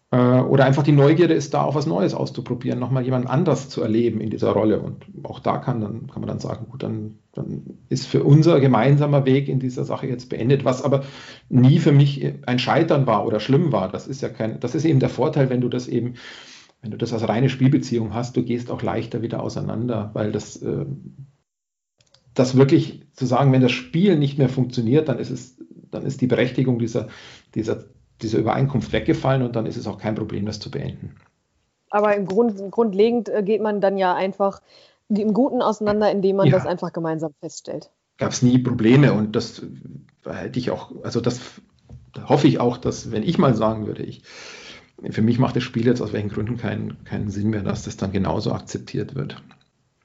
Äh, 0.09 0.17
oder 0.17 0.65
einfach 0.65 0.83
die 0.83 0.93
Neugierde 0.93 1.33
ist 1.33 1.53
da, 1.53 1.63
auch 1.63 1.75
was 1.75 1.85
Neues 1.85 2.13
auszuprobieren, 2.13 2.79
nochmal 2.79 3.03
jemand 3.03 3.29
anders 3.29 3.67
zu 3.67 3.81
erleben 3.81 4.21
in 4.21 4.29
dieser 4.29 4.51
Rolle. 4.51 4.79
Und 4.79 5.05
auch 5.23 5.39
da 5.39 5.57
kann, 5.57 5.81
dann, 5.81 6.07
kann 6.07 6.21
man 6.21 6.27
dann 6.27 6.39
sagen, 6.39 6.67
gut, 6.69 6.83
dann, 6.83 7.19
dann 7.33 7.77
ist 7.89 8.07
für 8.07 8.23
unser 8.23 8.59
gemeinsamer 8.59 9.25
Weg 9.25 9.49
in 9.49 9.59
dieser 9.59 9.83
Sache 9.83 10.07
jetzt 10.07 10.29
beendet, 10.29 10.63
was 10.63 10.81
aber 10.81 11.03
nie 11.49 11.79
für 11.79 11.91
mich 11.91 12.25
ein 12.45 12.59
Scheitern 12.59 13.05
war 13.05 13.25
oder 13.25 13.39
schlimm 13.39 13.71
war. 13.71 13.89
Das 13.89 14.07
ist 14.07 14.21
ja 14.21 14.29
kein, 14.29 14.59
das 14.61 14.75
ist 14.75 14.85
eben 14.85 14.99
der 14.99 15.09
Vorteil, 15.09 15.49
wenn 15.49 15.61
du 15.61 15.67
das 15.67 15.89
eben, 15.89 16.13
wenn 16.81 16.91
du 16.91 16.97
das 16.97 17.11
als 17.11 17.27
reine 17.27 17.49
Spielbeziehung 17.49 18.13
hast, 18.13 18.37
du 18.37 18.43
gehst 18.43 18.71
auch 18.71 18.81
leichter 18.81 19.21
wieder 19.21 19.43
auseinander, 19.43 20.11
weil 20.13 20.31
das, 20.31 20.55
äh, 20.61 20.85
das 22.33 22.55
wirklich 22.55 23.01
zu 23.13 23.25
sagen, 23.25 23.51
wenn 23.51 23.61
das 23.61 23.71
Spiel 23.73 24.17
nicht 24.17 24.37
mehr 24.37 24.47
funktioniert, 24.47 25.09
dann 25.09 25.19
ist 25.19 25.31
es, 25.31 25.57
dann 25.91 26.05
ist 26.05 26.21
die 26.21 26.27
Berechtigung 26.27 26.79
dieser, 26.79 27.07
dieser 27.55 27.85
diese 28.21 28.37
Übereinkunft 28.37 28.91
weggefallen 28.93 29.43
und 29.43 29.55
dann 29.55 29.65
ist 29.65 29.77
es 29.77 29.87
auch 29.87 29.99
kein 29.99 30.15
Problem, 30.15 30.45
das 30.45 30.59
zu 30.59 30.71
beenden. 30.71 31.15
Aber 31.89 32.15
im 32.15 32.25
Grund, 32.25 32.71
grundlegend 32.71 33.29
äh, 33.29 33.43
geht 33.43 33.61
man 33.61 33.81
dann 33.81 33.97
ja 33.97 34.13
einfach 34.13 34.61
im 35.09 35.33
Guten 35.33 35.61
auseinander, 35.61 36.11
indem 36.11 36.37
man 36.37 36.47
ja. 36.47 36.53
das 36.53 36.65
einfach 36.65 36.91
gemeinsam 36.91 37.33
feststellt. 37.39 37.89
Gab 38.17 38.31
es 38.31 38.41
nie 38.41 38.57
Probleme 38.57 39.13
und 39.13 39.35
das 39.35 39.61
hätte 40.25 40.59
ich 40.59 40.71
auch, 40.71 40.91
also 41.03 41.21
das 41.21 41.39
hoffe 42.27 42.47
ich 42.47 42.59
auch, 42.59 42.77
dass 42.77 43.11
wenn 43.11 43.23
ich 43.23 43.37
mal 43.37 43.55
sagen 43.55 43.85
würde, 43.85 44.03
ich, 44.03 44.23
für 45.09 45.21
mich 45.21 45.39
macht 45.39 45.55
das 45.55 45.63
Spiel 45.63 45.85
jetzt 45.85 46.01
aus 46.01 46.13
welchen 46.13 46.29
Gründen 46.29 46.57
keinen, 46.57 47.03
keinen 47.03 47.29
Sinn 47.29 47.51
mehr, 47.51 47.61
dass 47.61 47.83
das 47.83 47.97
dann 47.97 48.11
genauso 48.11 48.51
akzeptiert 48.51 49.15
wird. 49.15 49.41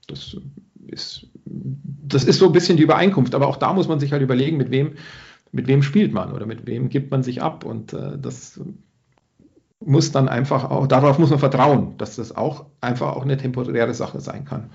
Das 0.06 0.36
ist, 0.86 1.26
das 1.44 2.24
ist 2.24 2.38
so 2.38 2.46
ein 2.46 2.52
bisschen 2.52 2.76
die 2.76 2.82
Übereinkunft, 2.82 3.34
aber 3.34 3.48
auch 3.48 3.56
da 3.56 3.72
muss 3.72 3.88
man 3.88 3.98
sich 3.98 4.12
halt 4.12 4.22
überlegen, 4.22 4.58
mit 4.58 4.70
wem 4.70 4.96
mit 5.52 5.66
wem 5.66 5.82
spielt 5.82 6.12
man 6.12 6.32
oder 6.32 6.46
mit 6.46 6.66
wem 6.66 6.88
gibt 6.88 7.10
man 7.10 7.22
sich 7.22 7.42
ab. 7.42 7.64
Und 7.64 7.92
äh, 7.92 8.18
das 8.18 8.60
muss 9.80 10.10
dann 10.10 10.28
einfach 10.28 10.70
auch, 10.70 10.86
darauf 10.86 11.18
muss 11.18 11.30
man 11.30 11.38
vertrauen, 11.38 11.96
dass 11.98 12.16
das 12.16 12.34
auch 12.36 12.66
einfach 12.80 13.14
auch 13.14 13.22
eine 13.22 13.36
temporäre 13.36 13.94
Sache 13.94 14.20
sein 14.20 14.44
kann. 14.44 14.70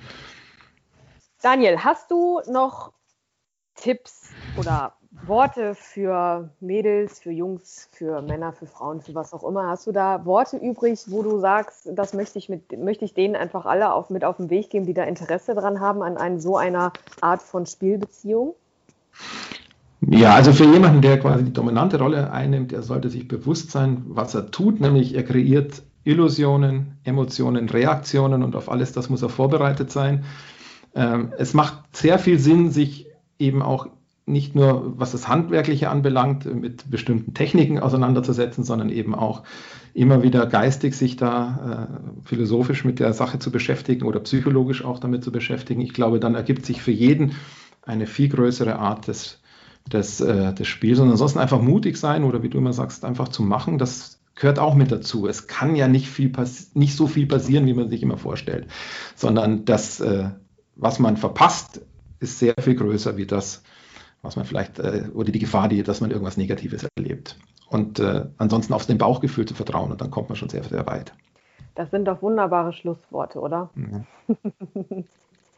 Daniel, 1.41 1.79
hast 1.79 2.11
du 2.11 2.41
noch 2.49 2.93
Tipps 3.75 4.31
oder 4.57 4.93
Worte 5.25 5.73
für 5.75 6.49
Mädels, 6.59 7.19
für 7.19 7.31
Jungs, 7.31 7.89
für 7.91 8.21
Männer, 8.21 8.53
für 8.53 8.67
Frauen, 8.67 9.01
für 9.01 9.15
was 9.15 9.33
auch 9.33 9.43
immer? 9.43 9.67
Hast 9.67 9.87
du 9.87 9.91
da 9.91 10.25
Worte 10.25 10.57
übrig, 10.57 10.99
wo 11.07 11.23
du 11.23 11.39
sagst, 11.39 11.89
das 11.91 12.13
möchte 12.13 12.37
ich, 12.37 12.49
mit, 12.49 12.77
möchte 12.77 13.05
ich 13.05 13.13
denen 13.13 13.35
einfach 13.35 13.65
alle 13.65 13.93
auf, 13.93 14.09
mit 14.09 14.25
auf 14.25 14.37
den 14.37 14.49
Weg 14.49 14.69
geben, 14.69 14.85
die 14.85 14.93
da 14.93 15.03
Interesse 15.03 15.55
dran 15.55 15.79
haben 15.79 16.03
an 16.03 16.17
ein, 16.17 16.39
so 16.39 16.57
einer 16.57 16.91
Art 17.21 17.41
von 17.41 17.65
Spielbeziehung? 17.65 18.55
Ja, 20.09 20.35
also 20.35 20.53
für 20.53 20.63
jemanden, 20.63 21.01
der 21.01 21.19
quasi 21.19 21.43
die 21.43 21.53
dominante 21.53 21.99
Rolle 21.99 22.31
einnimmt, 22.31 22.71
der 22.71 22.81
sollte 22.81 23.09
sich 23.09 23.27
bewusst 23.27 23.71
sein, 23.71 24.03
was 24.07 24.33
er 24.35 24.51
tut, 24.51 24.79
nämlich 24.79 25.15
er 25.15 25.23
kreiert 25.23 25.83
Illusionen, 26.05 26.97
Emotionen, 27.03 27.67
Reaktionen 27.67 28.41
und 28.41 28.55
auf 28.55 28.71
alles 28.71 28.93
das 28.93 29.09
muss 29.09 29.21
er 29.21 29.27
vorbereitet 29.27 29.91
sein. 29.91 30.23
Ähm, 30.95 31.33
es 31.37 31.53
macht 31.53 31.75
sehr 31.91 32.19
viel 32.19 32.39
Sinn, 32.39 32.71
sich 32.71 33.07
eben 33.37 33.61
auch 33.61 33.87
nicht 34.25 34.55
nur, 34.55 34.93
was 34.97 35.11
das 35.11 35.27
Handwerkliche 35.27 35.89
anbelangt, 35.89 36.45
mit 36.45 36.89
bestimmten 36.89 37.33
Techniken 37.33 37.79
auseinanderzusetzen, 37.79 38.63
sondern 38.63 38.89
eben 38.89 39.13
auch 39.13 39.43
immer 39.93 40.23
wieder 40.23 40.45
geistig 40.45 40.95
sich 40.95 41.17
da 41.17 41.89
äh, 41.89 42.27
philosophisch 42.27 42.85
mit 42.85 42.99
der 42.99 43.11
Sache 43.11 43.39
zu 43.39 43.51
beschäftigen 43.51 44.05
oder 44.05 44.21
psychologisch 44.21 44.85
auch 44.85 44.99
damit 44.99 45.23
zu 45.25 45.33
beschäftigen. 45.33 45.81
Ich 45.81 45.93
glaube, 45.93 46.21
dann 46.21 46.35
ergibt 46.35 46.65
sich 46.65 46.81
für 46.81 46.91
jeden 46.91 47.33
eine 47.81 48.07
viel 48.07 48.29
größere 48.29 48.79
Art 48.79 49.07
des 49.07 49.41
des, 49.89 50.21
äh, 50.21 50.53
des 50.53 50.67
Spiels 50.67 50.99
und 50.99 51.09
ansonsten 51.09 51.39
einfach 51.39 51.61
mutig 51.61 51.97
sein 51.97 52.23
oder 52.23 52.43
wie 52.43 52.49
du 52.49 52.57
immer 52.57 52.73
sagst, 52.73 53.05
einfach 53.05 53.29
zu 53.29 53.43
machen, 53.43 53.77
das 53.77 54.19
gehört 54.35 54.59
auch 54.59 54.75
mit 54.75 54.91
dazu. 54.91 55.27
Es 55.27 55.47
kann 55.47 55.75
ja 55.75 55.87
nicht, 55.87 56.09
viel 56.09 56.31
nicht 56.73 56.95
so 56.95 57.07
viel 57.07 57.27
passieren, 57.27 57.65
wie 57.65 57.73
man 57.73 57.89
sich 57.89 58.03
immer 58.03 58.17
vorstellt, 58.17 58.67
sondern 59.15 59.65
das, 59.65 59.99
äh, 59.99 60.29
was 60.75 60.99
man 60.99 61.17
verpasst, 61.17 61.81
ist 62.19 62.39
sehr 62.39 62.55
viel 62.59 62.75
größer 62.75 63.17
wie 63.17 63.25
das, 63.25 63.63
was 64.21 64.35
man 64.35 64.45
vielleicht, 64.45 64.79
äh, 64.79 65.09
oder 65.13 65.31
die 65.31 65.39
Gefahr, 65.39 65.67
die, 65.67 65.83
dass 65.83 66.01
man 66.01 66.11
irgendwas 66.11 66.37
Negatives 66.37 66.87
erlebt. 66.95 67.37
Und 67.69 67.99
äh, 67.99 68.25
ansonsten 68.37 68.73
auf 68.73 68.85
den 68.85 68.97
Bauchgefühl 68.97 69.45
zu 69.45 69.53
vertrauen 69.53 69.91
und 69.91 70.01
dann 70.01 70.11
kommt 70.11 70.29
man 70.29 70.35
schon 70.35 70.49
sehr, 70.49 70.63
sehr 70.63 70.85
weit. 70.87 71.13
Das 71.75 71.91
sind 71.91 72.05
doch 72.05 72.21
wunderbare 72.21 72.73
Schlussworte, 72.73 73.39
oder? 73.39 73.69
Ja. 73.75 74.35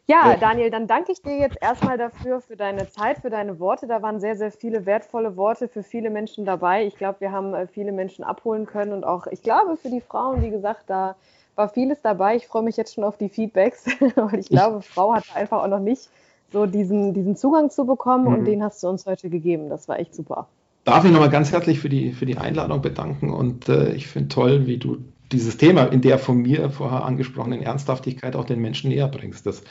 Ja, 0.09 0.35
Daniel, 0.37 0.71
dann 0.71 0.87
danke 0.87 1.11
ich 1.11 1.21
dir 1.21 1.37
jetzt 1.37 1.57
erstmal 1.61 1.99
dafür, 1.99 2.41
für 2.41 2.55
deine 2.55 2.89
Zeit, 2.89 3.19
für 3.19 3.29
deine 3.29 3.59
Worte. 3.59 3.85
Da 3.85 4.01
waren 4.01 4.19
sehr, 4.19 4.35
sehr 4.35 4.51
viele 4.51 4.87
wertvolle 4.87 5.37
Worte 5.37 5.67
für 5.67 5.83
viele 5.83 6.09
Menschen 6.09 6.45
dabei. 6.45 6.87
Ich 6.87 6.95
glaube, 6.95 7.21
wir 7.21 7.31
haben 7.31 7.53
äh, 7.53 7.67
viele 7.67 7.91
Menschen 7.91 8.23
abholen 8.23 8.65
können 8.65 8.91
und 8.91 9.03
auch, 9.03 9.27
ich 9.27 9.43
glaube, 9.43 9.77
für 9.77 9.91
die 9.91 10.01
Frauen, 10.01 10.41
wie 10.41 10.49
gesagt, 10.49 10.85
da 10.87 11.15
war 11.53 11.69
vieles 11.69 12.01
dabei. 12.01 12.35
Ich 12.35 12.47
freue 12.47 12.63
mich 12.63 12.75
jetzt 12.75 12.95
schon 12.95 13.03
auf 13.03 13.17
die 13.17 13.29
Feedbacks, 13.29 13.85
weil 14.15 14.39
ich 14.39 14.49
glaube, 14.49 14.81
Frau 14.81 15.13
hat 15.13 15.25
einfach 15.35 15.61
auch 15.61 15.67
noch 15.67 15.79
nicht 15.79 16.09
so 16.51 16.65
diesen, 16.65 17.13
diesen 17.13 17.35
Zugang 17.35 17.69
zu 17.69 17.85
bekommen 17.85 18.25
mhm. 18.25 18.33
und 18.33 18.45
den 18.45 18.63
hast 18.63 18.81
du 18.81 18.87
uns 18.87 19.05
heute 19.05 19.29
gegeben. 19.29 19.69
Das 19.69 19.87
war 19.87 19.99
echt 19.99 20.15
super. 20.15 20.47
Darf 20.85 21.05
ich 21.05 21.11
nochmal 21.11 21.29
ganz 21.29 21.51
herzlich 21.51 21.79
für 21.79 21.89
die, 21.89 22.13
für 22.13 22.25
die 22.25 22.39
Einladung 22.39 22.81
bedanken 22.81 23.31
und 23.31 23.69
äh, 23.69 23.91
ich 23.91 24.07
finde 24.07 24.29
toll, 24.29 24.65
wie 24.65 24.79
du 24.79 24.97
dieses 25.31 25.57
Thema 25.57 25.85
in 25.85 26.01
der 26.01 26.17
von 26.17 26.41
mir 26.41 26.69
vorher 26.69 27.05
angesprochenen 27.05 27.61
Ernsthaftigkeit 27.61 28.35
auch 28.35 28.45
den 28.45 28.59
Menschen 28.59 28.89
näher 28.89 29.07
bringst. 29.07 29.45
Das 29.45 29.63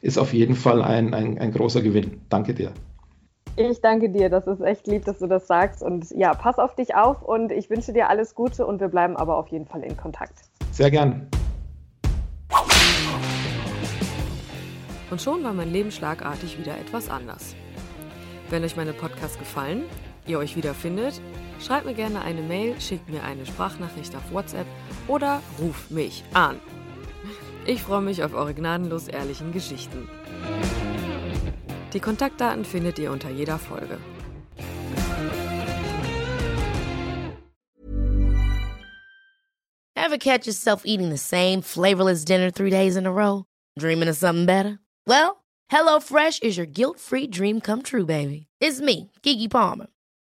ist 0.00 0.18
auf 0.18 0.32
jeden 0.32 0.54
Fall 0.54 0.82
ein, 0.82 1.14
ein, 1.14 1.38
ein 1.38 1.52
großer 1.52 1.82
Gewinn. 1.82 2.20
Danke 2.28 2.54
dir. 2.54 2.72
Ich 3.56 3.80
danke 3.80 4.08
dir, 4.08 4.30
das 4.30 4.46
ist 4.46 4.60
echt 4.60 4.86
lieb, 4.86 5.04
dass 5.04 5.18
du 5.18 5.26
das 5.26 5.46
sagst. 5.46 5.82
Und 5.82 6.10
ja, 6.12 6.32
pass 6.34 6.58
auf 6.58 6.74
dich 6.74 6.94
auf 6.94 7.22
und 7.22 7.52
ich 7.52 7.68
wünsche 7.68 7.92
dir 7.92 8.08
alles 8.08 8.34
Gute 8.34 8.66
und 8.66 8.80
wir 8.80 8.88
bleiben 8.88 9.16
aber 9.16 9.36
auf 9.36 9.48
jeden 9.48 9.66
Fall 9.66 9.82
in 9.82 9.96
Kontakt. 9.96 10.38
Sehr 10.70 10.90
gern. 10.90 11.28
Und 15.10 15.20
schon 15.20 15.42
war 15.42 15.52
mein 15.52 15.72
Leben 15.72 15.90
schlagartig 15.90 16.58
wieder 16.58 16.78
etwas 16.78 17.10
anders. 17.10 17.56
Wenn 18.48 18.62
euch 18.62 18.76
meine 18.76 18.92
Podcasts 18.92 19.38
gefallen, 19.38 19.82
ihr 20.30 20.38
euch 20.38 20.56
wiederfindet, 20.56 21.20
schreibt 21.60 21.86
mir 21.86 21.94
gerne 21.94 22.22
eine 22.22 22.42
Mail, 22.42 22.80
schickt 22.80 23.08
mir 23.08 23.22
eine 23.22 23.44
Sprachnachricht 23.44 24.14
auf 24.14 24.32
WhatsApp 24.32 24.66
oder 25.08 25.42
ruft 25.58 25.90
mich 25.90 26.24
an. 26.32 26.60
Ich 27.66 27.82
freue 27.82 28.00
mich 28.00 28.22
auf 28.22 28.32
eure 28.32 28.54
gnadenlos 28.54 29.08
ehrlichen 29.08 29.52
Geschichten. 29.52 30.08
Die 31.92 32.00
Kontaktdaten 32.00 32.64
findet 32.64 32.98
ihr 32.98 33.10
unter 33.10 33.30
jeder 33.30 33.58
Folge. 33.58 33.98
Ever 39.96 40.18
catch 40.18 40.46
yourself 40.46 40.82
eating 40.84 41.10
the 41.10 41.18
same 41.18 41.60
flavorless 41.62 42.24
dinner 42.24 42.50
three 42.50 42.70
days 42.70 42.96
in 42.96 43.06
a 43.06 43.12
row? 43.12 43.44
Dreaming 43.78 44.08
of 44.08 44.16
something 44.16 44.46
better? 44.46 44.80
Well, 45.06 45.44
HelloFresh 45.70 46.42
is 46.42 46.56
your 46.56 46.66
guilt-free 46.66 47.28
dream 47.28 47.60
come 47.60 47.82
true, 47.82 48.06
baby. 48.06 48.46
It's 48.60 48.80
me, 48.80 49.10
Kiki 49.22 49.46
Palmer. 49.48 49.86